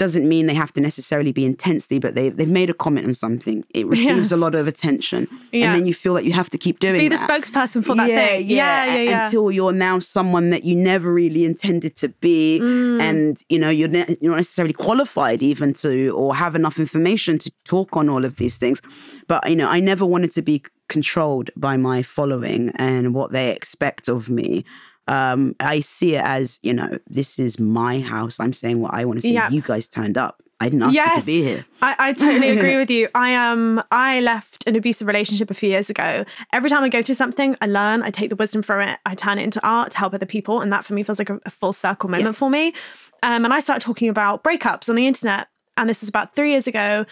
doesn't 0.00 0.26
mean 0.26 0.46
they 0.46 0.54
have 0.54 0.72
to 0.72 0.80
necessarily 0.80 1.30
be 1.30 1.44
intensely, 1.44 1.98
but 1.98 2.14
they, 2.14 2.30
they've 2.30 2.48
made 2.48 2.70
a 2.70 2.74
comment 2.74 3.06
on 3.06 3.12
something. 3.12 3.62
It 3.74 3.86
receives 3.94 4.30
yeah. 4.30 4.36
a 4.36 4.40
lot 4.40 4.54
of 4.54 4.66
attention. 4.66 5.28
Yeah. 5.52 5.66
And 5.66 5.74
then 5.74 5.86
you 5.86 5.92
feel 5.92 6.14
like 6.14 6.24
you 6.24 6.32
have 6.32 6.48
to 6.50 6.58
keep 6.58 6.78
doing 6.78 6.96
it. 6.96 6.98
Be 7.00 7.08
the 7.08 7.16
spokesperson 7.16 7.84
for 7.84 7.94
that 7.96 8.08
yeah, 8.08 8.26
thing. 8.26 8.46
Yeah. 8.46 8.86
Yeah, 8.86 8.96
yeah, 8.96 9.24
Until 9.26 9.50
you're 9.50 9.74
now 9.74 9.98
someone 9.98 10.48
that 10.50 10.64
you 10.64 10.74
never 10.74 11.12
really 11.12 11.44
intended 11.44 11.96
to 11.96 12.08
be. 12.08 12.60
Mm. 12.62 13.00
And, 13.02 13.44
you 13.50 13.58
know, 13.58 13.68
you're, 13.68 13.88
ne- 13.88 14.16
you're 14.22 14.32
not 14.32 14.38
necessarily 14.38 14.72
qualified 14.72 15.42
even 15.42 15.74
to, 15.74 16.08
or 16.16 16.34
have 16.34 16.56
enough 16.56 16.78
information 16.78 17.38
to 17.38 17.52
talk 17.64 17.94
on 17.94 18.08
all 18.08 18.24
of 18.24 18.36
these 18.36 18.56
things. 18.56 18.80
But, 19.28 19.46
you 19.50 19.56
know, 19.56 19.68
I 19.68 19.80
never 19.80 20.06
wanted 20.06 20.30
to 20.32 20.40
be 20.42 20.62
controlled 20.88 21.50
by 21.56 21.76
my 21.76 22.02
following 22.02 22.70
and 22.76 23.14
what 23.14 23.32
they 23.32 23.52
expect 23.52 24.08
of 24.08 24.30
me. 24.30 24.64
Um, 25.10 25.56
I 25.58 25.80
see 25.80 26.14
it 26.16 26.22
as, 26.24 26.58
you 26.62 26.72
know, 26.72 26.98
this 27.08 27.38
is 27.38 27.58
my 27.58 28.00
house. 28.00 28.38
I'm 28.38 28.52
saying 28.52 28.80
what 28.80 28.94
I 28.94 29.04
want 29.04 29.20
to 29.20 29.26
say. 29.26 29.32
Yeah. 29.32 29.50
You 29.50 29.60
guys 29.60 29.88
turned 29.88 30.16
up. 30.16 30.42
I 30.62 30.68
didn't 30.68 30.82
ask 30.82 30.94
you 30.94 31.20
to 31.20 31.26
be 31.26 31.42
here. 31.42 31.64
I, 31.80 31.96
I 31.98 32.12
totally 32.12 32.50
agree 32.56 32.76
with 32.76 32.90
you. 32.90 33.08
I 33.14 33.34
um 33.34 33.82
I 33.90 34.20
left 34.20 34.66
an 34.68 34.76
abusive 34.76 35.06
relationship 35.06 35.50
a 35.50 35.54
few 35.54 35.70
years 35.70 35.88
ago. 35.88 36.24
Every 36.52 36.68
time 36.68 36.82
I 36.84 36.90
go 36.90 37.00
through 37.02 37.14
something, 37.14 37.56
I 37.62 37.66
learn, 37.66 38.02
I 38.02 38.10
take 38.10 38.28
the 38.28 38.36
wisdom 38.36 38.60
from 38.62 38.80
it, 38.86 38.98
I 39.06 39.14
turn 39.14 39.38
it 39.38 39.42
into 39.44 39.60
art 39.66 39.92
to 39.92 39.98
help 39.98 40.12
other 40.12 40.26
people. 40.26 40.60
And 40.60 40.70
that 40.72 40.84
for 40.84 40.92
me 40.92 41.02
feels 41.02 41.18
like 41.18 41.30
a, 41.30 41.40
a 41.46 41.50
full 41.50 41.72
circle 41.72 42.10
moment 42.10 42.36
for 42.36 42.50
me. 42.50 42.74
Um, 43.22 43.44
and 43.46 43.54
I 43.54 43.58
started 43.60 43.84
talking 43.84 44.10
about 44.10 44.44
breakups 44.44 44.88
on 44.90 44.96
the 44.96 45.06
internet. 45.06 45.48
And 45.78 45.88
this 45.88 46.02
was 46.02 46.10
about 46.10 46.36
three 46.36 46.50
years 46.50 46.66
ago. 46.66 47.06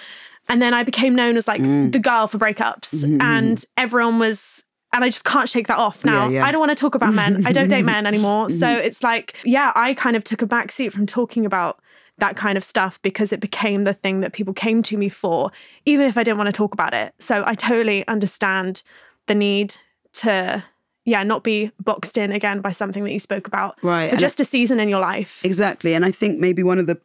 And 0.51 0.61
then 0.61 0.75
I 0.75 0.83
became 0.83 1.15
known 1.15 1.37
as 1.39 1.49
like 1.49 1.63
Mm. 1.63 1.91
the 1.93 1.99
girl 1.99 2.27
for 2.27 2.37
breakups. 2.39 3.03
And 3.23 3.65
everyone 3.79 4.19
was 4.19 4.63
and 4.93 5.05
I 5.05 5.09
just 5.09 5.25
can't 5.25 5.49
shake 5.49 5.67
that 5.69 5.79
off 5.79 6.05
now. 6.05 6.25
Mm-hmm. 6.25 6.33
Yeah, 6.33 6.41
yeah. 6.41 6.47
I 6.47 6.53
don't 6.53 6.61
want 6.61 6.71
to 6.71 6.81
talk 6.81 6.95
about 6.95 7.15
men. 7.15 7.47
I 7.47 7.53
don't 7.53 7.69
date 7.69 7.85
men 7.85 8.07
anymore. 8.13 8.51
So 8.51 8.69
it's 8.69 9.03
like, 9.03 9.37
yeah, 9.45 9.73
I 9.75 9.95
kind 9.95 10.17
of 10.17 10.25
took 10.25 10.43
a 10.43 10.47
back 10.47 10.73
seat 10.73 10.93
from 10.93 11.07
talking 11.07 11.45
about 11.45 11.81
that 12.19 12.37
kind 12.37 12.59
of 12.59 12.65
stuff 12.65 13.01
because 13.03 13.33
it 13.33 13.41
became 13.41 13.85
the 13.85 13.93
thing 13.93 14.21
that 14.21 14.33
people 14.33 14.53
came 14.53 14.83
to 14.85 14.97
me 14.97 15.09
for, 15.09 15.53
even 15.87 16.07
if 16.07 16.19
I 16.19 16.25
didn't 16.25 16.39
want 16.39 16.49
to 16.49 16.53
talk 16.53 16.75
about 16.75 16.95
it. 16.95 17.15
So 17.19 17.45
I 17.47 17.55
totally 17.55 18.07
understand 18.09 18.83
the 19.27 19.35
need 19.35 19.77
to, 20.15 20.65
yeah, 21.05 21.23
not 21.23 21.45
be 21.45 21.71
boxed 21.79 22.19
in 22.19 22.33
again 22.33 22.61
by 22.61 22.73
something 22.73 23.05
that 23.05 23.13
you 23.13 23.21
spoke 23.21 23.47
about 23.47 23.79
Right, 23.83 24.11
for 24.11 24.17
just 24.17 24.41
a 24.41 24.45
season 24.45 24.81
in 24.81 24.89
your 24.89 25.01
life. 25.01 25.45
Exactly. 25.45 25.95
And 25.95 26.05
I 26.05 26.11
think 26.11 26.41
maybe 26.41 26.63
one 26.63 26.79
of 26.79 26.87
the 26.87 26.99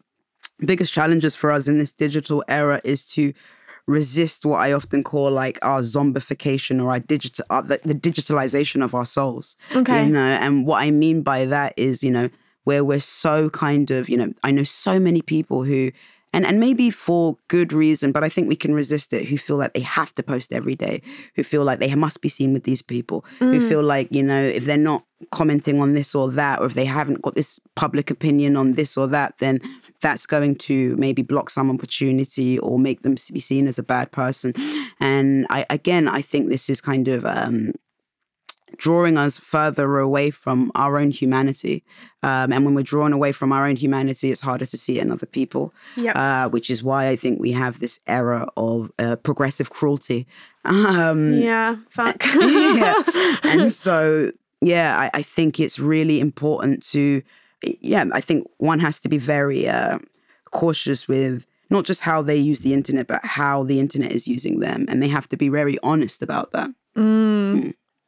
biggest 0.66 0.94
challenges 0.94 1.36
for 1.36 1.52
us 1.52 1.68
in 1.68 1.78
this 1.78 1.92
digital 1.92 2.44
era 2.48 2.82
is 2.84 3.04
to 3.06 3.34
resist 3.88 4.46
what 4.46 4.60
I 4.60 4.72
often 4.72 5.04
call 5.04 5.32
like 5.32 5.60
our 5.62 5.82
zombification 5.82 6.84
or 6.84 6.92
our 6.92 7.00
digital 7.00 7.46
uh, 7.50 7.62
the, 7.62 7.80
the 7.84 7.96
digitalization 7.96 8.84
of 8.84 8.96
our 8.96 9.06
souls. 9.06 9.56
Okay. 9.76 10.06
You 10.06 10.12
know, 10.12 10.20
and 10.20 10.66
what 10.66 10.82
I 10.82 10.92
mean 10.92 11.22
by 11.22 11.46
that 11.46 11.74
is, 11.78 12.04
you 12.04 12.12
know, 12.12 12.30
where 12.64 12.84
we're 12.84 13.00
so 13.00 13.50
kind 13.50 13.92
of, 13.92 14.08
you 14.08 14.18
know, 14.18 14.34
I 14.44 14.52
know 14.52 14.64
so 14.64 15.00
many 15.00 15.22
people 15.22 15.64
who 15.64 15.92
and 16.34 16.46
and 16.46 16.60
maybe 16.60 16.90
for 16.90 17.38
good 17.48 17.72
reason, 17.72 18.12
but 18.12 18.24
I 18.24 18.30
think 18.30 18.50
we 18.50 18.56
can 18.56 18.74
resist 18.74 19.14
it. 19.14 19.26
Who 19.28 19.38
feel 19.38 19.58
like 19.58 19.74
they 19.74 19.82
have 19.82 20.14
to 20.16 20.24
post 20.24 20.52
every 20.52 20.76
day, 20.76 21.02
who 21.36 21.44
feel 21.44 21.64
like 21.64 21.80
they 21.80 21.94
must 21.96 22.22
be 22.22 22.30
seen 22.30 22.52
with 22.52 22.64
these 22.64 22.82
people, 22.82 23.24
who 23.40 23.62
feel 23.70 23.84
like 23.84 24.08
you 24.12 24.24
know 24.24 24.42
if 24.42 24.66
they're 24.66 24.78
not 24.78 25.06
commenting 25.32 25.82
on 25.82 25.94
this 25.94 26.14
or 26.16 26.30
that, 26.32 26.60
or 26.60 26.66
if 26.66 26.74
they 26.74 26.86
haven't 26.86 27.22
got 27.22 27.36
this 27.36 27.60
public 27.76 28.10
opinion 28.10 28.58
on 28.58 28.74
this 28.74 28.98
or 28.98 29.08
that, 29.08 29.38
then 29.38 29.62
that's 30.02 30.26
going 30.26 30.56
to 30.56 30.96
maybe 30.98 31.22
block 31.22 31.50
some 31.50 31.70
opportunity 31.70 32.60
or 32.60 32.78
make 32.78 33.04
them 33.04 33.16
be 33.32 33.40
seen 33.40 33.68
as 33.68 33.80
a 33.80 33.84
bad 33.84 34.12
person. 34.12 34.54
And 35.00 35.46
I 35.50 35.66
again, 35.70 36.08
I 36.08 36.22
think 36.22 36.50
this 36.50 36.70
is 36.70 36.82
kind 36.82 37.08
of. 37.08 37.26
Um, 37.26 37.74
drawing 38.78 39.18
us 39.18 39.38
further 39.38 40.00
away 40.00 40.32
from 40.32 40.72
our 40.76 40.98
own 40.98 41.12
humanity. 41.12 41.84
Um, 42.24 42.52
and 42.54 42.66
when 42.66 42.74
we're 42.76 42.84
drawn 42.84 43.14
away 43.14 43.32
from 43.32 43.52
our 43.52 43.66
own 43.68 43.76
humanity, 43.76 44.32
it's 44.32 44.42
harder 44.42 44.66
to 44.66 44.78
see 44.78 44.98
it 45.00 45.04
in 45.04 45.12
other 45.12 45.26
people, 45.26 45.74
Yep. 45.98 46.16
uh, 46.16 46.50
which 46.50 46.70
is 46.70 46.82
why 46.84 47.08
I 47.10 47.16
think 47.16 47.40
we 47.40 47.52
have 47.52 47.80
this 47.80 48.00
era 48.08 48.48
of 48.58 48.92
uh, 49.00 49.16
progressive 49.18 49.70
cruelty. 49.70 50.26
Um, 50.66 51.34
Yeah, 51.34 51.76
fuck. 51.90 52.24
yeah. 52.36 53.04
And 53.44 53.72
so, 53.72 54.32
yeah, 54.62 54.98
I, 55.00 55.20
I 55.20 55.22
think 55.22 55.60
it's 55.60 55.78
really 55.80 56.20
important 56.20 56.84
to, 56.92 57.22
yeah, 57.82 58.06
I 58.14 58.22
think 58.22 58.48
one 58.58 58.80
has 58.80 59.00
to 59.02 59.10
be 59.10 59.18
very 59.18 59.68
uh, 59.68 60.00
cautious 60.52 61.08
with 61.08 61.46
not 61.70 61.86
just 61.86 62.02
how 62.02 62.22
they 62.22 62.38
use 62.38 62.62
the 62.62 62.74
internet, 62.74 63.08
but 63.08 63.24
how 63.26 63.64
the 63.64 63.80
internet 63.80 64.12
is 64.12 64.28
using 64.28 64.60
them. 64.60 64.86
And 64.90 65.02
they 65.02 65.08
have 65.10 65.28
to 65.30 65.38
be 65.38 65.50
very 65.50 65.78
honest 65.84 66.22
about 66.24 66.52
that. 66.54 66.70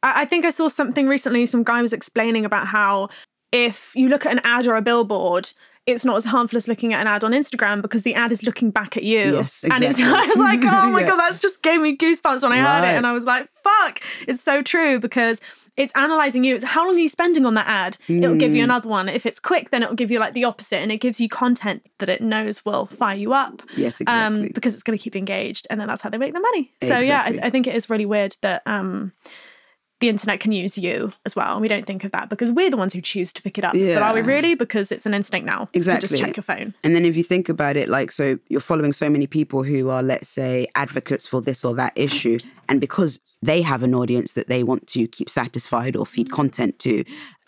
I 0.06 0.22
I 0.22 0.24
think 0.24 0.44
I 0.44 0.50
saw 0.50 0.68
something 0.68 1.06
recently. 1.08 1.46
Some 1.46 1.64
guy 1.64 1.82
was 1.82 1.92
explaining 1.92 2.44
about 2.44 2.66
how 2.68 3.08
if 3.52 3.92
you 3.94 4.08
look 4.08 4.26
at 4.26 4.32
an 4.32 4.40
ad 4.44 4.66
or 4.66 4.74
a 4.76 4.82
billboard, 4.82 5.52
it's 5.86 6.04
not 6.04 6.16
as 6.16 6.24
harmful 6.24 6.56
as 6.56 6.66
looking 6.68 6.92
at 6.92 7.00
an 7.00 7.06
ad 7.06 7.22
on 7.24 7.30
Instagram 7.32 7.80
because 7.80 8.02
the 8.02 8.14
ad 8.14 8.32
is 8.32 8.42
looking 8.42 8.70
back 8.70 8.96
at 8.96 9.04
you. 9.04 9.34
Yes, 9.34 9.64
And 9.64 9.84
it's. 9.84 10.00
I 10.02 10.26
was 10.26 10.38
like, 10.38 10.60
oh 10.64 10.90
my 10.90 11.00
Yeah. 11.00 11.06
God, 11.08 11.16
that 11.18 11.40
just 11.40 11.62
gave 11.62 11.80
me 11.80 11.96
goosebumps 11.96 12.42
when 12.42 12.52
I 12.52 12.58
heard 12.58 12.84
it. 12.84 12.96
And 12.96 13.06
I 13.06 13.12
was 13.12 13.24
like, 13.24 13.48
fuck, 13.62 14.00
it's 14.26 14.40
so 14.40 14.62
true 14.62 14.98
because 14.98 15.40
it's 15.76 15.92
analyzing 15.94 16.42
you. 16.42 16.54
It's 16.56 16.64
how 16.64 16.86
long 16.86 16.96
are 16.96 16.98
you 16.98 17.08
spending 17.08 17.46
on 17.46 17.54
that 17.54 17.68
ad? 17.68 17.98
It'll 18.08 18.34
give 18.36 18.52
you 18.54 18.62
Hmm. 18.62 18.70
another 18.70 18.88
one. 18.88 19.08
If 19.08 19.26
it's 19.26 19.38
quick, 19.38 19.70
then 19.70 19.82
it'll 19.84 19.94
give 19.94 20.10
you 20.10 20.18
like 20.18 20.34
the 20.34 20.44
opposite 20.44 20.78
and 20.78 20.90
it 20.90 20.96
gives 20.98 21.20
you 21.20 21.28
content 21.28 21.86
that 21.98 22.08
it 22.08 22.20
knows 22.20 22.64
will 22.64 22.86
fire 22.86 23.16
you 23.16 23.32
up. 23.32 23.62
Yes, 23.76 24.00
Um, 24.06 24.06
exactly. 24.36 24.48
because 24.54 24.74
it's 24.74 24.82
going 24.82 24.98
to 24.98 25.02
keep 25.02 25.14
you 25.14 25.18
engaged 25.20 25.66
and 25.70 25.78
then 25.80 25.86
that's 25.86 26.02
how 26.02 26.10
they 26.10 26.18
make 26.18 26.32
their 26.32 26.42
money. 26.42 26.72
So 26.82 26.98
Exactly. 26.98 27.36
yeah, 27.36 27.40
I, 27.44 27.46
I 27.48 27.50
think 27.50 27.66
it 27.68 27.74
is 27.76 27.88
really 27.90 28.06
weird 28.06 28.34
that 28.42 28.62
um, 28.66 29.12
the 30.00 30.10
internet 30.10 30.40
can 30.40 30.52
use 30.52 30.76
you 30.76 31.12
as 31.24 31.34
well. 31.34 31.52
And 31.52 31.62
we 31.62 31.68
don't 31.68 31.86
think 31.86 32.04
of 32.04 32.12
that 32.12 32.28
because 32.28 32.52
we're 32.52 32.70
the 32.70 32.76
ones 32.76 32.92
who 32.92 33.00
choose 33.00 33.32
to 33.32 33.42
pick 33.42 33.56
it 33.56 33.64
up. 33.64 33.72
But 33.72 34.02
are 34.02 34.14
we 34.14 34.20
really? 34.20 34.54
Because 34.54 34.92
it's 34.92 35.06
an 35.06 35.14
instinct 35.14 35.46
now 35.46 35.68
to 35.72 35.80
just 35.80 36.16
check 36.16 36.36
your 36.36 36.42
phone. 36.42 36.74
And 36.84 36.94
then 36.94 37.06
if 37.06 37.16
you 37.16 37.22
think 37.22 37.48
about 37.48 37.76
it, 37.76 37.88
like, 37.88 38.12
so 38.12 38.38
you're 38.48 38.60
following 38.60 38.92
so 38.92 39.08
many 39.08 39.26
people 39.26 39.62
who 39.62 39.88
are, 39.88 40.02
let's 40.02 40.28
say, 40.28 40.66
advocates 40.74 41.26
for 41.26 41.40
this 41.40 41.64
or 41.64 41.74
that 41.76 41.94
issue. 41.96 42.38
And 42.68 42.80
because 42.80 43.20
they 43.40 43.62
have 43.62 43.82
an 43.82 43.94
audience 43.94 44.34
that 44.34 44.48
they 44.48 44.62
want 44.62 44.86
to 44.88 45.06
keep 45.06 45.30
satisfied 45.30 45.96
or 45.96 46.04
feed 46.04 46.30
content 46.30 46.78
to, 46.80 47.02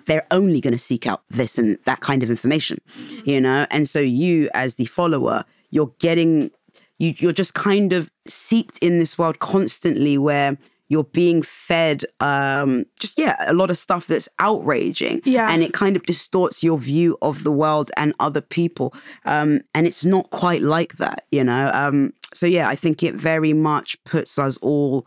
they're 0.07 0.27
only 0.31 0.61
going 0.63 0.73
to 0.73 0.79
seek 0.79 1.07
out 1.07 1.23
this 1.29 1.59
and 1.59 1.79
that 1.85 2.01
kind 2.01 2.23
of 2.23 2.31
information, 2.31 2.81
you 3.25 3.35
mm-hmm. 3.35 3.43
know? 3.43 3.67
And 3.71 3.87
so 3.87 4.01
you, 4.01 4.49
as 4.55 4.77
the 4.77 4.87
follower, 4.87 5.45
you're 5.71 5.93
getting, 5.99 6.51
you, 6.99 7.13
you're 7.19 7.33
just 7.33 7.53
kind 7.53 7.93
of 7.93 8.11
seeped 8.27 8.79
in 8.79 9.01
this 9.01 9.19
world 9.19 9.39
constantly 9.39 10.17
where 10.17 10.57
you're 10.89 11.05
being 11.05 11.43
fed 11.43 12.05
um 12.21 12.85
just 12.99 13.19
yeah 13.19 13.37
a 13.47 13.53
lot 13.53 13.71
of 13.71 13.77
stuff 13.77 14.07
that's 14.07 14.29
outraging. 14.39 15.21
Yeah. 15.25 15.51
and 15.51 15.63
it 15.63 15.73
kind 15.73 15.97
of 15.97 16.03
distorts 16.05 16.63
your 16.63 16.79
view 16.79 17.17
of 17.23 17.45
the 17.45 17.53
world 17.53 17.91
and 17.97 18.15
other 18.21 18.41
people. 18.41 18.95
Um 19.25 19.61
and 19.75 19.87
it's 19.87 20.05
not 20.05 20.31
quite 20.31 20.63
like 20.63 20.97
that 20.97 21.27
you 21.31 21.45
know? 21.45 21.71
Um 21.73 22.13
so 22.35 22.47
yeah 22.47 22.69
i 22.69 22.75
think 22.75 23.03
it 23.03 23.15
very 23.15 23.53
much 23.53 23.97
puts 24.05 24.39
us 24.39 24.57
all 24.59 25.07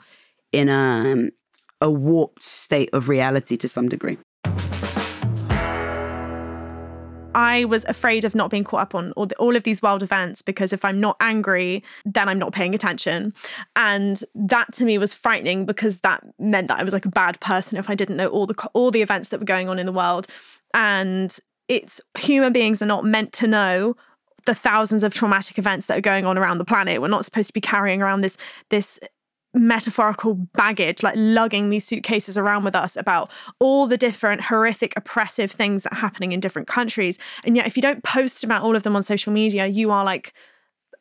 in 0.52 0.70
a 0.70 1.12
um, 1.12 1.30
a 1.82 1.89
warped 1.89 2.44
state 2.44 2.89
of 2.94 3.10
reality 3.10 3.58
to 3.58 3.67
some 3.67 3.89
degree 3.89 4.17
I 7.34 7.65
was 7.65 7.86
afraid 7.86 8.26
of 8.26 8.36
not 8.36 8.50
being 8.50 8.63
caught 8.63 8.82
up 8.82 8.96
on 8.96 9.12
all, 9.13 9.26
the, 9.26 9.36
all 9.38 9.56
of 9.56 9.63
these 9.63 9.82
world 9.82 10.04
events 10.04 10.41
because 10.41 10.74
if 10.74 10.84
I'm 10.84 11.00
not 11.00 11.15
angry, 11.20 11.84
then 12.06 12.28
I'm 12.28 12.39
not 12.39 12.54
paying 12.54 12.76
attention. 12.76 13.34
And 13.76 14.24
that 14.36 14.74
to 14.74 14.86
me 14.86 14.98
was 14.98 15.13
frightening 15.13 15.65
because 15.65 16.00
that 16.00 16.24
meant 16.39 16.67
that 16.67 16.80
I 16.80 16.84
was 16.84 16.94
like 16.94 17.06
a 17.06 17.10
bad 17.10 17.39
person 17.39 17.78
if 17.78 17.89
I 17.89 17.96
didn't 17.96 18.17
know 18.17 18.28
all 18.28 18.48
the 18.48 18.56
all 18.74 18.91
the 18.91 19.02
events 19.02 19.30
that 19.30 19.39
were 19.39 19.46
going 19.46 19.70
on 19.70 19.80
in 19.80 19.86
the 19.86 19.91
world. 19.91 20.28
And 20.74 21.36
it's 21.67 22.02
human 22.17 22.52
beings 22.52 22.82
are 22.82 22.88
not 22.88 23.06
meant 23.06 23.34
to 23.34 23.48
know 23.48 23.96
the 24.46 24.56
thousands 24.56 25.04
of 25.04 25.13
traumatic 25.13 25.58
events 25.58 25.86
that 25.86 25.98
are 25.98 26.02
going 26.02 26.26
on 26.26 26.38
around 26.38 26.58
the 26.58 26.65
planet. 26.65 27.02
We're 27.02 27.08
not 27.08 27.26
supposed 27.26 27.50
to 27.50 27.54
be 27.54 27.62
carrying 27.62 28.02
around 28.02 28.22
this 28.22 28.38
this 28.70 29.00
metaphorical 29.54 30.36
baggage, 30.36 31.04
like 31.04 31.16
lugging 31.18 31.70
these 31.70 31.86
suitcases 31.86 32.38
around 32.38 32.64
with 32.64 32.76
us 32.76 32.96
about 32.96 33.30
all 33.60 33.88
the 33.88 33.98
different 33.98 34.42
horrific, 34.42 34.94
oppressive 34.96 35.52
things 35.52 35.84
that 35.84 35.94
are 35.94 35.98
happening 35.98 36.32
in 36.32 36.40
different 36.40 36.68
countries. 36.68 37.18
And 37.44 37.56
yet, 37.56 37.68
if 37.68 37.76
you 37.76 37.82
don't 37.82 38.04
post 38.04 38.44
about 38.44 38.64
all 38.64 38.76
of 38.76 38.84
them 38.84 38.96
on 38.96 39.04
social 39.04 39.34
media, 39.34 39.68
you 39.68 39.92
are 39.92 40.06
like 40.06 40.34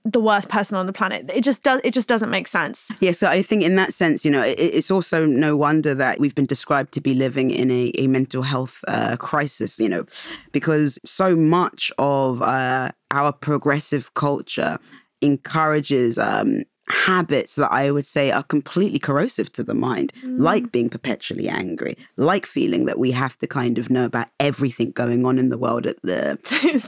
the 0.05 0.21
worst 0.21 0.49
person 0.49 0.77
on 0.77 0.87
the 0.87 0.93
planet. 0.93 1.31
It 1.33 1.45
just 1.45 1.63
does. 1.63 1.81
It 1.85 1.93
just 1.93 2.09
doesn't 2.09 2.31
make 2.31 2.49
sense. 2.49 2.91
Yeah, 3.01 3.13
so 3.13 3.29
I 3.29 3.43
think 3.43 3.63
in 3.63 3.77
that 3.77 3.93
sense, 3.93 4.25
you 4.25 4.31
know, 4.31 4.43
it, 4.43 4.59
it's 4.59 4.91
also 4.91 5.27
no 5.27 5.57
wonder 5.57 5.95
that 5.95 6.19
we've 6.19 6.35
been 6.35 6.47
described 6.47 6.93
to 6.93 7.01
be 7.01 7.15
living 7.15 7.51
in 7.51 7.71
a, 7.71 7.93
a 7.99 8.07
mental 8.07 8.43
health 8.43 8.83
uh, 8.89 9.17
crisis, 9.17 9.79
you 9.79 9.89
know, 9.89 10.07
because 10.53 10.99
so 11.05 11.37
much 11.37 11.93
of 11.99 12.41
uh, 12.41 12.91
our 13.11 13.33
progressive 13.33 14.15
culture 14.15 14.79
encourages 15.21 16.19
um, 16.19 16.65
habits 16.91 17.55
that 17.57 17.73
I 17.73 17.91
would 17.91 18.07
say 18.07 18.31
are 18.31 18.43
completely 18.43 18.99
corrosive 18.99 19.53
to 19.53 19.65
the 19.65 19.75
mind, 19.75 20.13
like 20.25 20.65
mm. 20.65 20.73
being 20.73 20.91
perpetually 20.91 21.49
angry, 21.49 21.97
like 22.17 22.47
feeling 22.47 22.87
that 22.87 22.99
we 22.99 23.11
have 23.13 23.37
to 23.39 23.47
kind 23.47 23.79
of 23.79 23.91
know 23.91 24.05
about 24.05 24.29
everything 24.39 24.91
going 24.93 25.25
on 25.25 25.39
in 25.39 25.49
the 25.49 25.59
world 25.59 25.87
at 25.87 26.01
the 26.03 26.39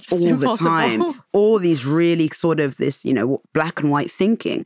all 0.13 0.27
impossible. 0.27 0.53
the 0.53 0.57
time. 0.59 1.23
All 1.33 1.59
these 1.59 1.87
really 1.87 2.29
sort 2.31 2.61
of 2.61 2.77
this, 2.77 3.05
you 3.05 3.13
know, 3.13 3.41
black 3.53 3.81
and 3.81 3.91
white 3.91 4.11
thinking. 4.11 4.65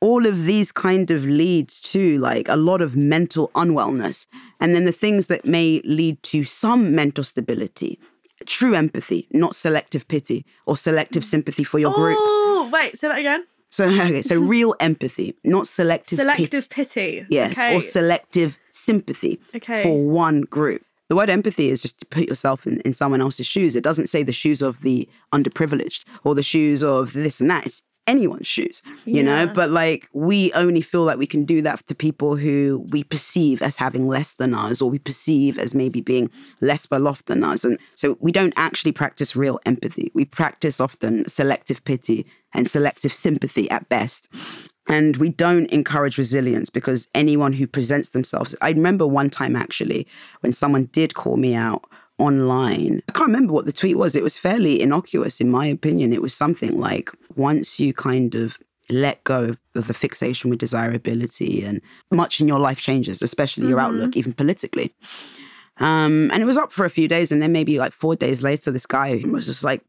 All 0.00 0.26
of 0.26 0.44
these 0.44 0.72
kind 0.72 1.10
of 1.10 1.24
lead 1.24 1.68
to 1.84 2.18
like 2.18 2.48
a 2.48 2.56
lot 2.56 2.82
of 2.82 2.96
mental 2.96 3.50
unwellness. 3.54 4.26
And 4.60 4.74
then 4.74 4.84
the 4.84 4.92
things 4.92 5.26
that 5.28 5.46
may 5.46 5.80
lead 5.84 6.22
to 6.24 6.44
some 6.44 6.94
mental 6.94 7.24
stability, 7.24 7.98
true 8.44 8.74
empathy, 8.74 9.26
not 9.32 9.56
selective 9.56 10.06
pity 10.06 10.44
or 10.66 10.76
selective 10.76 11.22
mm. 11.22 11.26
sympathy 11.26 11.64
for 11.64 11.78
your 11.78 11.94
group. 11.94 12.18
Oh, 12.20 12.70
wait, 12.72 12.98
say 12.98 13.08
that 13.08 13.18
again. 13.18 13.46
So, 13.70 13.88
okay, 13.88 14.22
so 14.22 14.40
real 14.56 14.74
empathy, 14.80 15.36
not 15.44 15.66
selective 15.66 16.18
pity. 16.18 16.22
Selective 16.34 16.68
pity. 16.70 17.26
Yes, 17.30 17.58
Okay. 17.58 17.74
or 17.76 17.80
selective 17.80 18.58
sympathy 18.72 19.40
Okay. 19.54 19.82
for 19.82 20.04
one 20.06 20.42
group. 20.42 20.82
The 21.08 21.14
word 21.16 21.30
empathy 21.30 21.68
is 21.70 21.82
just 21.82 22.00
to 22.00 22.06
put 22.06 22.28
yourself 22.28 22.66
in, 22.66 22.80
in 22.80 22.92
someone 22.92 23.20
else's 23.20 23.46
shoes. 23.46 23.76
It 23.76 23.84
doesn't 23.84 24.08
say 24.08 24.24
the 24.24 24.32
shoes 24.32 24.60
of 24.60 24.80
the 24.82 25.08
underprivileged 25.32 26.04
or 26.24 26.34
the 26.34 26.42
shoes 26.42 26.82
of 26.82 27.12
this 27.12 27.40
and 27.40 27.48
that. 27.50 27.64
It's 27.66 27.82
anyone's 28.06 28.46
shoes, 28.46 28.82
you 29.04 29.22
know? 29.22 29.46
But 29.46 29.70
like, 29.70 30.08
we 30.12 30.52
only 30.52 30.80
feel 30.80 31.02
like 31.02 31.18
we 31.18 31.26
can 31.26 31.44
do 31.44 31.62
that 31.62 31.86
to 31.86 31.94
people 31.94 32.36
who 32.36 32.86
we 32.90 33.04
perceive 33.04 33.62
as 33.62 33.76
having 33.76 34.06
less 34.06 34.34
than 34.34 34.54
us 34.54 34.80
or 34.80 34.90
we 34.90 34.98
perceive 34.98 35.58
as 35.58 35.74
maybe 35.74 36.00
being 36.00 36.30
less 36.60 36.90
well 36.90 37.08
off 37.08 37.24
than 37.24 37.42
us. 37.44 37.64
And 37.64 37.78
so 37.94 38.16
we 38.20 38.32
don't 38.32 38.54
actually 38.56 38.92
practice 38.92 39.36
real 39.36 39.58
empathy. 39.66 40.10
We 40.14 40.24
practice 40.24 40.80
often 40.80 41.28
selective 41.28 41.84
pity 41.84 42.26
and 42.52 42.68
selective 42.68 43.12
sympathy 43.12 43.70
at 43.70 43.88
best. 43.88 44.28
And 44.88 45.16
we 45.16 45.30
don't 45.30 45.66
encourage 45.70 46.16
resilience 46.16 46.70
because 46.70 47.08
anyone 47.14 47.52
who 47.52 47.66
presents 47.66 48.10
themselves, 48.10 48.54
I 48.62 48.70
remember 48.70 49.06
one 49.06 49.30
time 49.30 49.56
actually 49.56 50.06
when 50.40 50.52
someone 50.52 50.84
did 50.86 51.14
call 51.14 51.36
me 51.36 51.54
out 51.54 51.84
online. 52.18 53.02
I 53.08 53.12
can't 53.12 53.26
remember 53.26 53.52
what 53.52 53.66
the 53.66 53.72
tweet 53.72 53.98
was. 53.98 54.16
It 54.16 54.22
was 54.22 54.36
fairly 54.36 54.80
innocuous, 54.80 55.40
in 55.40 55.50
my 55.50 55.66
opinion. 55.66 56.12
It 56.12 56.22
was 56.22 56.34
something 56.34 56.78
like 56.78 57.10
once 57.36 57.78
you 57.78 57.92
kind 57.92 58.34
of 58.34 58.58
let 58.88 59.22
go 59.24 59.56
of 59.74 59.86
the 59.86 59.94
fixation 59.94 60.48
with 60.48 60.60
desirability 60.60 61.64
and 61.64 61.80
much 62.12 62.40
in 62.40 62.48
your 62.48 62.60
life 62.60 62.80
changes, 62.80 63.20
especially 63.20 63.68
your 63.68 63.80
outlook, 63.80 64.16
even 64.16 64.32
politically. 64.32 64.94
Um, 65.78 66.30
and 66.32 66.42
it 66.42 66.46
was 66.46 66.56
up 66.56 66.72
for 66.72 66.84
a 66.86 66.90
few 66.90 67.08
days. 67.08 67.32
And 67.32 67.42
then 67.42 67.52
maybe 67.52 67.78
like 67.78 67.92
four 67.92 68.16
days 68.16 68.42
later, 68.42 68.70
this 68.70 68.86
guy 68.86 69.22
was 69.26 69.46
just 69.46 69.64
like, 69.64 69.82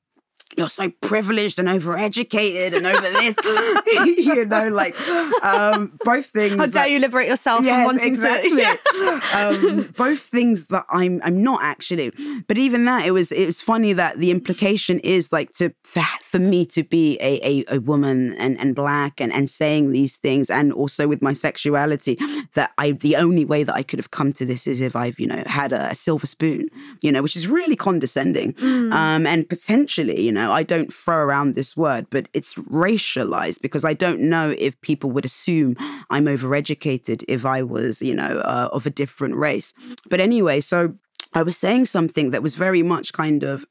you're 0.56 0.70
so 0.70 0.90
privileged 1.02 1.60
and 1.60 1.68
overeducated 1.68 2.76
and 2.76 2.86
over 2.86 3.02
this, 3.02 3.36
you 4.26 4.46
know, 4.46 4.70
like 4.70 4.96
um, 5.44 5.98
both 6.04 6.28
things. 6.28 6.52
How 6.56 6.66
dare 6.66 6.72
that- 6.72 6.92
you 6.92 7.00
liberate 7.00 7.28
yourself 7.28 7.60
from 7.60 7.66
Yes, 7.68 7.86
wanting 7.86 8.08
exactly. 8.08 8.50
to? 8.62 9.22
um, 9.36 9.94
both 9.98 10.20
things 10.20 10.68
that 10.68 10.86
I'm 10.90 11.22
I'm 11.24 11.44
not 11.44 11.60
actually. 11.64 12.12
But 12.48 12.58
even 12.58 12.86
that, 12.86 13.06
it 13.06 13.12
was 13.12 13.32
it 13.32 13.46
was 13.46 13.62
funny 13.62 13.94
that 13.94 14.18
the 14.18 14.32
implication 14.32 15.00
is 15.00 15.32
like 15.32 15.52
to 15.54 15.74
for, 15.84 16.04
for 16.22 16.40
me 16.40 16.66
to 16.68 16.84
be 16.84 17.18
a, 17.20 17.40
a, 17.46 17.76
a 17.76 17.80
woman 17.82 18.34
and, 18.36 18.60
and 18.60 18.76
black 18.76 19.20
and, 19.20 19.34
and 19.34 19.50
saying 19.50 19.92
these 19.92 20.18
things 20.18 20.50
and 20.50 20.72
also 20.74 21.08
with 21.08 21.22
my 21.22 21.34
sexuality 21.34 22.18
that 22.54 22.72
I 22.78 22.92
the 22.92 23.16
only 23.16 23.46
way 23.46 23.64
that 23.64 23.76
I 23.76 23.84
could 23.84 24.00
have 24.00 24.12
come 24.12 24.34
to 24.34 24.46
this 24.46 24.68
is 24.68 24.82
if 24.82 24.96
I've 24.96 25.20
you 25.20 25.28
know 25.28 25.44
had 25.46 25.72
a, 25.74 25.94
silver 25.98 26.28
spoon, 26.28 26.70
you 27.02 27.12
know, 27.12 27.22
which 27.24 27.36
is 27.36 27.48
really 27.48 27.76
condescending. 27.76 28.54
Um, 28.62 29.26
and 29.26 29.50
potentially, 29.50 30.22
you 30.22 30.32
know, 30.32 30.37
I 30.38 30.64
don't 30.64 30.94
throw 30.94 31.18
around 31.18 31.56
this 31.56 31.76
word, 31.76 32.08
but 32.10 32.30
it's 32.34 32.54
racialized 32.56 33.62
because 33.62 33.86
I 33.86 33.94
don't 33.94 34.22
know 34.22 34.54
if 34.58 34.80
people 34.82 35.12
would 35.12 35.26
assume 35.26 35.76
I'm 36.10 36.26
overeducated 36.26 37.24
if 37.28 37.46
I 37.46 37.64
was, 37.64 38.02
you 38.02 38.16
know, 38.16 38.42
uh, 38.44 38.70
of 38.72 38.86
a 38.86 38.90
different 38.90 39.36
race. 39.36 39.74
But 40.10 40.20
anyway, 40.20 40.62
so 40.62 40.94
I 41.34 41.44
was 41.44 41.58
saying 41.58 41.86
something 41.86 42.32
that 42.32 42.44
was 42.44 42.56
very 42.56 42.84
much 42.84 43.14
kind 43.14 43.44
of 43.44 43.66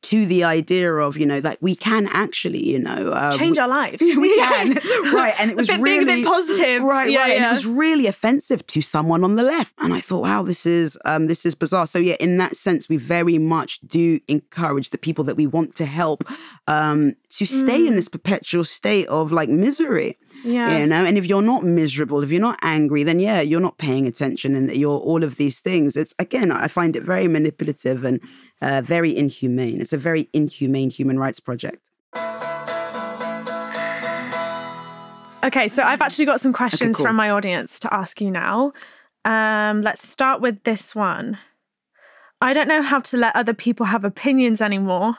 to 0.00 0.26
the 0.26 0.44
idea 0.44 0.92
of, 0.94 1.16
you 1.16 1.26
know, 1.26 1.40
that 1.40 1.60
we 1.60 1.74
can 1.74 2.06
actually, 2.08 2.64
you 2.64 2.78
know, 2.78 3.12
um, 3.12 3.32
Change 3.36 3.58
our 3.58 3.68
lives. 3.68 4.00
we 4.00 4.34
can, 4.36 4.74
right? 5.12 5.34
And 5.38 5.50
it 5.50 5.56
was 5.56 5.66
bit- 5.66 5.80
really 5.80 6.04
being 6.04 6.18
a 6.18 6.22
bit 6.22 6.26
positive. 6.26 6.82
right? 6.82 7.10
Yeah, 7.10 7.20
right, 7.22 7.32
and 7.32 7.44
it 7.44 7.48
was 7.48 7.66
really 7.66 8.06
offensive 8.06 8.66
to 8.68 8.80
someone 8.80 9.24
on 9.24 9.36
the 9.36 9.42
left. 9.42 9.74
And 9.78 9.92
I 9.92 10.00
thought, 10.00 10.22
wow, 10.22 10.42
this 10.42 10.66
is 10.66 10.96
um, 11.04 11.26
this 11.26 11.44
is 11.44 11.54
bizarre. 11.54 11.86
So 11.86 11.98
yeah, 11.98 12.16
in 12.20 12.36
that 12.38 12.56
sense, 12.56 12.88
we 12.88 12.96
very 12.96 13.38
much 13.38 13.80
do 13.80 14.20
encourage 14.28 14.90
the 14.90 14.98
people 14.98 15.24
that 15.24 15.36
we 15.36 15.46
want 15.46 15.74
to 15.76 15.84
help 15.86 16.24
um, 16.68 17.16
to 17.30 17.44
stay 17.46 17.80
Mm. 17.80 17.88
in 17.88 17.94
this 17.96 18.08
perpetual 18.08 18.64
state 18.64 19.06
of 19.08 19.32
like 19.32 19.48
misery. 19.50 20.16
Yeah. 20.44 20.78
You 20.78 20.86
know, 20.86 21.04
and 21.04 21.18
if 21.18 21.26
you're 21.26 21.42
not 21.42 21.62
miserable, 21.64 22.22
if 22.22 22.30
you're 22.30 22.40
not 22.40 22.58
angry, 22.62 23.02
then 23.02 23.20
yeah, 23.20 23.40
you're 23.42 23.60
not 23.60 23.76
paying 23.76 24.06
attention 24.06 24.54
and 24.56 24.70
you're 24.74 24.98
all 24.98 25.22
of 25.24 25.36
these 25.36 25.60
things. 25.60 25.96
It's 25.96 26.14
again, 26.18 26.50
I 26.50 26.68
find 26.68 26.96
it 26.96 27.02
very 27.02 27.28
manipulative 27.28 28.04
and 28.04 28.20
uh, 28.62 28.80
very 28.82 29.14
inhumane. 29.14 29.80
It's 29.80 29.92
a 29.92 29.98
very 29.98 30.28
inhumane 30.32 30.90
human 30.90 31.18
rights 31.18 31.40
project. 31.40 31.90
Okay, 35.44 35.68
so 35.68 35.82
I've 35.82 36.02
actually 36.02 36.26
got 36.26 36.40
some 36.40 36.52
questions 36.52 36.96
cool. 36.96 37.06
from 37.06 37.16
my 37.16 37.30
audience 37.30 37.78
to 37.80 37.94
ask 37.94 38.20
you 38.20 38.30
now. 38.30 38.72
Um, 39.24 39.82
let's 39.82 40.06
start 40.06 40.40
with 40.40 40.62
this 40.64 40.94
one. 40.94 41.38
I 42.40 42.52
don't 42.52 42.68
know 42.68 42.82
how 42.82 43.00
to 43.00 43.16
let 43.16 43.34
other 43.36 43.54
people 43.54 43.86
have 43.86 44.04
opinions 44.04 44.60
anymore. 44.60 45.16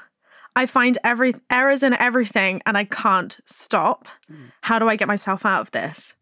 I 0.60 0.66
find 0.66 0.98
every 1.06 1.36
errors 1.50 1.84
in 1.84 1.94
everything 1.94 2.62
and 2.66 2.78
I 2.78 2.84
can't 2.84 3.40
stop. 3.46 4.10
How 4.60 4.78
do 4.78 4.90
I 4.90 4.98
get 4.98 5.08
myself 5.08 5.46
out 5.46 5.62
of 5.62 5.72
this? 5.72 6.16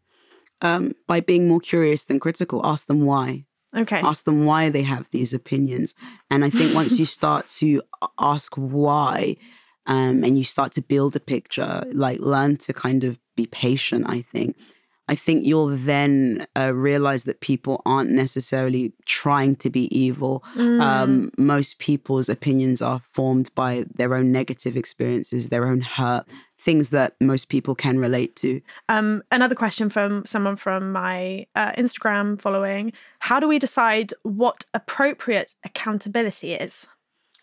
Um, 0.62 0.94
by 1.08 1.18
being 1.18 1.48
more 1.48 1.58
curious 1.58 2.04
than 2.04 2.20
critical, 2.20 2.64
ask 2.64 2.86
them 2.86 3.04
why. 3.04 3.46
Okay. 3.76 3.98
ask 3.98 4.24
them 4.24 4.44
why 4.44 4.70
they 4.70 4.82
have 4.82 5.10
these 5.10 5.34
opinions. 5.34 5.96
And 6.30 6.44
I 6.44 6.50
think 6.50 6.72
once 6.72 7.00
you 7.00 7.04
start 7.20 7.46
to 7.58 7.82
ask 8.20 8.54
why, 8.54 9.36
um, 9.86 10.22
and 10.22 10.38
you 10.38 10.44
start 10.44 10.70
to 10.74 10.82
build 10.82 11.16
a 11.16 11.20
picture, 11.20 11.82
like 11.92 12.20
learn 12.20 12.58
to 12.58 12.72
kind 12.72 13.02
of 13.02 13.18
be 13.36 13.46
patient, 13.46 14.04
I 14.08 14.22
think. 14.22 14.56
I 15.08 15.14
think 15.14 15.46
you'll 15.46 15.68
then 15.68 16.46
uh, 16.56 16.74
realize 16.74 17.24
that 17.24 17.40
people 17.40 17.80
aren't 17.86 18.10
necessarily 18.10 18.92
trying 19.06 19.56
to 19.56 19.70
be 19.70 19.84
evil. 19.96 20.44
Um, 20.56 21.30
most 21.38 21.78
people's 21.78 22.28
opinions 22.28 22.82
are 22.82 23.00
formed 23.10 23.50
by 23.54 23.84
their 23.94 24.14
own 24.14 24.32
negative 24.32 24.76
experiences, 24.76 25.48
their 25.48 25.66
own 25.66 25.80
hurt, 25.80 26.26
things 26.58 26.90
that 26.90 27.14
most 27.20 27.48
people 27.48 27.74
can 27.74 27.98
relate 27.98 28.36
to. 28.36 28.60
Um, 28.88 29.22
another 29.30 29.54
question 29.54 29.88
from 29.88 30.26
someone 30.26 30.56
from 30.56 30.92
my 30.92 31.46
uh, 31.54 31.72
Instagram 31.72 32.40
following 32.40 32.92
How 33.20 33.40
do 33.40 33.48
we 33.48 33.58
decide 33.58 34.12
what 34.22 34.64
appropriate 34.74 35.54
accountability 35.64 36.54
is? 36.54 36.88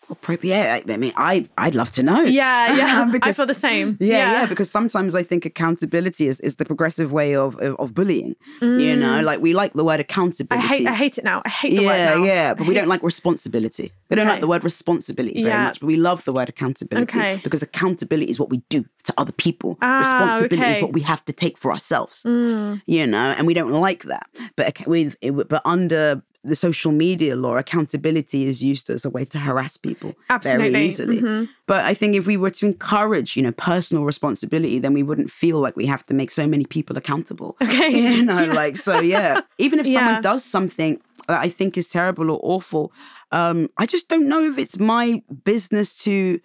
Appropriate. 0.08 0.84
I 0.88 0.96
mean, 0.96 1.12
I 1.16 1.48
I'd 1.58 1.74
love 1.74 1.90
to 1.92 2.02
know. 2.02 2.22
Yeah, 2.22 2.76
yeah. 2.80 3.04
I 3.08 3.10
Because- 3.10 3.36
feel 3.36 3.46
the 3.46 3.54
same. 3.54 3.96
Yeah, 4.00 4.08
Yeah. 4.08 4.32
yeah, 4.32 4.46
because 4.46 4.70
sometimes 4.70 5.14
I 5.14 5.22
think 5.22 5.44
accountability 5.44 6.26
is, 6.28 6.40
is 6.40 6.56
the 6.56 6.64
progressive 6.64 7.10
way 7.12 7.34
of 7.34 7.56
of, 7.60 7.74
of 7.78 7.92
bullying. 7.94 8.36
You 8.60 8.96
know, 8.96 9.20
like 9.22 9.40
we 9.40 9.52
like 9.52 9.72
the 9.74 9.84
word 9.84 9.96
Mm. 9.96 10.00
I 10.00 10.02
accountability. 10.02 10.66
hate, 10.68 10.86
I 10.86 10.94
hate 10.94 11.18
it 11.18 11.24
now. 11.24 11.42
I 11.44 11.48
hate 11.48 11.76
the 11.76 11.82
yeah, 11.82 11.88
word 11.90 12.18
now. 12.18 12.24
yeah, 12.24 12.54
but 12.54 12.64
I 12.64 12.68
we 12.68 12.74
don't 12.74 12.88
like 12.88 13.02
responsibility. 13.02 13.92
We 14.10 14.16
don't 14.16 14.26
Okay. 14.26 14.32
like 14.34 14.40
the 14.40 14.46
word 14.54 14.64
responsibility 14.64 15.42
very 15.42 15.54
Yeah. 15.54 15.64
much, 15.64 15.80
but 15.80 15.86
we 15.86 15.96
love 15.96 16.24
the 16.24 16.32
word 16.32 16.48
accountability 16.48 17.18
Okay. 17.18 17.40
because 17.42 17.62
accountability 17.62 18.30
is 18.30 18.38
what 18.38 18.50
we 18.50 18.58
do 18.68 18.84
to 19.04 19.12
other 19.18 19.32
people. 19.32 19.76
Ah, 19.82 19.98
responsibility 19.98 20.70
is 20.72 20.80
what 20.80 20.92
we 20.92 21.00
have 21.02 21.24
to 21.24 21.32
take 21.32 21.56
for 21.58 21.70
ourselves. 21.72 22.22
Mm. 22.24 22.82
You 22.86 23.06
know, 23.06 23.34
and 23.36 23.46
we 23.46 23.54
don't 23.54 23.72
like 23.88 24.02
that. 24.04 24.26
But 24.56 24.66
with 24.86 25.16
but 25.48 25.62
under 25.64 26.22
the 26.46 26.56
social 26.56 26.92
media 26.92 27.34
law, 27.36 27.56
accountability 27.56 28.44
is 28.46 28.62
used 28.62 28.88
as 28.90 29.04
a 29.04 29.10
way 29.10 29.24
to 29.26 29.38
harass 29.38 29.76
people 29.76 30.14
Absolutely. 30.30 30.70
very 30.72 30.86
easily. 30.86 31.20
Mhm. 31.20 31.48
But 31.66 31.84
I 31.84 31.94
think 31.94 32.14
if 32.16 32.26
we 32.26 32.36
were 32.36 32.50
to 32.58 32.66
encourage, 32.66 33.36
you 33.36 33.42
know, 33.42 33.52
personal 33.52 34.04
responsibility, 34.04 34.78
then 34.78 34.94
we 34.94 35.02
wouldn't 35.02 35.30
feel 35.30 35.58
like 35.60 35.76
we 35.76 35.86
have 35.86 36.04
to 36.06 36.14
make 36.14 36.30
so 36.30 36.46
many 36.46 36.64
people 36.64 36.96
accountable. 36.96 37.56
Okay. 37.66 37.90
You 38.16 38.24
know, 38.24 38.46
like 38.62 38.76
so 38.76 39.00
yeah. 39.00 39.40
Even 39.58 39.78
if 39.80 39.86
Yeah. 39.86 39.94
someone 39.94 40.22
does 40.22 40.44
something 40.44 41.00
that 41.28 41.40
I 41.46 41.48
think 41.48 41.76
is 41.76 41.88
terrible 41.88 42.30
or 42.30 42.38
awful, 42.42 42.92
um, 43.32 43.68
I 43.76 43.84
just 43.86 44.08
don't 44.08 44.28
know 44.28 44.42
if 44.50 44.56
it's 44.58 44.78
my 44.78 45.22
business 45.44 45.88
to 46.04 46.38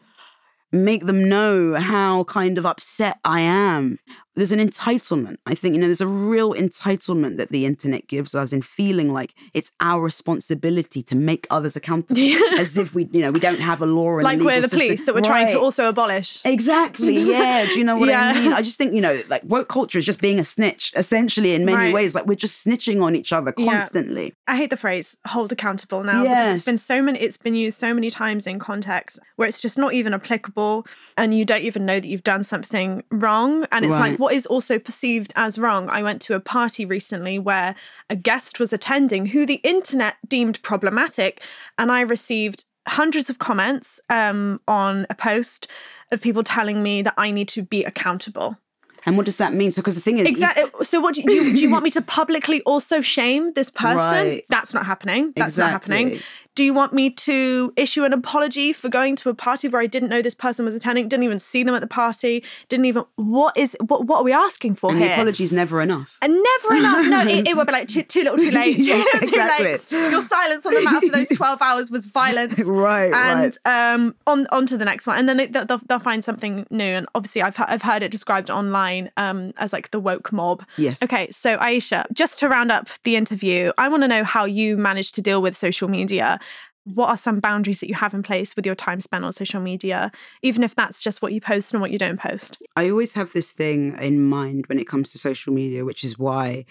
make 0.74 1.06
them 1.06 1.28
know 1.28 1.76
how 1.76 2.24
kind 2.26 2.58
of 2.58 2.66
upset 2.66 3.20
I 3.26 3.42
am. 3.42 4.00
There's 4.36 4.52
an 4.52 4.60
entitlement. 4.60 5.38
I 5.46 5.56
think, 5.56 5.76
you 5.76 5.82
know, 5.82 5.88
there's 5.88 6.00
a 6.02 6.08
real 6.08 6.54
entitlement 6.54 7.38
that 7.38 7.50
the 7.50 7.66
internet 7.66 8.08
gives 8.08 8.34
us 8.34 8.54
in 8.54 8.62
feeling 8.62 9.12
like 9.12 9.34
it's 9.54 9.72
our 9.82 10.02
responsibility 10.02 11.04
to 11.04 11.16
make 11.16 11.46
others 11.50 11.76
accountable. 11.82 12.22
as 12.58 12.78
if 12.78 12.94
we, 12.96 13.10
you 13.12 13.22
know, 13.22 13.32
we 13.32 13.40
don't 13.40 13.60
have 13.60 13.82
a 13.82 13.86
law 13.86 14.16
and 14.16 14.24
Like 14.24 14.40
we're 14.40 14.56
the 14.62 14.64
system. 14.64 14.80
police 14.80 15.06
that 15.06 15.16
we're 15.16 15.22
trying 15.22 15.48
to 15.50 15.60
also 15.60 15.90
abolish. 15.90 16.40
Exactly. 16.46 17.16
Yeah. 17.32 17.66
Do 17.66 17.78
you 17.78 17.84
know 17.84 17.96
what 17.98 18.10
Yeah. 18.10 18.32
I 18.36 18.42
mean? 18.42 18.54
I 18.54 18.62
just 18.62 18.78
think, 18.78 18.94
you 18.94 19.02
know, 19.02 19.20
like 19.30 19.42
woke 19.46 19.68
culture 19.70 19.98
is 20.00 20.06
just 20.06 20.22
being 20.22 20.40
a 20.40 20.44
snitch, 20.46 20.92
essentially, 20.96 21.54
in 21.54 21.66
many 21.66 21.78
Right. 21.78 21.94
ways. 21.94 22.16
Like 22.16 22.26
we're 22.26 22.36
just 22.36 22.66
snitching 22.66 23.02
on 23.04 23.16
each 23.16 23.32
other 23.34 23.54
Yeah. 23.58 23.72
constantly. 23.72 24.34
I 24.48 24.56
hate 24.58 24.70
the 24.70 24.78
phrase 24.78 25.16
hold 25.28 25.52
accountable 25.52 26.04
now 26.04 26.24
because 26.24 26.52
it's 26.52 26.66
been 26.66 26.78
so 26.78 27.02
many 27.02 27.20
it's 27.20 27.38
been 27.38 27.56
used 27.56 27.78
so 27.78 27.94
many 27.94 28.10
times 28.10 28.48
in 28.48 28.60
contexts 28.60 29.20
where 29.36 29.48
it's 29.48 29.62
just 29.62 29.78
not 29.78 29.94
even 29.94 30.14
applicable 30.14 30.86
and 31.18 31.34
you 31.38 31.46
don't 31.46 31.62
even 31.64 31.86
know 31.86 32.00
that 32.00 32.08
you've 32.08 32.24
done 32.24 32.44
something 32.44 33.04
wrong 33.12 33.66
and 33.72 33.86
it's 33.86 33.94
Right. 33.96 34.12
like 34.12 34.20
what 34.22 34.36
is 34.36 34.46
also 34.46 34.78
perceived 34.78 35.34
as 35.36 35.58
wrong. 35.58 35.90
I 35.90 36.04
went 36.04 36.22
to 36.24 36.36
a 36.36 36.40
party 36.40 36.86
recently 36.86 37.40
where 37.40 37.76
a 38.10 38.16
guest 38.16 38.60
was 38.60 38.72
attending 38.72 39.26
who 39.26 39.46
the 39.46 39.56
internet 39.56 40.16
deemed 40.30 40.62
problematic 40.62 41.42
and 41.80 41.92
I 41.92 42.02
received 42.02 42.66
hundreds 42.88 43.30
of 43.32 43.40
comments 43.40 44.00
um, 44.10 44.62
on 44.68 45.08
a 45.10 45.16
post 45.16 45.68
of 46.12 46.22
people 46.22 46.44
telling 46.44 46.84
me 46.84 47.02
that 47.02 47.16
I 47.18 47.32
need 47.32 47.48
to 47.50 47.64
be 47.64 47.84
accountable. 47.84 48.58
And 49.06 49.18
what 49.18 49.26
does 49.26 49.38
that 49.38 49.54
mean? 49.54 49.72
So, 49.72 49.82
because 49.82 49.96
the 49.96 50.02
thing 50.02 50.20
is, 50.20 50.30
Exactly. 50.30 50.66
So, 50.84 51.00
what 51.00 51.16
do 51.16 51.22
you, 51.22 51.28
do 51.28 51.34
you, 51.34 51.56
do 51.56 51.62
you 51.64 51.72
want 51.72 51.84
me 51.84 51.90
to 51.92 52.02
publicly 52.04 52.62
also 52.62 53.02
shame 53.02 53.54
this 53.54 53.72
person? 53.72 54.28
Right. 54.28 54.46
That's 54.48 54.76
not 54.76 54.86
happening. 54.86 55.34
That's 55.36 55.58
not 55.58 55.72
happening. 55.72 56.20
Do 56.56 56.66
you 56.66 56.74
want 56.74 56.92
me 56.92 57.10
to 57.12 57.72
issue 57.78 58.04
an 58.04 58.12
apology 58.12 58.74
for 58.74 58.90
going 58.90 59.16
to 59.18 59.30
a 59.30 59.34
party 59.34 59.70
where 59.70 59.82
I 59.82 59.88
didn't 59.88 60.10
know 60.10 60.22
this 60.22 60.36
person 60.36 60.66
was 60.66 60.76
attending, 60.76 61.08
didn't 61.08 61.24
even 61.24 61.40
see 61.40 61.64
them 61.64 61.74
at 61.74 61.80
the 61.82 61.88
party, 61.88 62.44
didn't 62.68 62.86
even 62.86 63.06
what 63.16 63.56
is 63.58 63.78
what 63.88 64.06
what 64.06 64.18
are 64.20 64.24
we 64.24 64.34
asking 64.34 64.76
for 64.76 64.90
And 64.92 65.00
here? 65.00 65.08
the 65.08 65.14
apology's 65.14 65.54
never 65.54 65.82
enough. 65.82 66.18
And 66.22 66.34
never 66.34 66.76
enough. 66.80 67.08
No, 67.08 67.22
it, 67.22 67.48
it 67.48 67.56
would 67.56 67.68
be 67.68 67.74
like 67.74 67.88
too, 67.88 68.04
too 68.04 68.24
little, 68.24 68.38
too 68.38 68.52
late. 68.52 68.76
Too 68.84 68.84
Yeah, 68.84 69.04
too 69.04 69.28
exactly. 69.28 69.66
late. 69.72 70.12
Your 70.12 70.22
silence 70.22 70.66
on 70.66 70.74
the 70.74 70.82
matter 70.84 71.08
for 71.08 71.12
those 71.16 71.30
twelve 71.30 71.62
hours 71.62 71.90
was 71.90 72.06
violence. 72.06 72.62
Right, 72.68 73.14
And 73.14 73.58
right. 73.66 73.94
um, 73.94 74.16
on 74.28 74.46
on 74.52 74.66
to 74.68 74.78
the 74.78 74.86
next 74.86 75.08
one, 75.08 75.18
and 75.18 75.30
then 75.30 75.38
they, 75.38 75.48
they'll, 75.48 75.66
they'll- 75.66 75.82
they'll 75.88 76.00
find 76.00 76.24
something 76.24 76.68
new. 76.70 76.84
And 76.84 77.08
obviously, 77.16 77.42
I've 77.42 77.56
I've 77.60 77.82
heard 77.82 78.04
it 78.04 78.12
described 78.12 78.50
online 78.50 79.10
um, 79.18 79.54
as 79.58 79.72
like 79.74 79.92
the 79.92 80.00
woke 80.00 80.32
mob. 80.34 80.66
Yes. 80.78 81.02
Okay, 81.02 81.30
so 81.32 81.58
Aisha, 81.58 82.06
just 82.14 82.40
to 82.40 82.50
round 82.50 82.72
up 82.72 82.90
the 83.04 83.16
interview, 83.16 83.72
I 83.78 83.88
want 83.88 84.04
to 84.04 84.08
know 84.08 84.24
how 84.26 84.44
you 84.46 84.76
manage 84.78 85.14
to 85.14 85.22
deal 85.22 85.42
with 85.42 85.56
social 85.56 85.88
media. 85.88 86.40
What 86.86 87.10
are 87.10 87.18
some 87.18 87.40
boundaries 87.40 87.80
that 87.80 87.90
you 87.90 87.96
have 87.96 88.14
in 88.14 88.24
place 88.24 88.56
with 88.56 88.66
your 88.66 88.76
time 88.76 89.02
spent 89.02 89.24
on 89.24 89.32
social 89.34 89.62
media, 89.62 90.12
even 90.42 90.64
if 90.64 90.74
that's 90.76 91.04
just 91.04 91.22
what 91.22 91.32
you 91.32 91.40
post 91.40 91.74
and 91.74 91.82
what 91.82 91.92
you 91.92 92.00
don't 92.00 92.20
post? 92.20 92.58
I 92.76 92.90
always 92.90 93.14
have 93.14 93.34
this 93.34 93.52
thing 93.52 93.98
in 94.02 94.24
mind 94.24 94.66
when 94.68 94.80
it 94.80 94.88
comes 94.88 95.12
to 95.12 95.20
social 95.20 95.54
media, 95.54 95.86
which 95.86 96.04
is 96.04 96.18
why 96.18 96.66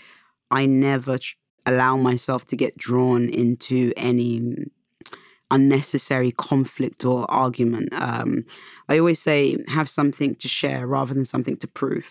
I 0.51 0.67
never 0.67 1.19
tr- 1.19 1.37
allow 1.67 1.97
myself 1.97 2.45
to 2.47 2.57
get 2.57 2.77
drawn 2.77 3.29
into 3.29 3.93
any 3.97 4.41
mm, 4.41 4.71
unnecessary 5.51 6.33
conflict 6.33 7.05
or 7.05 7.31
argument. 7.31 7.93
Um, 7.93 8.45
I 8.89 8.99
always 8.99 9.21
say 9.21 9.59
have 9.69 9.89
something 9.89 10.35
to 10.37 10.49
share 10.49 10.87
rather 10.87 11.15
than 11.15 11.25
something 11.25 11.57
to 11.59 11.67
prove. 11.67 12.05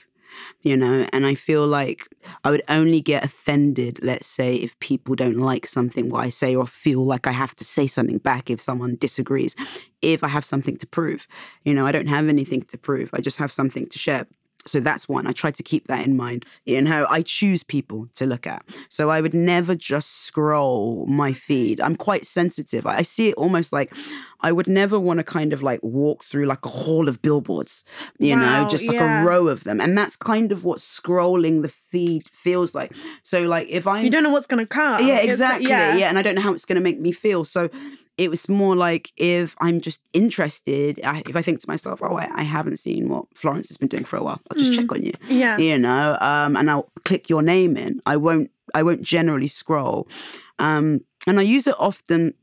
You 0.61 0.77
know, 0.77 1.07
and 1.13 1.25
I 1.25 1.35
feel 1.35 1.65
like 1.65 2.07
I 2.43 2.51
would 2.51 2.63
only 2.69 3.01
get 3.01 3.23
offended, 3.23 3.99
let's 4.03 4.27
say, 4.27 4.55
if 4.55 4.79
people 4.79 5.15
don't 5.15 5.37
like 5.37 5.65
something 5.65 6.09
what 6.09 6.25
I 6.25 6.29
say 6.29 6.55
or 6.55 6.67
feel 6.67 7.05
like 7.05 7.27
I 7.27 7.31
have 7.31 7.55
to 7.55 7.65
say 7.65 7.87
something 7.87 8.17
back 8.17 8.49
if 8.49 8.61
someone 8.61 8.97
disagrees, 8.99 9.55
if 10.01 10.23
I 10.23 10.27
have 10.27 10.45
something 10.45 10.77
to 10.77 10.87
prove. 10.87 11.27
You 11.63 11.73
know, 11.73 11.85
I 11.85 11.91
don't 11.91 12.07
have 12.07 12.27
anything 12.27 12.61
to 12.63 12.77
prove, 12.77 13.09
I 13.13 13.21
just 13.21 13.37
have 13.37 13.51
something 13.51 13.87
to 13.87 13.99
share. 13.99 14.27
So 14.65 14.79
that's 14.79 15.07
one. 15.09 15.25
I 15.25 15.31
try 15.31 15.51
to 15.51 15.63
keep 15.63 15.87
that 15.87 16.05
in 16.05 16.15
mind. 16.17 16.45
You 16.65 16.81
know, 16.81 17.07
I 17.09 17.21
choose 17.21 17.63
people 17.63 18.07
to 18.15 18.25
look 18.25 18.45
at. 18.45 18.63
So 18.89 19.09
I 19.09 19.21
would 19.21 19.33
never 19.33 19.73
just 19.73 20.25
scroll 20.25 21.05
my 21.07 21.33
feed. 21.33 21.79
I'm 21.81 21.95
quite 21.95 22.25
sensitive. 22.27 22.85
I 22.85 22.97
I 22.99 23.01
see 23.03 23.29
it 23.29 23.35
almost 23.35 23.71
like 23.71 23.93
I 24.41 24.51
would 24.51 24.67
never 24.67 24.99
want 24.99 25.19
to 25.19 25.23
kind 25.23 25.53
of 25.53 25.63
like 25.63 25.79
walk 25.81 26.23
through 26.23 26.45
like 26.45 26.65
a 26.65 26.69
hall 26.69 27.07
of 27.07 27.21
billboards, 27.21 27.85
you 28.19 28.35
Wow, 28.35 28.63
know, 28.63 28.67
just 28.69 28.85
like 28.85 28.97
yeah. 28.97 29.23
a 29.23 29.25
row 29.25 29.47
of 29.47 29.63
them. 29.63 29.79
And 29.79 29.97
that's 29.97 30.15
kind 30.17 30.51
of 30.51 30.63
what 30.65 30.79
scrolling 30.79 31.61
the 31.61 31.69
feed 31.69 32.23
feels 32.31 32.75
like. 32.75 32.91
So 33.23 33.43
like 33.43 33.69
if 33.69 33.87
I'm 33.87 34.03
You 34.03 34.09
don't 34.11 34.23
know 34.23 34.31
what's 34.31 34.47
going 34.47 34.63
to 34.63 34.67
come. 34.67 35.05
yeah, 35.07 35.19
exactly. 35.21 35.69
Yeah. 35.69 36.09
and 36.09 36.19
I 36.19 36.21
don't 36.21 36.35
know 36.35 36.41
how 36.41 36.53
it's 36.53 36.65
going 36.65 36.75
to 36.75 36.83
make 36.83 36.99
me 36.99 37.11
feel. 37.13 37.45
So 37.45 37.69
it 38.19 38.29
was 38.29 38.47
more 38.49 38.75
like 38.75 39.11
if 39.17 39.55
I'm 39.61 39.79
just 39.81 40.01
interested, 40.13 40.99
I, 41.03 41.23
if 41.27 41.35
I 41.35 41.41
think 41.41 41.61
to 41.61 41.69
myself, 41.69 41.99
oh, 42.03 42.17
I, 42.17 42.27
I 42.41 42.43
haven't 42.43 42.77
seen 42.77 43.07
what 43.09 43.25
Florence 43.35 43.69
has 43.69 43.77
been 43.77 43.87
doing 43.87 44.03
for 44.03 44.17
a 44.17 44.23
while, 44.23 44.39
I'll 44.51 44.57
just 44.57 44.73
check 44.77 44.91
on 44.91 45.01
you. 45.03 45.13
Yeah. 45.27 45.57
You 45.57 45.79
know, 45.79 46.17
um, 46.21 46.55
and 46.57 46.69
I'll 46.69 46.89
click 47.05 47.29
your 47.29 47.41
name 47.41 47.77
in. 47.77 48.01
I 48.05 48.17
won't. 48.17 48.51
I 48.75 48.83
won't 48.83 49.01
generally 49.01 49.47
scroll, 49.47 50.07
um, 50.59 51.01
and 51.27 51.39
I 51.39 51.43
use 51.43 51.65
it 51.65 51.75
often. 51.79 52.33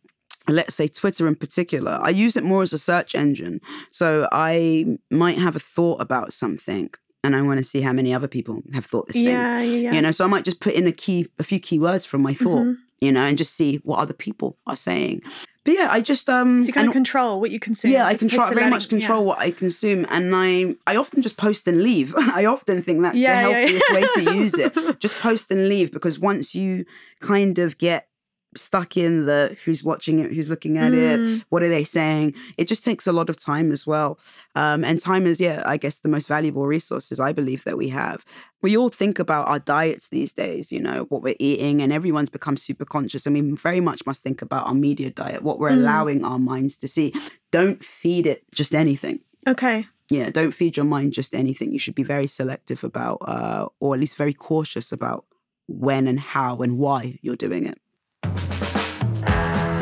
Let's 0.48 0.74
say 0.76 0.86
Twitter 0.88 1.26
in 1.28 1.34
particular. 1.34 1.98
I 2.00 2.10
use 2.10 2.36
it 2.36 2.44
more 2.44 2.62
as 2.62 2.72
a 2.72 2.78
search 2.78 3.14
engine. 3.14 3.60
So 3.90 4.28
I 4.32 4.98
might 5.10 5.38
have 5.38 5.56
a 5.56 5.60
thought 5.60 6.00
about 6.00 6.32
something, 6.32 6.90
and 7.24 7.34
I 7.36 7.42
want 7.42 7.58
to 7.58 7.64
see 7.64 7.80
how 7.80 7.92
many 7.92 8.14
other 8.14 8.28
people 8.28 8.62
have 8.72 8.86
thought 8.86 9.06
this 9.08 9.16
thing 9.16 9.26
Yeah, 9.26 9.60
yeah, 9.60 9.76
yeah. 9.84 9.92
you 9.94 10.00
know 10.02 10.12
so 10.12 10.24
i 10.24 10.28
might 10.28 10.44
just 10.44 10.60
put 10.60 10.74
in 10.74 10.86
a 10.86 10.92
key 10.92 11.26
a 11.40 11.42
few 11.42 11.58
keywords 11.60 12.06
from 12.06 12.22
my 12.22 12.32
thought 12.34 12.62
Mm-hmm. 12.66 13.04
you 13.06 13.10
know 13.12 13.22
and 13.28 13.36
just 13.36 13.54
see 13.54 13.80
what 13.88 13.98
other 13.98 14.12
people 14.14 14.56
are 14.68 14.76
saying 14.76 15.22
but 15.66 15.74
yeah 15.74 15.88
i 15.90 16.00
just 16.00 16.30
um 16.30 16.62
So 16.64 16.68
you 16.68 16.72
kind 16.72 16.86
of 16.88 16.92
control 16.94 17.40
what 17.42 17.50
you 17.50 17.60
consume. 17.60 17.92
yeah 17.92 18.06
i 18.06 18.14
control 18.14 18.48
to 18.48 18.54
very 18.54 18.70
much 18.70 18.84
letting- 18.84 19.00
yeah. 19.00 19.06
control 19.06 19.24
what 19.26 19.38
i 19.38 19.50
consume 19.50 20.06
and 20.08 20.32
i 20.34 20.74
i 20.86 20.96
often 20.96 21.20
just 21.20 21.36
post 21.36 21.68
and 21.68 21.82
leave 21.82 22.14
i 22.40 22.44
often 22.46 22.82
think 22.82 23.02
that's 23.02 23.18
Yeah, 23.18 23.42
the 23.44 23.50
yeah, 23.50 23.58
yeah. 23.58 23.66
healthiest 23.66 23.90
way 23.92 24.04
to 24.24 24.36
use 24.42 24.54
it 24.64 25.00
just 25.04 25.16
post 25.16 25.50
and 25.50 25.68
leave 25.68 25.92
because 25.92 26.18
once 26.18 26.54
you 26.54 26.86
kind 27.20 27.58
of 27.58 27.76
get 27.76 28.08
stuck 28.54 28.96
in 28.96 29.26
the 29.26 29.56
who's 29.64 29.82
watching 29.84 30.18
it 30.18 30.32
who's 30.32 30.48
looking 30.48 30.78
at 30.78 30.92
Mm. 30.92 31.38
it 31.38 31.44
what 31.50 31.62
are 31.62 31.68
they 31.68 31.84
saying? 31.84 32.34
It 32.56 32.68
just 32.68 32.84
takes 32.84 33.06
a 33.06 33.12
lot 33.12 33.28
of 33.28 33.36
time 33.36 33.70
as 33.72 33.86
well. 33.86 34.18
Um, 34.54 34.84
and 34.84 35.00
time 35.00 35.26
is 35.26 35.40
yeah 35.40 35.62
i 35.66 35.76
guess 35.76 36.00
the 36.00 36.08
most 36.08 36.26
valuable 36.28 36.66
resources 36.66 37.20
i 37.20 37.32
believe 37.32 37.64
that 37.64 37.76
we 37.76 37.88
have. 37.90 38.24
We 38.62 38.76
all 38.76 38.88
think 38.88 39.18
about 39.18 39.48
our 39.48 39.58
diets 39.58 40.08
these 40.08 40.32
days 40.32 40.72
you 40.72 40.80
know 40.80 41.04
what 41.10 41.22
we're 41.22 41.36
eating 41.38 41.82
and 41.82 41.92
everyone's 41.92 42.30
become 42.30 42.56
super 42.56 42.84
conscious 42.84 43.26
and 43.26 43.34
we 43.36 43.42
very 43.56 43.80
much 43.80 44.00
must 44.06 44.22
think 44.22 44.40
about 44.42 44.66
our 44.66 44.74
media 44.74 45.10
diet 45.10 45.42
what 45.42 45.58
we're 45.58 45.70
Mm. 45.70 45.78
allowing 45.78 46.24
our 46.24 46.38
minds 46.38 46.78
to 46.78 46.88
see. 46.88 47.12
Don't 47.50 47.84
feed 47.84 48.26
it 48.26 48.44
just 48.54 48.74
anything. 48.74 49.20
Okay. 49.46 49.86
yeah 50.08 50.30
don't 50.30 50.52
feed 50.52 50.76
your 50.76 50.86
mind 50.86 51.12
just 51.12 51.34
anything. 51.34 51.72
You 51.72 51.78
should 51.78 51.94
be 51.94 52.04
very 52.14 52.26
selective 52.28 52.82
about 52.84 53.18
uh, 53.34 53.66
or 53.80 53.94
at 53.94 54.00
least 54.00 54.16
very 54.16 54.32
cautious 54.32 54.92
about 54.92 55.24
when 55.68 56.06
and 56.08 56.20
how 56.20 56.52
and 56.64 56.78
why 56.78 57.18
you're 57.22 57.36
doing 57.48 57.66
it 57.66 57.78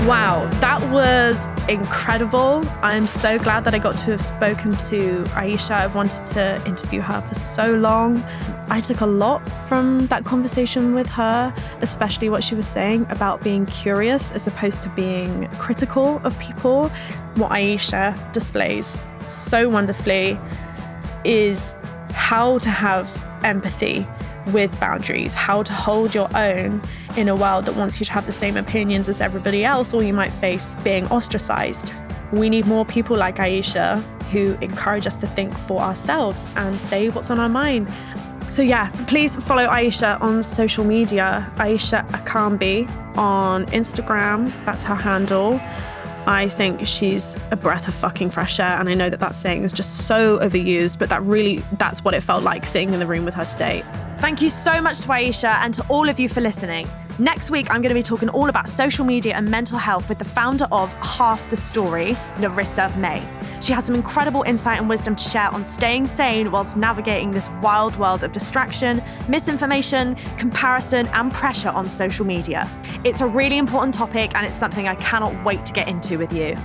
Wow, 0.07 0.47
that 0.61 0.83
was 0.91 1.47
incredible. 1.67 2.63
I'm 2.83 3.07
so 3.07 3.39
glad 3.39 3.65
that 3.65 3.75
I 3.75 3.79
got 3.79 3.97
to 3.97 4.11
have 4.11 4.21
spoken 4.21 4.77
to 4.77 5.25
Aisha. 5.29 5.71
I've 5.71 5.95
wanted 5.95 6.27
to 6.27 6.63
interview 6.67 7.01
her 7.01 7.23
for 7.23 7.35
so 7.35 7.73
long. 7.73 8.23
I 8.69 8.83
took 8.83 9.01
a 9.01 9.07
lot 9.07 9.39
from 9.67 10.07
that 10.09 10.27
conversation 10.27 10.95
with 10.95 11.07
her, 11.09 11.55
especially 11.81 12.29
what 12.29 12.45
she 12.45 12.55
was 12.55 12.67
saying 12.67 13.07
about 13.09 13.43
being 13.43 13.65
curious 13.65 14.31
as 14.33 14.47
opposed 14.47 14.83
to 14.83 14.91
being 14.91 15.49
critical 15.59 16.21
of 16.23 16.39
people. 16.39 16.91
What 17.37 17.53
Aisha 17.53 18.15
displays 18.35 18.99
so 19.27 19.71
wonderfully 19.71 20.37
is 21.25 21.77
how 22.11 22.59
to 22.59 22.69
have 22.69 23.09
empathy 23.43 24.07
with 24.49 24.78
boundaries, 24.80 25.34
how 25.34 25.62
to 25.62 25.72
hold 25.72 26.14
your 26.14 26.28
own 26.36 26.82
in 27.16 27.28
a 27.28 27.36
world 27.36 27.66
that 27.66 27.76
wants 27.76 27.99
you 27.99 28.07
to 28.07 28.12
have 28.12 28.26
the 28.26 28.32
same 28.32 28.57
opinions 28.57 29.09
as 29.09 29.20
everybody 29.20 29.64
else, 29.64 29.95
or 29.95 30.03
you 30.03 30.12
might 30.12 30.32
face 30.32 30.76
being 30.84 31.07
ostracized. 31.09 31.92
We 32.32 32.51
need 32.51 32.66
more 32.66 32.84
people 32.84 33.16
like 33.16 33.36
Aisha 33.36 34.03
who 34.30 34.57
encourage 34.61 35.07
us 35.07 35.16
to 35.16 35.26
think 35.28 35.57
for 35.57 35.80
ourselves 35.80 36.49
and 36.57 36.78
say 36.78 37.09
what's 37.09 37.30
on 37.30 37.38
our 37.38 37.49
mind. 37.49 37.88
So, 38.51 38.62
yeah, 38.62 38.90
please 39.07 39.36
follow 39.36 39.66
Aisha 39.66 40.20
on 40.20 40.42
social 40.42 40.84
media, 40.84 41.51
Aisha 41.57 42.09
Akanbi 42.11 42.88
on 43.16 43.66
Instagram. 43.66 44.53
That's 44.64 44.82
her 44.84 44.95
handle. 44.95 45.61
I 46.27 46.49
think 46.49 46.87
she's 46.87 47.37
a 47.51 47.57
breath 47.57 47.87
of 47.87 47.95
fucking 47.95 48.31
fresh 48.31 48.59
air. 48.59 48.79
And 48.79 48.89
I 48.89 48.95
know 48.95 49.11
that 49.11 49.20
that 49.20 49.35
saying 49.35 49.64
is 49.64 49.72
just 49.72 50.07
so 50.07 50.39
overused, 50.39 50.99
but 50.99 51.11
that 51.11 51.22
really, 51.22 51.62
that's 51.79 52.03
what 52.03 52.14
it 52.14 52.22
felt 52.22 52.43
like 52.43 52.64
sitting 52.64 52.93
in 52.95 53.01
the 53.01 53.07
room 53.07 53.25
with 53.25 53.35
her 53.35 53.45
today. 53.45 53.85
Thank 54.18 54.41
you 54.41 54.49
so 54.49 54.81
much 54.81 55.01
to 55.01 55.09
Aisha 55.09 55.59
and 55.62 55.75
to 55.75 55.85
all 55.89 56.09
of 56.09 56.18
you 56.18 56.29
for 56.29 56.41
listening. 56.41 56.89
Next 57.18 57.51
week, 57.51 57.70
I'm 57.70 57.83
going 57.83 57.91
to 57.91 57.95
be 57.95 58.03
talking 58.03 58.29
all 58.31 58.49
about 58.49 58.68
social 58.68 59.05
media 59.05 59.35
and 59.35 59.51
mental 59.51 59.79
health 59.79 60.09
with 60.09 60.18
the 60.18 60.25
founder 60.25 60.66
of 60.72 60.93
Half 60.95 61.49
the 61.51 61.57
Story, 61.57 62.16
Larissa 62.41 62.93
May. 62.97 63.22
She 63.65 63.73
has 63.73 63.87
some 63.87 63.95
incredible 63.95 64.43
insight 64.43 64.79
and 64.79 64.91
wisdom 64.91 65.17
to 65.17 65.25
share 65.27 65.49
on 65.49 65.65
staying 65.65 66.07
sane 66.07 66.51
whilst 66.51 66.77
navigating 66.77 67.31
this 67.31 67.49
wild 67.62 67.97
world 67.97 68.23
of 68.23 68.31
distraction, 68.31 69.03
misinformation, 69.27 70.17
comparison, 70.37 71.07
and 71.15 71.33
pressure 71.33 71.71
on 71.71 71.89
social 71.89 72.27
media. 72.27 72.71
It's 73.05 73.23
a 73.23 73.27
really 73.27 73.57
important 73.57 73.95
topic, 73.95 74.33
and 74.35 74.47
it's 74.47 74.59
something 74.59 74.87
I 74.87 74.97
cannot 74.97 75.47
wait 75.47 75.65
to 75.65 75.73
get 75.73 75.89
into 75.89 76.19
with 76.19 76.31
you. 76.31 76.59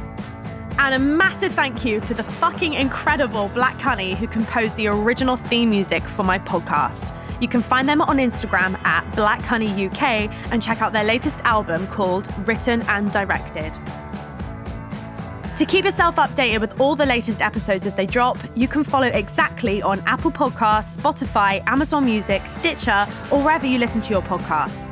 And 0.77 0.93
a 0.93 0.99
massive 0.99 1.53
thank 1.53 1.85
you 1.85 2.01
to 2.01 2.13
the 2.13 2.23
fucking 2.23 2.73
incredible 2.73 3.47
Black 3.47 3.79
Honey 3.79 4.13
who 4.15 4.27
composed 4.27 4.75
the 4.75 4.87
original 4.87 5.37
theme 5.37 5.69
music 5.69 6.03
for 6.03 6.23
my 6.23 6.37
podcast. 6.37 7.15
You 7.41 7.47
can 7.47 7.61
find 7.61 7.87
them 7.87 8.01
on 8.01 8.17
Instagram 8.17 8.77
at 8.85 9.09
Black 9.15 9.41
Honey 9.41 9.87
UK 9.87 10.29
and 10.51 10.61
check 10.61 10.81
out 10.81 10.91
their 10.91 11.05
latest 11.05 11.39
album 11.45 11.87
called 11.87 12.27
Written 12.45 12.81
and 12.89 13.09
Directed. 13.13 13.79
To 15.59 15.65
keep 15.65 15.83
yourself 15.83 16.15
updated 16.15 16.61
with 16.61 16.79
all 16.79 16.95
the 16.95 17.05
latest 17.05 17.41
episodes 17.41 17.85
as 17.85 17.93
they 17.93 18.05
drop, 18.05 18.37
you 18.55 18.65
can 18.65 18.81
follow 18.81 19.07
Exactly 19.07 19.81
on 19.81 19.99
Apple 20.05 20.31
Podcasts, 20.31 20.97
Spotify, 20.97 21.61
Amazon 21.67 22.05
Music, 22.05 22.47
Stitcher, 22.47 23.05
or 23.29 23.43
wherever 23.43 23.65
you 23.65 23.77
listen 23.77 23.99
to 24.03 24.09
your 24.11 24.21
podcasts. 24.21 24.87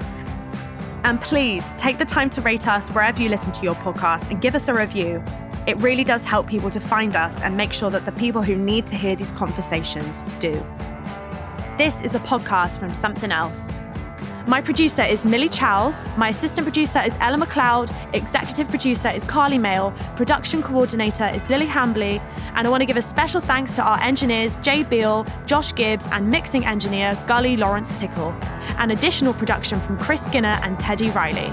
And 1.06 1.22
please 1.22 1.72
take 1.78 1.98
the 1.98 2.04
time 2.04 2.30
to 2.32 2.42
rate 2.42 2.68
us 2.68 2.90
wherever 2.90 3.22
you 3.22 3.30
listen 3.30 3.54
to 3.54 3.64
your 3.64 3.76
podcast 3.76 4.30
and 4.30 4.42
give 4.42 4.56
us 4.56 4.68
a 4.68 4.74
review. 4.74 5.24
It 5.68 5.78
really 5.78 6.04
does 6.04 6.26
help 6.26 6.48
people 6.48 6.70
to 6.72 6.82
find 6.82 7.16
us 7.16 7.42
and 7.42 7.56
make 7.56 7.72
sure 7.72 7.90
that 7.90 8.04
the 8.04 8.12
people 8.12 8.42
who 8.42 8.58
need 8.58 8.88
to 8.88 8.96
hear 8.96 9.16
these 9.16 9.32
conversations 9.32 10.26
do. 10.40 10.52
This 11.78 12.02
is 12.02 12.14
a 12.14 12.20
podcast 12.20 12.82
from 12.82 12.94
Something 12.94 13.32
Else. 13.32 13.70
My 14.48 14.62
producer 14.62 15.04
is 15.04 15.26
Millie 15.26 15.50
Chowles. 15.50 16.08
My 16.18 16.30
assistant 16.30 16.64
producer 16.64 17.02
is 17.02 17.18
Ella 17.20 17.38
McLeod. 17.38 17.94
Executive 18.16 18.70
producer 18.70 19.10
is 19.10 19.26
Carly 19.26 19.58
Mail. 19.58 19.94
Production 20.16 20.64
coordinator 20.64 21.26
is 21.26 21.50
Lily 21.50 21.68
Hambley. 21.68 22.22
And 22.56 22.66
I 22.66 22.70
want 22.70 22.80
to 22.80 22.86
give 22.86 22.96
a 22.96 23.02
special 23.02 23.42
thanks 23.42 23.74
to 23.74 23.82
our 23.84 24.00
engineers 24.00 24.56
Jay 24.58 24.84
Beale, 24.84 25.28
Josh 25.48 25.76
Gibbs, 25.76 26.08
and 26.12 26.32
mixing 26.32 26.66
engineer 26.66 27.22
Gully 27.28 27.58
Lawrence 27.58 27.94
Tickle. 27.96 28.30
And 28.78 28.94
additional 28.94 29.34
production 29.34 29.82
from 29.82 30.00
Chris 30.00 30.26
Skinner 30.26 30.58
and 30.64 30.80
Teddy 30.80 31.10
Riley. 31.10 31.52